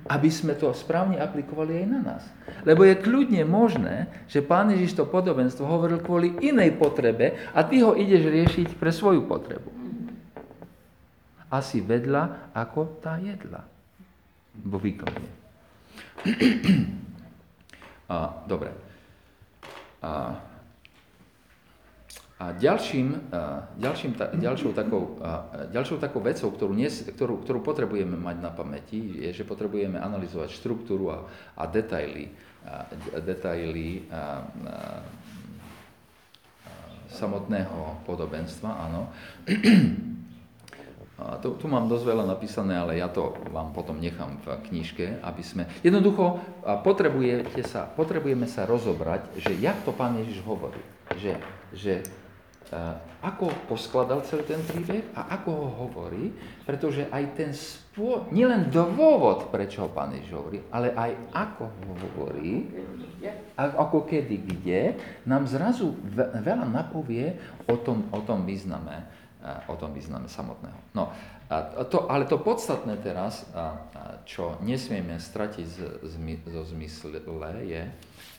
Aby 0.04 0.28
sme 0.28 0.52
to 0.60 0.72
správne 0.76 1.16
aplikovali 1.16 1.84
aj 1.84 1.88
na 1.88 2.00
nás. 2.04 2.24
Lebo 2.68 2.84
je 2.84 3.00
kľudne 3.00 3.44
možné, 3.48 4.12
že 4.28 4.44
Pán 4.44 4.72
Ježiš 4.72 5.00
to 5.00 5.08
podobenstvo 5.08 5.64
hovoril 5.64 6.04
kvôli 6.04 6.36
inej 6.44 6.76
potrebe 6.76 7.40
a 7.56 7.64
ty 7.64 7.80
ho 7.80 7.96
ideš 7.96 8.28
riešiť 8.28 8.68
pre 8.76 8.92
svoju 8.92 9.24
potrebu. 9.24 9.72
Asi 11.48 11.80
vedľa 11.80 12.52
ako 12.52 13.00
tá 13.00 13.16
jedla. 13.22 13.64
Vo 14.60 14.82
výklade. 14.82 15.22
A, 18.04 18.46
dobre. 18.46 18.70
A, 20.04 20.38
a 22.44 22.52
ďalším, 22.52 23.32
ďalším, 23.80 24.20
ďalšou, 24.36 24.76
takou, 24.76 25.16
ďalšou 25.72 25.96
takou 25.96 26.20
vecou, 26.20 26.52
ktorú, 26.52 26.76
nes, 26.76 27.08
ktorú, 27.08 27.40
ktorú 27.48 27.64
potrebujeme 27.64 28.20
mať 28.20 28.38
na 28.44 28.52
pamäti, 28.52 29.00
je, 29.24 29.32
že 29.32 29.48
potrebujeme 29.48 29.96
analyzovať 29.96 30.52
štruktúru 30.52 31.16
a, 31.16 31.24
a 31.56 31.64
detaily, 31.72 32.36
a, 32.68 32.84
detaily 33.24 34.04
a, 34.12 34.12
a, 34.12 34.24
samotného 37.16 38.04
podobenstva. 38.04 38.92
Áno. 38.92 39.08
A 41.14 41.38
tu, 41.38 41.56
tu 41.56 41.70
mám 41.70 41.86
dosť 41.86 42.10
veľa 42.10 42.26
napísané, 42.26 42.74
ale 42.74 42.98
ja 42.98 43.06
to 43.06 43.38
vám 43.54 43.70
potom 43.70 44.02
nechám 44.02 44.42
v 44.44 44.60
knižke, 44.66 45.22
aby 45.22 45.44
sme... 45.46 45.70
Jednoducho 45.86 46.42
potrebujete 46.84 47.64
sa, 47.64 47.86
potrebujeme 47.86 48.50
sa 48.50 48.66
rozobrať, 48.66 49.30
že 49.38 49.54
jak 49.62 49.78
to 49.86 49.94
pán 49.94 50.18
Ježiš 50.20 50.42
hovorí. 50.42 50.82
Že, 51.14 51.38
že 51.72 51.94
ako 53.24 53.54
poskladal 53.72 54.26
celý 54.28 54.44
ten 54.44 54.62
príbeh 54.66 55.14
a 55.16 55.40
ako 55.40 55.50
ho 55.54 55.70
hovorí, 55.88 56.34
pretože 56.68 57.08
aj 57.08 57.24
ten 57.38 57.52
spô... 57.56 58.28
nielen 58.34 58.68
dôvod, 58.68 59.48
prečo 59.54 59.88
ho 59.88 59.90
Pán 59.94 60.12
Ježiš 60.12 60.34
hovorí, 60.36 60.60
ale 60.74 60.92
aj 60.92 61.12
ako 61.32 61.64
ho 61.70 61.94
hovorí, 62.10 62.68
ako 63.56 64.04
kedy, 64.04 64.36
kde, 64.44 64.82
nám 65.24 65.48
zrazu 65.48 65.96
veľa 66.18 66.68
napovie 66.68 67.40
o 67.70 67.80
tom, 67.80 68.10
o 68.12 68.20
tom 68.26 68.44
význame, 68.44 69.08
o 69.70 69.76
tom 69.80 69.96
význame 69.96 70.28
samotného. 70.28 70.80
No, 70.92 71.16
to, 71.88 72.10
ale 72.10 72.26
to 72.26 72.42
podstatné 72.42 73.00
teraz, 73.00 73.48
čo 74.28 74.58
nesmieme 74.66 75.22
stratiť 75.22 75.68
zo 76.50 76.64
zmysle, 76.66 77.22
je, 77.64 77.84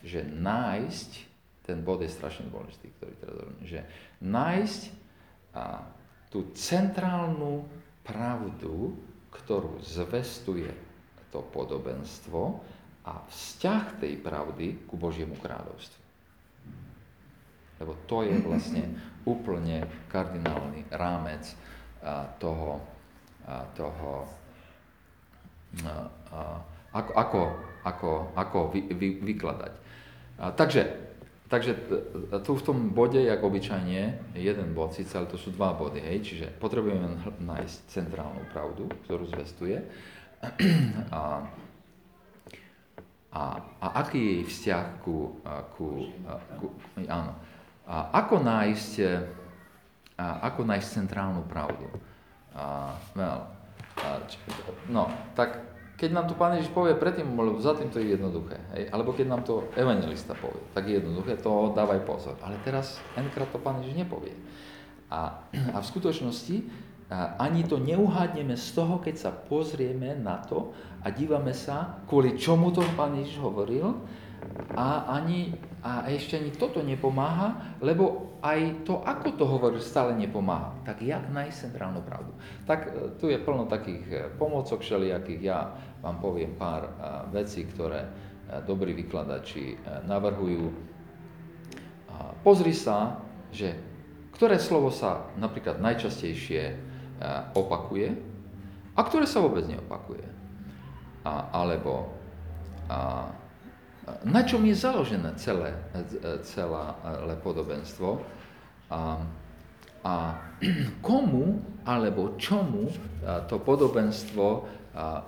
že 0.05 0.19
nájsť, 0.21 1.34
ten 1.65 1.81
bod 1.81 2.05
je 2.05 2.13
strašne 2.13 2.45
dôležitý, 2.53 2.93
ktorý 2.95 3.13
teraz 3.17 3.35
hovorím, 3.41 3.65
že 3.65 3.81
nájsť 4.21 4.81
a, 5.57 5.81
tú 6.29 6.53
centrálnu 6.53 7.65
pravdu, 8.05 8.93
ktorú 9.33 9.81
zvestuje 9.81 10.69
to 11.33 11.41
podobenstvo 11.49 12.61
a 13.01 13.17
vzťah 13.25 13.83
tej 13.97 14.13
pravdy 14.21 14.85
ku 14.85 14.95
Božiemu 14.95 15.33
kráľovstvu. 15.41 16.01
Lebo 17.81 17.93
to 18.05 18.23
je 18.23 18.35
vlastne 18.45 18.83
úplne 19.33 19.89
kardinálny 20.07 20.85
rámec 20.93 21.49
a, 22.05 22.29
toho, 22.37 22.77
a, 23.49 23.65
toho 23.73 24.29
a, 26.31 26.61
ako, 26.95 27.11
ako, 27.11 27.41
ako, 27.83 28.11
ako 28.37 28.59
vy, 28.71 28.81
vy, 28.95 29.09
vykladať. 29.19 29.73
Takže 30.55 30.81
Takže 31.55 31.71
tu 32.43 32.51
v 32.59 32.65
tom 32.67 32.91
bode, 32.91 33.15
jak 33.15 33.39
obyčajne, 33.39 34.35
jeden 34.35 34.75
bod, 34.75 34.91
síce, 34.91 35.15
ale 35.15 35.31
to 35.31 35.39
sú 35.39 35.55
dva 35.55 35.71
body, 35.71 36.03
hej, 36.03 36.19
čiže 36.19 36.51
potrebujeme 36.59 37.15
nájsť 37.39 37.77
centrálnu 37.87 38.43
pravdu, 38.51 38.91
ktorú 39.07 39.23
zvestuje. 39.31 39.79
A, 41.15 41.47
a, 43.31 43.43
a 43.79 43.87
aký 44.03 44.19
je 44.19 44.31
jej 44.35 44.43
vzťah 44.51 44.85
ku, 44.99 45.39
ku, 45.79 46.11
ku 46.59 46.75
áno. 47.07 47.31
A 47.87 48.19
ako 48.19 48.43
nájsť, 48.43 48.93
a 50.19 50.51
ako 50.51 50.59
nájsť 50.67 50.87
centrálnu 50.91 51.47
pravdu? 51.47 51.87
A, 52.51 52.99
well, 53.15 53.47
a, 54.03 54.19
no, 54.91 55.07
tak 55.39 55.74
keď 55.95 56.09
nám 56.11 56.27
to 56.27 56.35
Pán 56.35 56.59
Ježiš 56.59 56.75
povie 56.75 56.91
predtým, 56.95 57.31
lebo 57.39 57.55
za 57.63 57.71
tým 57.71 57.87
to 57.87 58.03
je 58.03 58.19
jednoduché, 58.19 58.59
hej? 58.75 58.91
alebo 58.91 59.15
keď 59.15 59.25
nám 59.31 59.41
to 59.47 59.71
evangelista 59.79 60.35
povie, 60.35 60.59
tak 60.75 60.91
je 60.91 60.99
jednoduché, 60.99 61.39
to 61.39 61.71
dávaj 61.71 62.03
pozor. 62.03 62.35
Ale 62.43 62.59
teraz 62.67 62.99
enkrát 63.15 63.47
to 63.47 63.59
Pán 63.63 63.79
Ježiš 63.79 64.03
nepovie. 64.03 64.35
A, 65.07 65.47
a 65.71 65.77
v 65.79 65.85
skutočnosti 65.85 66.67
ani 67.37 67.61
to 67.63 67.77
neuhádneme 67.77 68.57
z 68.57 68.67
toho, 68.73 68.97
keď 68.97 69.15
sa 69.15 69.31
pozrieme 69.31 70.17
na 70.17 70.41
to 70.41 70.73
a 71.05 71.13
dívame 71.13 71.53
sa, 71.53 72.01
kvôli 72.09 72.33
čomu 72.33 72.73
to 72.73 72.81
Pán 72.97 73.13
Ježiš 73.15 73.37
hovoril, 73.37 73.93
a, 74.75 75.07
ani, 75.07 75.55
a 75.79 76.11
ešte 76.11 76.35
ani 76.35 76.51
toto 76.51 76.83
nepomáha, 76.83 77.77
lebo 77.79 78.35
aj 78.43 78.85
to, 78.85 79.01
ako 79.01 79.27
to 79.33 79.45
hovorí, 79.47 79.79
stále 79.81 80.13
nepomáha. 80.13 80.75
Tak 80.85 81.01
jak 81.01 81.31
nájsť 81.31 81.71
centrálnu 81.71 82.03
pravdu? 82.05 82.35
Tak 82.69 82.79
e, 82.85 82.89
tu 83.17 83.31
je 83.31 83.41
plno 83.41 83.65
takých 83.65 84.05
e, 84.11 84.17
pomocok 84.37 84.83
všelijakých. 84.83 85.41
Ja 85.41 85.73
vám 86.03 86.21
poviem 86.21 86.53
pár 86.53 86.85
e, 86.85 86.91
vecí, 87.33 87.65
ktoré 87.65 88.05
dobrí 88.69 88.93
vykladači 88.93 89.73
navrhujú. 90.05 90.69
Pozri 92.45 92.77
sa, 92.77 93.17
že 93.49 93.73
ktoré 94.37 94.61
slovo 94.61 94.93
sa 94.93 95.33
napríklad 95.33 95.81
najčastejšie 95.81 96.77
opakuje 97.57 98.13
a 98.93 99.01
ktoré 99.01 99.25
sa 99.25 99.41
vôbec 99.41 99.65
neopakuje. 99.65 100.29
A, 101.25 101.57
alebo 101.57 102.13
a, 102.85 103.33
na 104.25 104.41
čom 104.45 104.61
je 104.65 104.75
založené 104.77 105.33
celé, 105.41 105.73
celé 106.45 107.35
podobenstvo 107.41 108.21
a, 108.93 109.17
a 110.05 110.13
komu 111.01 111.61
alebo 111.85 112.37
čomu 112.37 112.89
to 113.49 113.57
podobenstvo 113.57 114.65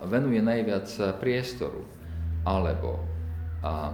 venuje 0.07 0.39
najviac 0.39 1.17
priestoru, 1.19 1.83
alebo 2.47 3.03
a, 3.65 3.91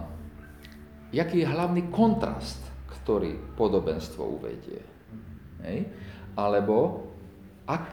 jaký 1.09 1.41
je 1.41 1.47
hlavný 1.49 1.89
kontrast, 1.89 2.61
ktorý 3.01 3.35
podobenstvo 3.57 4.21
uvedie. 4.21 4.83
Hej? 5.65 5.89
Alebo 6.37 7.07
ak, 7.65 7.83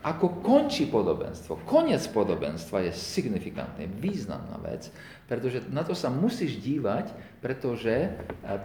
ako 0.00 0.40
končí 0.40 0.88
podobenstvo. 0.88 1.66
Koniec 1.68 2.04
podobenstva 2.08 2.88
je 2.88 2.92
signifikantne, 2.96 3.84
významná 4.00 4.56
vec, 4.64 4.88
pretože 5.30 5.62
na 5.70 5.86
to 5.86 5.94
sa 5.94 6.10
musíš 6.10 6.58
dívať, 6.58 7.14
pretože 7.38 7.94
e, 7.94 8.10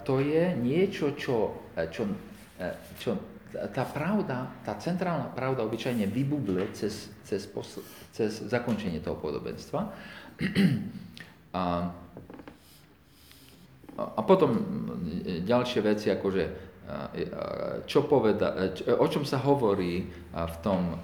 to 0.01 0.17
je 0.17 0.57
niečo, 0.57 1.13
čo, 1.13 1.53
e, 1.77 1.85
čo, 1.93 2.09
e, 2.57 2.67
čo 2.97 3.13
tá 3.69 3.85
pravda, 3.85 4.49
tá 4.65 4.73
centrálna 4.81 5.29
pravda 5.29 5.61
obyčajne 5.61 6.09
vybuble 6.09 6.73
cez, 6.73 7.13
cez, 7.21 7.45
cez 8.09 8.31
zakončenie 8.49 8.97
toho 8.97 9.21
podobenstva. 9.21 9.93
A, 11.55 11.87
a 13.95 14.21
potom 14.27 14.59
ďalšie 15.23 15.79
veci, 15.79 16.11
akože 16.11 16.43
čo 17.87 18.03
poveda, 18.11 18.75
o 18.99 19.07
čom 19.07 19.23
sa 19.23 19.39
hovorí 19.39 20.03
v 20.35 20.55
tom, 20.59 20.99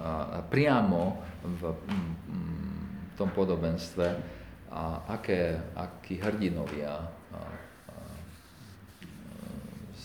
priamo 0.52 1.16
v, 1.40 1.62
v 1.72 3.12
tom 3.16 3.32
podobenstve 3.32 4.41
a 4.72 5.04
aké, 5.12 5.60
akí 5.76 6.16
hrdinovia 6.16 6.96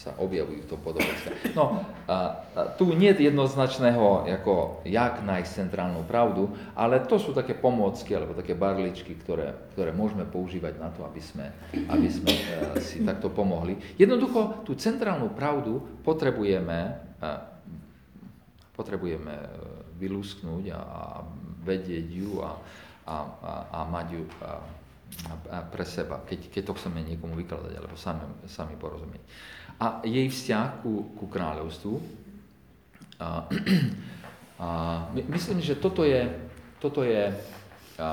sa 0.07 0.13
objavujú 0.21 0.63
v 0.63 0.69
tom 0.69 0.79
podobenstve. 0.85 1.57
No, 1.57 1.81
a, 2.07 2.15
a 2.55 2.61
tu 2.79 2.93
nie 2.93 3.11
je 3.11 3.27
jednoznačného, 3.27 4.29
ako, 4.39 4.85
jak 4.87 5.25
nájsť 5.25 5.67
centrálnu 5.67 6.05
pravdu, 6.05 6.53
ale 6.77 7.03
to 7.03 7.17
sú 7.17 7.33
také 7.33 7.57
pomôcky 7.57 8.13
alebo 8.13 8.37
také 8.37 8.53
barličky, 8.53 9.17
ktoré, 9.19 9.57
ktoré 9.73 9.91
môžeme 9.91 10.23
používať 10.23 10.79
na 10.79 10.93
to, 10.93 11.01
aby 11.03 11.19
sme, 11.19 11.49
aby 11.89 12.07
sme 12.07 12.29
e, 12.29 12.41
si 12.79 13.03
takto 13.03 13.33
pomohli. 13.33 13.75
Jednoducho 13.99 14.63
tú 14.63 14.77
centrálnu 14.77 15.33
pravdu 15.33 15.81
potrebujeme, 16.05 16.79
e, 17.17 17.29
potrebujeme 18.77 19.33
e, 19.33 19.47
vylúsknuť 19.97 20.63
a, 20.71 20.79
a 20.79 21.03
vedieť 21.65 22.07
ju 22.13 22.45
a, 22.45 22.53
a, 23.07 23.17
a, 23.41 23.53
a 23.71 23.79
mať 23.87 24.07
ju 24.11 24.23
a, 24.43 24.51
a 25.49 25.57
pre 25.63 25.87
seba, 25.87 26.19
keď, 26.27 26.51
keď 26.51 26.63
to 26.67 26.77
chceme 26.77 26.99
niekomu 27.07 27.39
vykladať 27.39 27.73
alebo 27.79 27.95
sami, 27.95 28.27
sami 28.51 28.75
porozumieť 28.75 29.23
a 29.77 30.01
jej 30.01 30.25
vzťah 30.25 30.81
ku, 30.81 31.13
ku 31.13 31.25
kráľovstvu. 31.29 31.95
A, 33.21 33.45
a 34.63 34.67
my, 35.13 35.21
myslím, 35.37 35.61
že 35.61 35.77
toto 35.77 36.01
je, 36.01 36.25
toto 36.81 37.05
je 37.05 37.29
a, 37.29 37.37
a, 38.01 38.09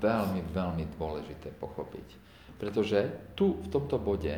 veľmi, 0.00 0.40
veľmi 0.52 0.84
dôležité 0.96 1.52
pochopiť. 1.60 2.08
Pretože 2.56 3.32
tu, 3.36 3.60
v 3.60 3.68
tomto 3.68 4.00
bode, 4.00 4.32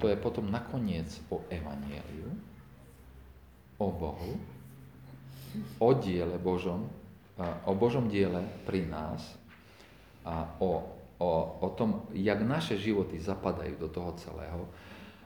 to 0.00 0.08
je 0.08 0.16
potom 0.16 0.48
nakoniec 0.48 1.08
o 1.28 1.44
evanieliu, 1.52 2.32
o 3.78 3.88
Bohu, 3.90 4.34
o 5.78 5.90
diele 5.94 6.38
Božom, 6.40 6.88
o 7.40 7.72
Božom 7.74 8.06
diele 8.06 8.46
pri 8.62 8.86
nás 8.86 9.20
a 10.22 10.54
o, 10.62 10.86
o, 11.18 11.30
o 11.60 11.68
tom, 11.74 12.06
jak 12.14 12.40
naše 12.46 12.78
životy 12.78 13.18
zapadajú 13.18 13.74
do 13.76 13.88
toho 13.90 14.14
celého. 14.18 14.64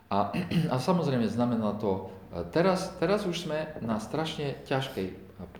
A, 0.08 0.32
a 0.72 0.76
samozrejme 0.80 1.28
znamená 1.28 1.76
to, 1.76 2.08
e, 2.32 2.48
teraz, 2.48 2.96
teraz 2.96 3.28
už 3.28 3.44
sme 3.44 3.76
na 3.84 4.00
strašne 4.00 4.56
ťažkej 4.64 5.06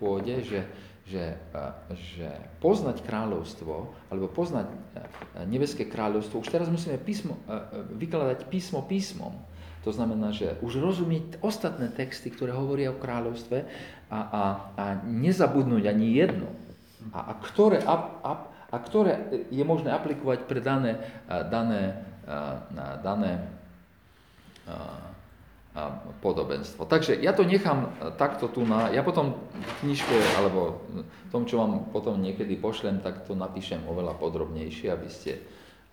pôde, 0.01 0.41
že, 0.41 0.65
že, 1.05 1.37
e, 1.37 1.95
že 2.17 2.29
poznať 2.57 3.05
kráľovstvo, 3.05 3.93
alebo 4.09 4.25
poznať 4.25 4.67
e, 4.67 4.77
nebeské 5.45 5.85
kráľovstvo, 5.85 6.41
už 6.41 6.49
teraz 6.49 6.67
musíme 6.67 6.97
písmo, 6.97 7.37
vykladať 7.93 8.49
písmo 8.49 8.81
písmom. 8.89 9.37
To 9.87 9.95
znamená, 9.95 10.35
že 10.35 10.59
už 10.59 10.81
rozumieť 10.83 11.39
ostatné 11.39 11.87
texty, 11.87 12.27
ktoré 12.27 12.51
hovoria 12.51 12.91
o 12.91 12.99
kráľovstve 12.99 13.63
a, 14.09 14.19
a, 14.19 14.43
a 14.75 14.83
nezabudnúť 15.05 15.83
ani 15.85 16.17
jedno. 16.17 16.49
A, 17.15 17.31
a, 17.31 17.33
ktoré, 17.39 17.79
a, 17.85 17.95
a, 18.25 18.31
a 18.69 18.77
ktoré 18.77 19.45
je 19.53 19.63
možné 19.63 19.93
aplikovať 19.93 20.45
pre 20.49 20.59
dané, 20.59 20.99
dané, 21.29 22.03
dané 23.05 23.49
podobenstvo. 26.19 26.83
Takže 26.85 27.15
ja 27.21 27.31
to 27.31 27.47
nechám 27.47 27.87
e, 27.87 28.11
takto 28.19 28.51
tu 28.51 28.65
na, 28.67 28.91
ja 28.91 29.05
potom 29.05 29.37
v 29.53 29.71
knižke, 29.85 30.17
alebo 30.41 30.83
v 30.91 31.29
tom, 31.31 31.47
čo 31.47 31.61
vám 31.61 31.93
potom 31.93 32.19
niekedy 32.19 32.59
pošlem, 32.59 32.99
tak 32.99 33.23
to 33.23 33.37
napíšem 33.37 33.85
oveľa 33.87 34.17
podrobnejšie, 34.19 34.91
aby 34.91 35.09
ste, 35.09 35.39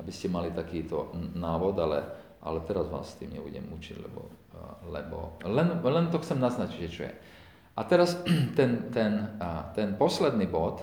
aby 0.00 0.10
ste 0.10 0.32
mali 0.32 0.50
takýto 0.50 1.14
návod, 1.36 1.78
ale, 1.78 1.98
ale 2.42 2.58
teraz 2.66 2.90
vás 2.90 3.14
s 3.14 3.18
tým 3.20 3.38
nebudem 3.38 3.68
učiť, 3.70 3.96
lebo, 4.02 4.26
e, 4.26 4.62
lebo 4.90 5.16
len, 5.46 5.78
len 5.78 6.06
to 6.10 6.18
chcem 6.24 6.40
naznačiť, 6.40 6.88
čo 6.90 7.02
je. 7.06 7.14
A 7.76 7.84
teraz 7.84 8.16
ten, 8.58 8.88
ten, 8.88 9.36
ten 9.76 9.88
posledný 10.00 10.48
bod 10.48 10.80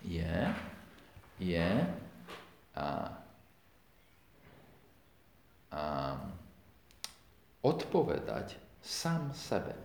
je, 0.00 0.36
je 1.36 1.70
a, 2.72 3.12
a, 5.68 5.82
odpovedať 7.60 8.56
sám 8.80 9.34
sebe 9.36 9.76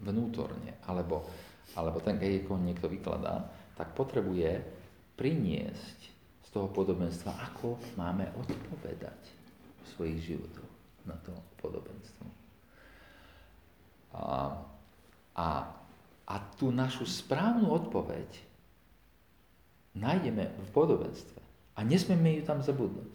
vnútorne, 0.00 0.78
alebo, 0.88 1.28
alebo 1.76 2.00
ten, 2.00 2.16
keď 2.16 2.48
niekto 2.56 2.88
vykladá, 2.88 3.44
tak 3.76 3.92
potrebuje 3.92 4.62
priniesť 5.18 5.98
z 6.46 6.48
toho 6.54 6.70
podobenstva, 6.72 7.34
ako 7.52 7.76
máme 7.98 8.24
odpovedať 8.38 9.20
v 9.84 9.86
svojich 9.92 10.18
životoch 10.32 10.72
na 11.04 11.18
to 11.20 11.34
podobenstvo. 11.60 12.24
A, 14.14 14.54
a, 15.38 15.70
a 16.26 16.34
tú 16.58 16.74
našu 16.74 17.06
správnu 17.06 17.70
odpoveď 17.70 18.26
nájdeme 19.94 20.50
v 20.50 20.70
podobenstve. 20.74 21.38
A 21.78 21.86
nesmieme 21.86 22.34
ju 22.38 22.42
tam 22.42 22.58
zabudnúť. 22.58 23.14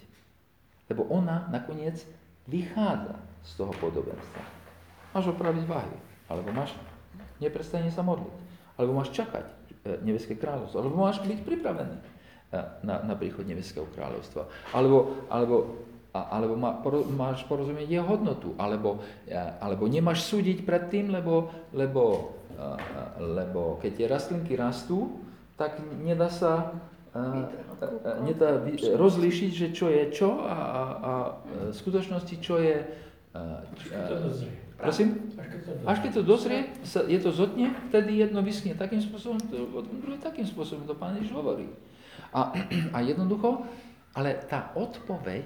Lebo 0.88 1.04
ona 1.12 1.52
nakoniec 1.52 2.00
vychádza 2.48 3.20
z 3.44 3.52
toho 3.60 3.76
podobenstva. 3.84 4.44
Máš 5.12 5.36
opraviť 5.36 5.64
váhy, 5.68 5.98
alebo 6.32 6.50
máš 6.56 6.72
neprestane 7.44 7.92
sa 7.92 8.02
modliť, 8.08 8.36
alebo 8.80 8.92
máš 8.96 9.12
čakať 9.12 9.46
e, 9.46 9.54
nebeské 10.02 10.40
kráľovstvo, 10.40 10.80
alebo 10.80 10.96
máš 10.96 11.20
byť 11.22 11.44
pripravený 11.44 11.98
e, 12.00 12.04
na, 12.88 13.04
na 13.04 13.16
príchod 13.20 13.44
nebeského 13.44 13.86
kráľovstva, 13.92 14.48
alebo, 14.72 15.28
alebo, 15.28 15.56
alebo 16.14 16.54
má, 16.54 16.78
poro, 16.78 17.02
máš 17.10 17.42
porozumieť 17.50 17.90
jeho 17.90 18.06
hodnotu, 18.06 18.54
alebo, 18.62 19.02
e, 19.26 19.34
alebo 19.36 19.90
nemáš 19.90 20.30
súdiť 20.30 20.62
pred 20.62 20.94
tým, 20.94 21.10
lebo, 21.10 21.50
lebo, 21.74 22.38
lebo 23.18 23.82
keď 23.82 23.92
tie 23.98 24.06
rastlinky 24.06 24.54
rastú, 24.54 25.26
tak 25.58 25.82
nedá 26.06 26.30
sa 26.30 26.78
nedá 28.26 28.58
rozlíšiť, 28.98 29.52
že 29.54 29.68
čo 29.70 29.86
je 29.94 30.04
čo 30.10 30.42
a, 30.42 30.58
a, 30.58 30.84
a 30.98 31.12
v 31.70 31.76
skutočnosti 31.76 32.36
čo 32.42 32.58
je. 32.58 32.82
Prosím? 34.78 35.32
Až 35.86 36.04
keď 36.04 36.12
to 36.20 36.24
dozrie, 36.26 36.74
je 36.84 37.20
to 37.22 37.30
zotne, 37.32 37.72
vtedy 37.94 38.20
jedno 38.20 38.42
vyschne 38.42 38.74
takým 38.74 39.00
spôsobom, 39.00 39.40
druhé 40.02 40.18
takým 40.20 40.44
spôsobom, 40.44 40.90
to 40.90 40.98
Pán 40.98 41.16
Ježiš 41.22 41.32
hovorí. 41.38 41.70
A, 42.34 42.52
a 42.96 42.98
jednoducho, 43.06 43.64
ale 44.18 44.44
tá 44.50 44.74
odpoveď 44.74 45.46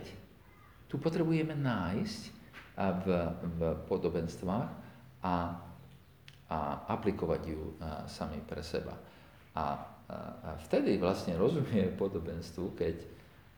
tu 0.88 0.96
potrebujeme 0.98 1.56
nájsť 1.56 2.22
v, 2.78 3.06
v 3.58 3.62
podobenstvách 3.90 4.70
a, 5.26 5.36
a 6.48 6.60
aplikovať 6.94 7.42
ju 7.48 7.62
sami 8.08 8.40
pre 8.46 8.64
seba. 8.64 8.96
A, 9.58 9.66
a 10.08 10.56
vtedy 10.70 10.96
vlastne 10.96 11.36
rozumieme 11.36 11.92
podobenstvu, 11.98 12.78
keď, 12.78 12.96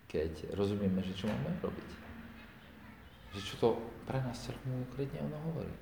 keď 0.09 0.31
rozumieme, 0.57 1.03
že 1.05 1.13
čo 1.13 1.29
máme 1.29 1.51
robiť. 1.61 1.89
Že 3.37 3.41
čo 3.45 3.55
to 3.61 3.69
pre 4.09 4.17
nás 4.25 4.41
celkom 4.41 4.73
konkrétne 4.89 5.21
ono 5.29 5.37
hovorí. 5.53 5.75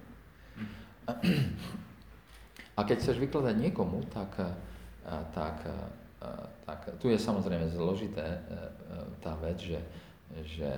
A 2.76 2.80
keď 2.84 2.98
chceš 3.00 3.18
vykladať 3.24 3.56
niekomu, 3.56 4.04
tak, 4.12 4.36
tak, 5.32 5.58
tak 6.68 6.80
tu 7.00 7.08
je 7.08 7.18
samozrejme 7.18 7.72
zložité 7.72 8.22
eh, 8.22 8.42
tá 9.24 9.34
vec, 9.40 9.58
že, 9.64 9.80
že 10.44 10.70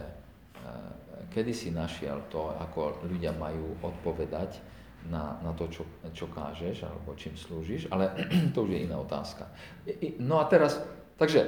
kedy 1.30 1.54
si 1.54 1.70
našiel 1.70 2.26
to, 2.28 2.50
ako 2.58 3.06
ľudia 3.06 3.32
majú 3.38 3.78
odpovedať 3.86 4.60
na, 5.08 5.40
na 5.40 5.56
to, 5.56 5.72
čo, 5.72 5.84
čo 6.12 6.28
kážeš 6.28 6.84
alebo 6.84 7.16
čím 7.16 7.38
slúžiš, 7.38 7.88
ale 7.94 8.12
to 8.56 8.66
už 8.66 8.76
je 8.76 8.80
iná 8.84 9.00
otázka. 9.00 9.48
No 10.20 10.42
a 10.42 10.50
teraz, 10.50 10.82
takže 11.16 11.48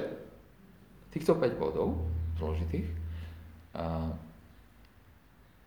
týchto 1.12 1.36
5 1.36 1.60
bodov 1.60 2.00
zložitých, 2.40 2.88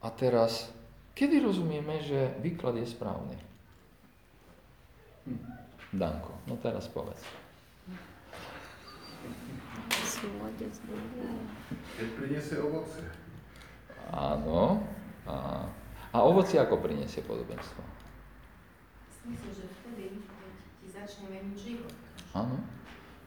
a 0.06 0.08
teraz, 0.14 0.70
kedy 1.18 1.42
rozumieme, 1.42 1.98
že 2.06 2.38
výklad 2.38 2.78
je 2.78 2.86
správny? 2.86 3.38
Danko, 5.90 6.38
no 6.46 6.54
teraz 6.62 6.86
povedz. 6.86 7.26
Keď 11.98 12.10
priniesie 12.14 12.62
ovoce. 12.62 13.25
Áno. 14.12 14.84
A, 15.26 15.66
a 16.14 16.18
ovoci 16.22 16.62
ako 16.62 16.80
priniesie 16.80 17.26
podobenstvo? 17.26 17.82
Myslím, 19.26 19.52
že 19.58 19.66
vtedy, 19.82 20.22
keď 20.22 20.52
ti 20.82 20.88
začne 20.94 21.26
meniť 21.34 21.58
život. 21.58 21.94
Áno. 22.38 22.62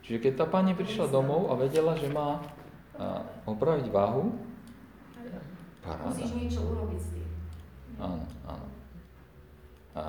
Čiže 0.07 0.19
keď 0.23 0.33
tá 0.39 0.47
pani 0.47 0.73
prišla 0.79 1.11
domov 1.11 1.51
a 1.51 1.59
vedela, 1.59 1.99
že 1.99 2.07
má 2.07 2.39
a, 2.95 3.27
opraviť 3.51 3.91
váhu, 3.91 4.31
paráda. 5.83 6.15
Musíš 6.15 6.33
niečo 6.39 6.61
urobiť 6.65 7.01
s 7.03 7.09
tým. 7.13 7.29
Áno, 7.99 8.25
áno. 8.47 8.67
A, 9.99 10.03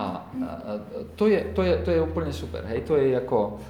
a, 0.00 0.04
a, 0.40 0.72
to, 1.20 1.28
je, 1.28 1.52
to, 1.52 1.60
je, 1.60 1.74
to 1.84 1.90
je 1.92 2.00
úplne 2.00 2.32
super, 2.32 2.64
hej, 2.64 2.80
to 2.88 2.96
je 2.96 3.12
ako, 3.12 3.60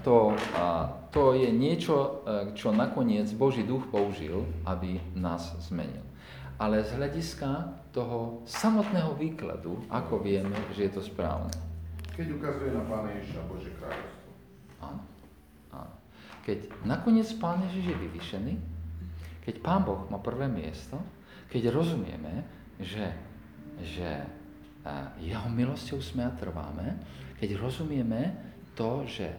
to, 0.00 0.32
a, 0.56 0.88
to 1.14 1.38
je 1.38 1.46
niečo, 1.54 2.26
a, 2.26 2.50
čo 2.58 2.74
nakoniec 2.74 3.30
Boží 3.38 3.62
duch 3.62 3.86
použil, 3.88 4.42
aby 4.66 4.98
nás 5.14 5.54
zmenil. 5.62 6.02
Ale 6.58 6.82
z 6.82 6.98
hľadiska 6.98 7.50
toho 7.94 8.42
samotného 8.50 9.14
výkladu, 9.14 9.78
ako 9.86 10.18
vieme, 10.18 10.54
že 10.74 10.90
je 10.90 10.92
to 10.98 11.02
správne. 11.02 11.54
Keď 12.14 12.34
ukazuje 12.34 12.70
na 12.74 12.82
Pána 12.86 13.10
Ježiša 13.14 13.42
Bože 13.46 13.70
kráľovstvo. 13.78 14.28
Áno, 14.82 15.02
áno. 15.70 15.94
Keď 16.42 16.58
nakoniec 16.86 17.30
Pán 17.38 17.62
Ježiš 17.70 17.94
je 17.94 17.96
vyvyšený, 18.06 18.54
keď 19.46 19.54
Pán 19.62 19.82
Boh 19.86 20.06
má 20.10 20.18
prvé 20.18 20.50
miesto, 20.50 20.98
keď 21.50 21.70
rozumieme, 21.70 22.42
že, 22.82 23.14
že 23.82 24.26
jeho 25.22 25.46
milosťou 25.50 25.98
sme 26.02 26.26
a 26.26 26.34
trváme, 26.34 26.98
keď 27.38 27.58
rozumieme 27.58 28.34
to, 28.74 29.06
že 29.06 29.30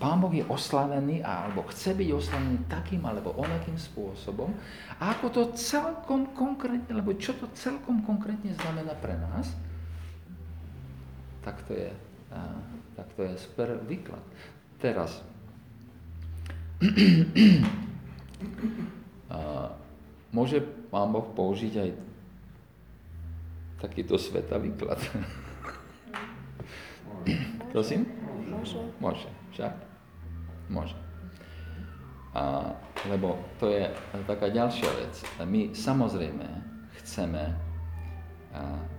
Pán 0.00 0.18
Boh 0.20 0.32
je 0.32 0.44
oslavený 0.48 1.20
alebo 1.20 1.62
chce 1.68 1.92
byť 1.92 2.08
oslavený 2.08 2.58
takým 2.66 3.04
alebo 3.04 3.36
onakým 3.36 3.76
spôsobom 3.76 4.48
a 4.96 5.12
ako 5.12 5.26
to 5.28 5.42
celkom 5.54 6.32
konkrétne, 6.32 6.88
alebo 6.88 7.12
čo 7.20 7.36
to 7.36 7.46
celkom 7.52 8.00
konkrétne 8.02 8.56
znamená 8.56 8.96
pre 8.96 9.12
nás, 9.12 9.52
tak 11.44 11.62
to 11.68 11.76
je, 11.76 11.92
tak 12.96 13.06
to 13.14 13.22
je 13.22 13.36
super 13.38 13.76
výklad. 13.84 14.24
Teraz, 14.80 15.20
môže 20.36 20.60
Pán 20.90 21.12
Boh 21.12 21.28
použiť 21.36 21.74
aj 21.76 21.90
takýto 23.84 24.16
sveta 24.16 24.56
výklad? 24.58 24.98
Prosím? 27.72 28.15
Môže. 28.66 28.82
Môže, 28.98 29.28
však? 29.54 29.74
Môže. 30.66 30.96
A, 32.34 32.74
lebo 33.08 33.38
to 33.62 33.70
je 33.70 33.86
taká 34.26 34.50
ďalšia 34.50 34.90
vec. 34.98 35.14
My 35.46 35.70
samozrejme 35.72 36.46
chceme 37.00 37.42
a, 37.48 37.54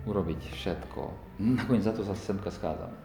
urobiť 0.08 0.40
všetko, 0.56 1.00
nakoniec 1.60 1.84
za 1.84 1.92
to 1.92 2.02
sa 2.02 2.16
semka 2.16 2.48
schádzame, 2.50 2.98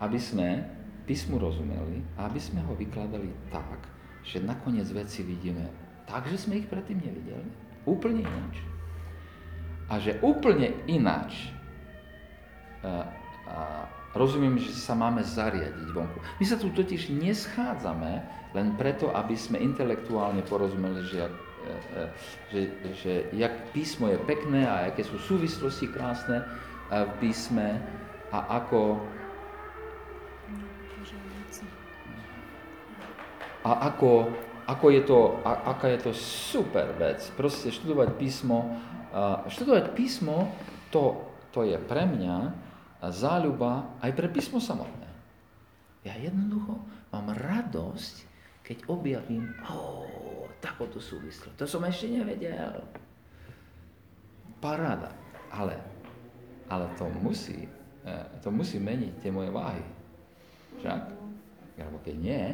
aby 0.00 0.18
sme 0.18 0.64
písmu 1.04 1.36
rozumeli 1.36 2.00
a 2.16 2.26
aby 2.26 2.40
sme 2.40 2.64
ho 2.64 2.72
vykladali 2.74 3.28
tak, 3.52 3.86
že 4.24 4.40
nakoniec 4.40 4.88
veci 4.90 5.20
vidíme 5.20 5.68
tak, 6.08 6.26
že 6.28 6.40
sme 6.40 6.60
ich 6.60 6.68
predtým 6.68 7.00
nevideli. 7.00 7.48
Úplne 7.84 8.24
ináč. 8.24 8.56
A 9.92 10.00
že 10.00 10.16
úplne 10.24 10.72
ináč 10.88 11.52
a, 12.80 13.04
a, 13.48 13.58
rozumiem, 14.14 14.56
že 14.56 14.70
sa 14.72 14.94
máme 14.94 15.26
zariadiť 15.26 15.90
vonku. 15.90 16.18
My 16.38 16.44
sa 16.46 16.54
tu 16.54 16.70
totiž 16.70 17.10
neschádzame 17.10 18.22
len 18.54 18.78
preto, 18.78 19.10
aby 19.10 19.34
sme 19.34 19.58
intelektuálne 19.58 20.46
porozumeli, 20.46 21.02
že, 21.10 21.26
e, 21.26 21.30
e, 21.98 22.02
že, 22.54 22.60
že 23.02 23.12
jak 23.34 23.74
písmo 23.74 24.06
je 24.08 24.18
pekné 24.22 24.62
a 24.64 24.86
aké 24.86 25.02
sú 25.02 25.18
súvislosti 25.18 25.90
krásne 25.90 26.46
v 26.88 27.12
písme 27.18 27.82
a 28.30 28.62
ako 28.62 29.02
a 33.64 33.88
ako, 33.88 34.28
ako 34.68 34.86
je 34.92 35.02
to, 35.08 35.40
a, 35.40 35.72
aká 35.72 35.88
je 35.96 36.00
to 36.04 36.12
super 36.12 36.92
vec. 37.00 37.24
Proste 37.32 37.72
študovať 37.72 38.12
písmo, 38.20 38.76
študovať 39.48 39.96
písmo, 39.96 40.52
to, 40.92 41.24
to 41.48 41.64
je 41.64 41.80
pre 41.80 42.04
mňa 42.04 42.63
záľuba 43.10 43.98
aj 44.00 44.10
pre 44.14 44.28
písmo 44.30 44.62
samotné. 44.62 45.08
Ja 46.04 46.14
jednoducho 46.20 46.76
mám 47.10 47.32
radosť, 47.32 48.14
keď 48.64 48.88
objavím, 48.88 49.52
oh, 49.68 50.48
takúto 50.60 51.00
súvislo. 51.00 51.52
To 51.56 51.64
som 51.68 51.84
ešte 51.84 52.08
nevedel. 52.08 52.80
Paráda. 54.60 55.12
Ale, 55.52 55.76
ale 56.66 56.88
to 56.96 57.06
musí, 57.20 57.68
to 58.40 58.48
musí 58.50 58.80
meniť 58.80 59.12
tie 59.20 59.30
moje 59.30 59.52
váhy. 59.52 59.84
Však? 60.80 61.00
Alebo 61.78 61.98
keď 62.02 62.16
nie, 62.18 62.44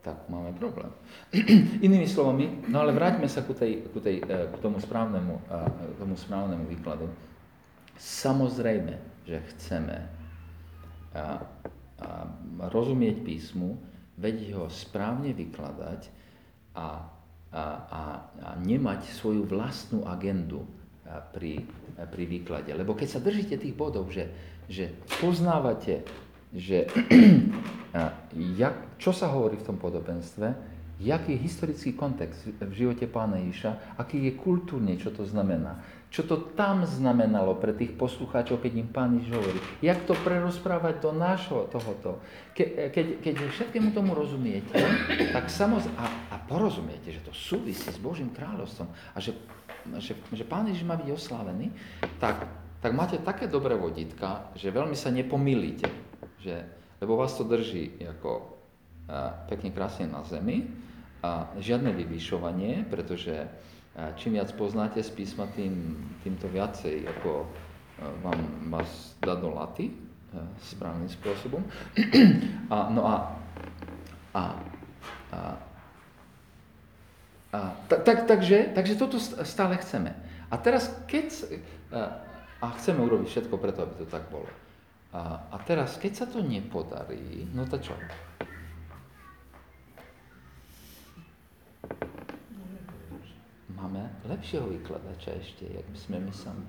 tak 0.00 0.16
máme 0.32 0.56
problém. 0.56 0.88
Inými 1.86 2.08
slovami, 2.08 2.64
no 2.72 2.80
ale 2.80 2.96
vráťme 2.96 3.28
sa 3.28 3.44
ku, 3.44 3.52
tej, 3.52 3.84
ku, 3.92 4.00
tej, 4.00 4.24
e, 4.24 4.48
k 4.48 4.56
tomu 4.64 4.80
správnemu, 4.80 5.34
k 5.68 5.96
tomu 6.00 6.16
správnemu 6.16 6.64
výkladu. 6.72 7.06
Samozrejme, 8.00 8.96
že 9.28 9.44
chceme 9.52 9.96
a, 11.12 11.44
a 12.00 12.08
rozumieť 12.72 13.20
písmu, 13.20 13.76
vedieť 14.16 14.56
ho 14.56 14.66
správne 14.72 15.36
vykladať 15.36 16.08
a, 16.72 17.04
a, 17.52 17.64
a, 17.92 18.02
a 18.24 18.48
nemať 18.56 19.12
svoju 19.12 19.44
vlastnú 19.44 20.08
agendu 20.08 20.64
pri, 21.36 21.60
pri 22.08 22.24
výklade. 22.24 22.72
Lebo 22.72 22.96
keď 22.96 23.08
sa 23.18 23.20
držíte 23.20 23.60
tých 23.60 23.76
bodov, 23.76 24.08
že, 24.08 24.32
že 24.64 24.96
poznávate 25.20 26.04
že 26.50 26.90
jak, 28.58 28.98
čo 28.98 29.14
sa 29.14 29.30
hovorí 29.30 29.54
v 29.58 29.66
tom 29.70 29.78
podobenstve, 29.78 30.50
jaký 30.98 31.38
je 31.38 31.44
historický 31.46 31.94
kontext 31.94 32.42
v 32.58 32.72
živote 32.74 33.06
pána 33.06 33.38
Ježiša, 33.38 33.96
aký 33.96 34.26
je 34.26 34.32
kultúrne, 34.34 34.98
čo 34.98 35.14
to 35.14 35.22
znamená. 35.24 35.78
Čo 36.10 36.26
to 36.26 36.36
tam 36.58 36.82
znamenalo 36.82 37.54
pre 37.54 37.70
tých 37.70 37.94
poslucháčov, 37.94 38.58
keď 38.58 38.72
im 38.82 38.88
pán 38.90 39.14
Ježiš 39.14 39.30
hovorí. 39.30 39.58
Jak 39.78 40.10
to 40.10 40.18
prerozprávať 40.18 40.98
do 41.06 41.14
nášho 41.14 41.70
tohoto. 41.70 42.18
Ke, 42.50 42.90
keď, 42.90 43.22
keď 43.22 43.34
všetkému 43.46 43.94
tomu 43.94 44.18
rozumiete, 44.18 44.74
tak 45.30 45.46
samozrejme, 45.46 45.94
a, 45.94 46.06
a 46.34 46.36
porozumiete, 46.50 47.14
že 47.14 47.22
to 47.22 47.30
súvisí 47.30 47.86
s 47.86 47.98
Božím 48.02 48.34
kráľovstvom 48.34 48.90
a 48.90 49.18
že, 49.22 49.38
že, 50.02 50.18
že 50.34 50.42
pán 50.42 50.66
Ježiš 50.66 50.82
má 50.82 50.98
byť 50.98 51.08
oslávený, 51.14 51.70
tak, 52.18 52.42
tak 52.82 52.90
máte 52.90 53.22
také 53.22 53.46
dobré 53.46 53.78
vodítka, 53.78 54.50
že 54.58 54.74
veľmi 54.74 54.98
sa 54.98 55.14
nepomilíte 55.14 56.10
že, 56.40 56.64
lebo 57.00 57.16
vás 57.16 57.36
to 57.36 57.44
drží 57.44 58.00
ako 58.00 58.56
a, 59.08 59.44
pekne 59.48 59.70
krásne 59.70 60.08
na 60.08 60.24
zemi 60.24 60.64
a 61.20 61.52
žiadne 61.60 61.92
vyvyšovanie, 61.92 62.88
pretože 62.88 63.44
čím 64.16 64.38
viac 64.38 64.52
poznáte 64.54 65.02
z 65.02 65.10
písma, 65.10 65.46
tým, 65.52 65.98
týmto 66.22 66.46
viacej 66.48 67.08
ako 67.18 67.44
a, 67.44 67.46
vám 68.22 68.40
vás 68.70 69.14
dá 69.20 69.34
do 69.34 69.50
laty 69.50 69.90
a, 70.34 70.46
správnym 70.62 71.08
spôsobom. 71.08 71.62
A, 72.70 72.86
no 72.94 73.02
a, 73.02 73.16
a, 74.34 74.42
a 75.34 75.38
a, 77.50 77.74
tak, 77.90 78.30
takže, 78.30 78.70
takže 78.78 78.94
toto 78.94 79.18
stále 79.42 79.74
chceme. 79.82 80.14
A 80.50 80.54
teraz, 80.54 80.86
keď 81.10 81.34
a 82.60 82.66
chceme 82.76 83.00
urobiť 83.00 83.26
všetko 83.26 83.54
preto, 83.56 83.82
aby 83.82 83.94
to 84.04 84.06
tak 84.06 84.28
bolo. 84.28 84.46
A, 85.10 85.50
a 85.50 85.56
teraz, 85.64 85.98
keď 85.98 86.12
sa 86.14 86.26
to 86.28 86.44
nepodarí, 86.44 87.48
no 87.50 87.66
to 87.66 87.80
čo? 87.82 87.96
Máme 93.80 94.04
lepšieho 94.28 94.68
vykladača 94.68 95.40
ešte, 95.40 95.64
jak 95.72 95.86
by 95.88 95.98
sme 95.98 96.16
my 96.20 96.32
sami. 96.36 96.66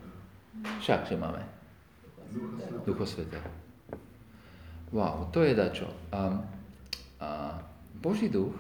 Však, 0.79 1.11
že 1.11 1.15
máme. 1.19 1.43
Ducho 2.87 3.03
Svetého. 3.03 3.51
Wow, 4.95 5.27
to 5.35 5.43
je 5.43 5.51
dačo. 5.51 5.91
A, 6.15 6.39
a 7.19 7.29
Boží 7.99 8.31
duch, 8.31 8.55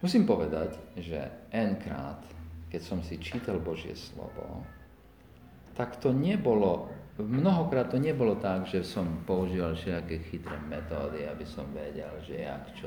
musím 0.00 0.24
povedať, 0.24 0.80
že 0.96 1.28
n 1.52 1.76
krát, 1.76 2.24
keď 2.72 2.80
som 2.80 3.04
si 3.04 3.20
čítal 3.20 3.60
Božie 3.60 3.92
slovo, 3.92 4.64
tak 5.76 6.00
to 6.00 6.12
nebolo 6.12 6.88
Mnohokrát 7.18 7.90
to 7.90 7.98
nebolo 7.98 8.38
tak, 8.38 8.70
že 8.70 8.86
som 8.86 9.26
používal 9.26 9.74
všetké 9.74 10.30
chytré 10.30 10.54
metódy, 10.70 11.26
aby 11.26 11.42
som 11.42 11.66
vedel, 11.74 12.14
že 12.22 12.46
jak 12.46 12.62
čo. 12.78 12.86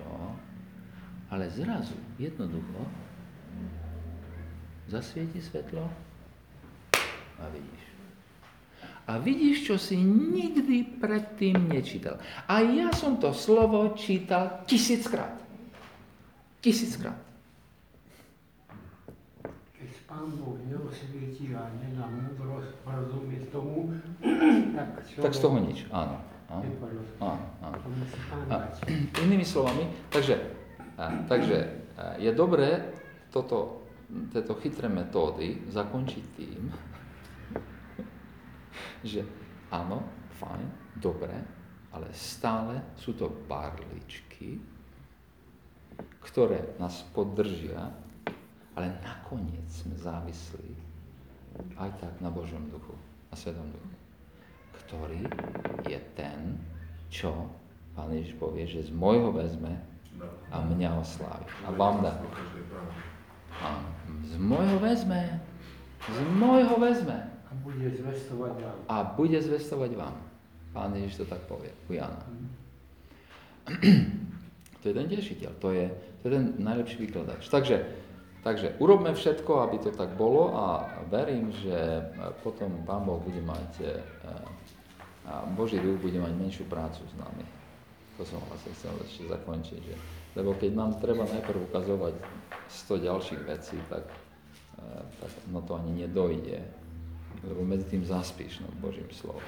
Ale 1.27 1.51
zrazu, 1.51 1.99
jednoducho, 2.15 2.79
zasvieti 4.91 5.39
svetlo 5.39 5.87
a 7.39 7.45
vidíš. 7.47 7.83
A 9.07 9.17
vidíš, 9.17 9.57
čo 9.65 9.75
si 9.79 9.97
nikdy 10.03 10.99
predtým 10.99 11.71
nečítal. 11.71 12.19
A 12.47 12.59
ja 12.61 12.91
som 12.93 13.17
to 13.17 13.31
slovo 13.31 13.95
čítal 13.95 14.61
tisíckrát. 14.67 15.39
Tisíckrát. 16.61 17.17
Pán 20.11 20.27
Boh 20.35 20.59
neosvietí 20.67 21.55
a 21.55 21.71
nedá 21.79 22.03
múdrosť 22.11 22.83
rozumieť 22.83 23.47
tomu, 23.47 23.95
tak 24.75 24.87
človek 25.07 25.23
Tak 25.23 25.31
z 25.31 25.39
toho 25.39 25.57
nič, 25.63 25.79
áno. 25.87 26.19
áno. 26.51 26.67
Áno, 27.23 27.45
áno. 27.63 27.77
A, 28.51 28.55
inými 29.23 29.47
slovami, 29.47 29.87
takže, 30.11 30.35
a, 30.99 31.15
takže 31.31 31.57
a, 31.95 32.19
je 32.19 32.27
dobré 32.35 32.91
toto, 33.31 33.80
tieto 34.31 34.55
chytré 34.59 34.91
metódy 34.91 35.67
zakončiť 35.71 36.25
tým, 36.35 36.61
že 39.01 39.21
áno, 39.71 40.03
fajn, 40.39 40.65
dobre, 40.99 41.35
ale 41.91 42.07
stále 42.15 42.95
sú 42.95 43.15
to 43.15 43.27
barličky, 43.47 44.59
ktoré 46.23 46.77
nás 46.79 47.03
podržia, 47.11 47.91
ale 48.77 48.87
nakoniec 49.03 49.67
sme 49.67 49.95
závislí 49.99 50.71
aj 51.75 51.91
tak 51.99 52.13
na 52.23 52.31
Božom 52.31 52.63
duchu, 52.71 52.95
na 53.27 53.35
Svetom 53.35 53.67
duchu, 53.67 53.91
ktorý 54.87 55.21
je 55.87 55.99
ten, 56.15 56.55
čo 57.11 57.51
Pán 57.91 58.07
Ježiš 58.15 58.39
povie, 58.39 58.63
že 58.63 58.87
z 58.87 58.91
môjho 58.95 59.35
vezme 59.35 59.75
a 60.47 60.63
mňa 60.63 60.89
oslávi. 61.03 61.47
A 61.67 61.75
vám 61.75 61.99
dá. 61.99 62.15
Áno. 63.59 63.89
Z 64.23 64.39
môjho 64.39 64.79
vezme. 64.79 65.43
Z 66.07 66.17
môjho 66.39 66.75
vezme. 66.79 67.27
A 67.27 67.51
bude 67.59 67.91
zvestovať 67.91 68.53
vám. 68.63 68.77
A 68.87 68.95
bude 69.03 69.39
zvestovať 69.43 69.91
vám. 69.99 70.15
Pán 70.71 70.95
Ježiš 70.95 71.23
to 71.23 71.25
tak 71.27 71.43
povie 71.51 71.75
u 71.91 71.99
Jana. 71.99 72.21
To 74.81 74.89
je 74.89 74.97
ten 74.97 75.05
tešiteľ, 75.13 75.51
to 75.61 75.69
je, 75.77 75.85
to 76.21 76.23
je 76.25 76.31
ten 76.33 76.45
najlepší 76.57 77.05
vykladač. 77.05 77.45
Takže, 77.53 77.85
takže 78.41 78.73
urobme 78.81 79.13
všetko, 79.13 79.61
aby 79.61 79.77
to 79.77 79.93
tak 79.93 80.17
bolo 80.17 80.57
a 80.57 80.89
verím, 81.05 81.53
že 81.53 82.01
potom 82.41 82.81
Pán 82.81 83.05
Boh 83.05 83.21
bude 83.21 83.45
mať, 83.45 83.71
e, 83.85 83.93
a 85.29 85.45
Boží 85.53 85.77
duch 85.77 86.01
bude 86.01 86.17
mať 86.17 86.33
menšiu 86.33 86.65
prácu 86.65 87.05
s 87.05 87.13
nami. 87.13 87.45
To 88.17 88.25
som 88.25 88.41
vlastne 88.49 88.73
chcel 88.73 88.93
ešte 89.05 89.29
zakončiť. 89.29 89.81
Že, 89.85 89.95
lebo 90.35 90.55
keď 90.55 90.71
nám 90.75 90.91
treba 90.99 91.27
najprv 91.27 91.67
ukazovať 91.67 92.13
100 92.69 93.05
ďalších 93.07 93.41
vecí, 93.43 93.77
tak, 93.91 94.07
e, 94.79 95.03
tak 95.19 95.31
no 95.51 95.61
to 95.61 95.75
ani 95.75 96.07
nedojde. 96.07 96.59
Lebo 97.41 97.65
medzi 97.65 97.89
tým 97.89 98.05
zaspíš 98.05 98.61
nad 98.61 98.73
Božím 98.77 99.09
slovom. 99.11 99.43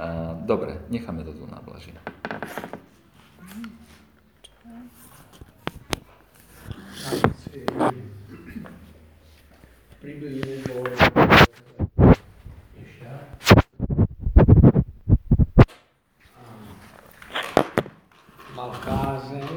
A, 0.00 0.34
Dobre, 0.48 0.80
necháme 0.88 1.24
to 1.24 1.36
tu 1.36 1.44
na 1.46 1.60
Blaži. 1.60 1.92
Priblížený 10.00 10.64
bol 10.64 10.80
Ježiša. 12.72 13.12
A 18.40 18.49
mal 18.60 18.76
kázeň 18.76 19.48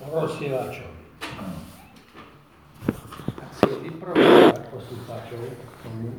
o 0.00 0.04
rozsielačovi. 0.08 1.04
Tak 3.36 3.50
si 3.52 3.68
vyprosil 3.84 4.56
poslucháčov 4.72 5.44
k 5.44 5.72
tomu, 5.84 6.16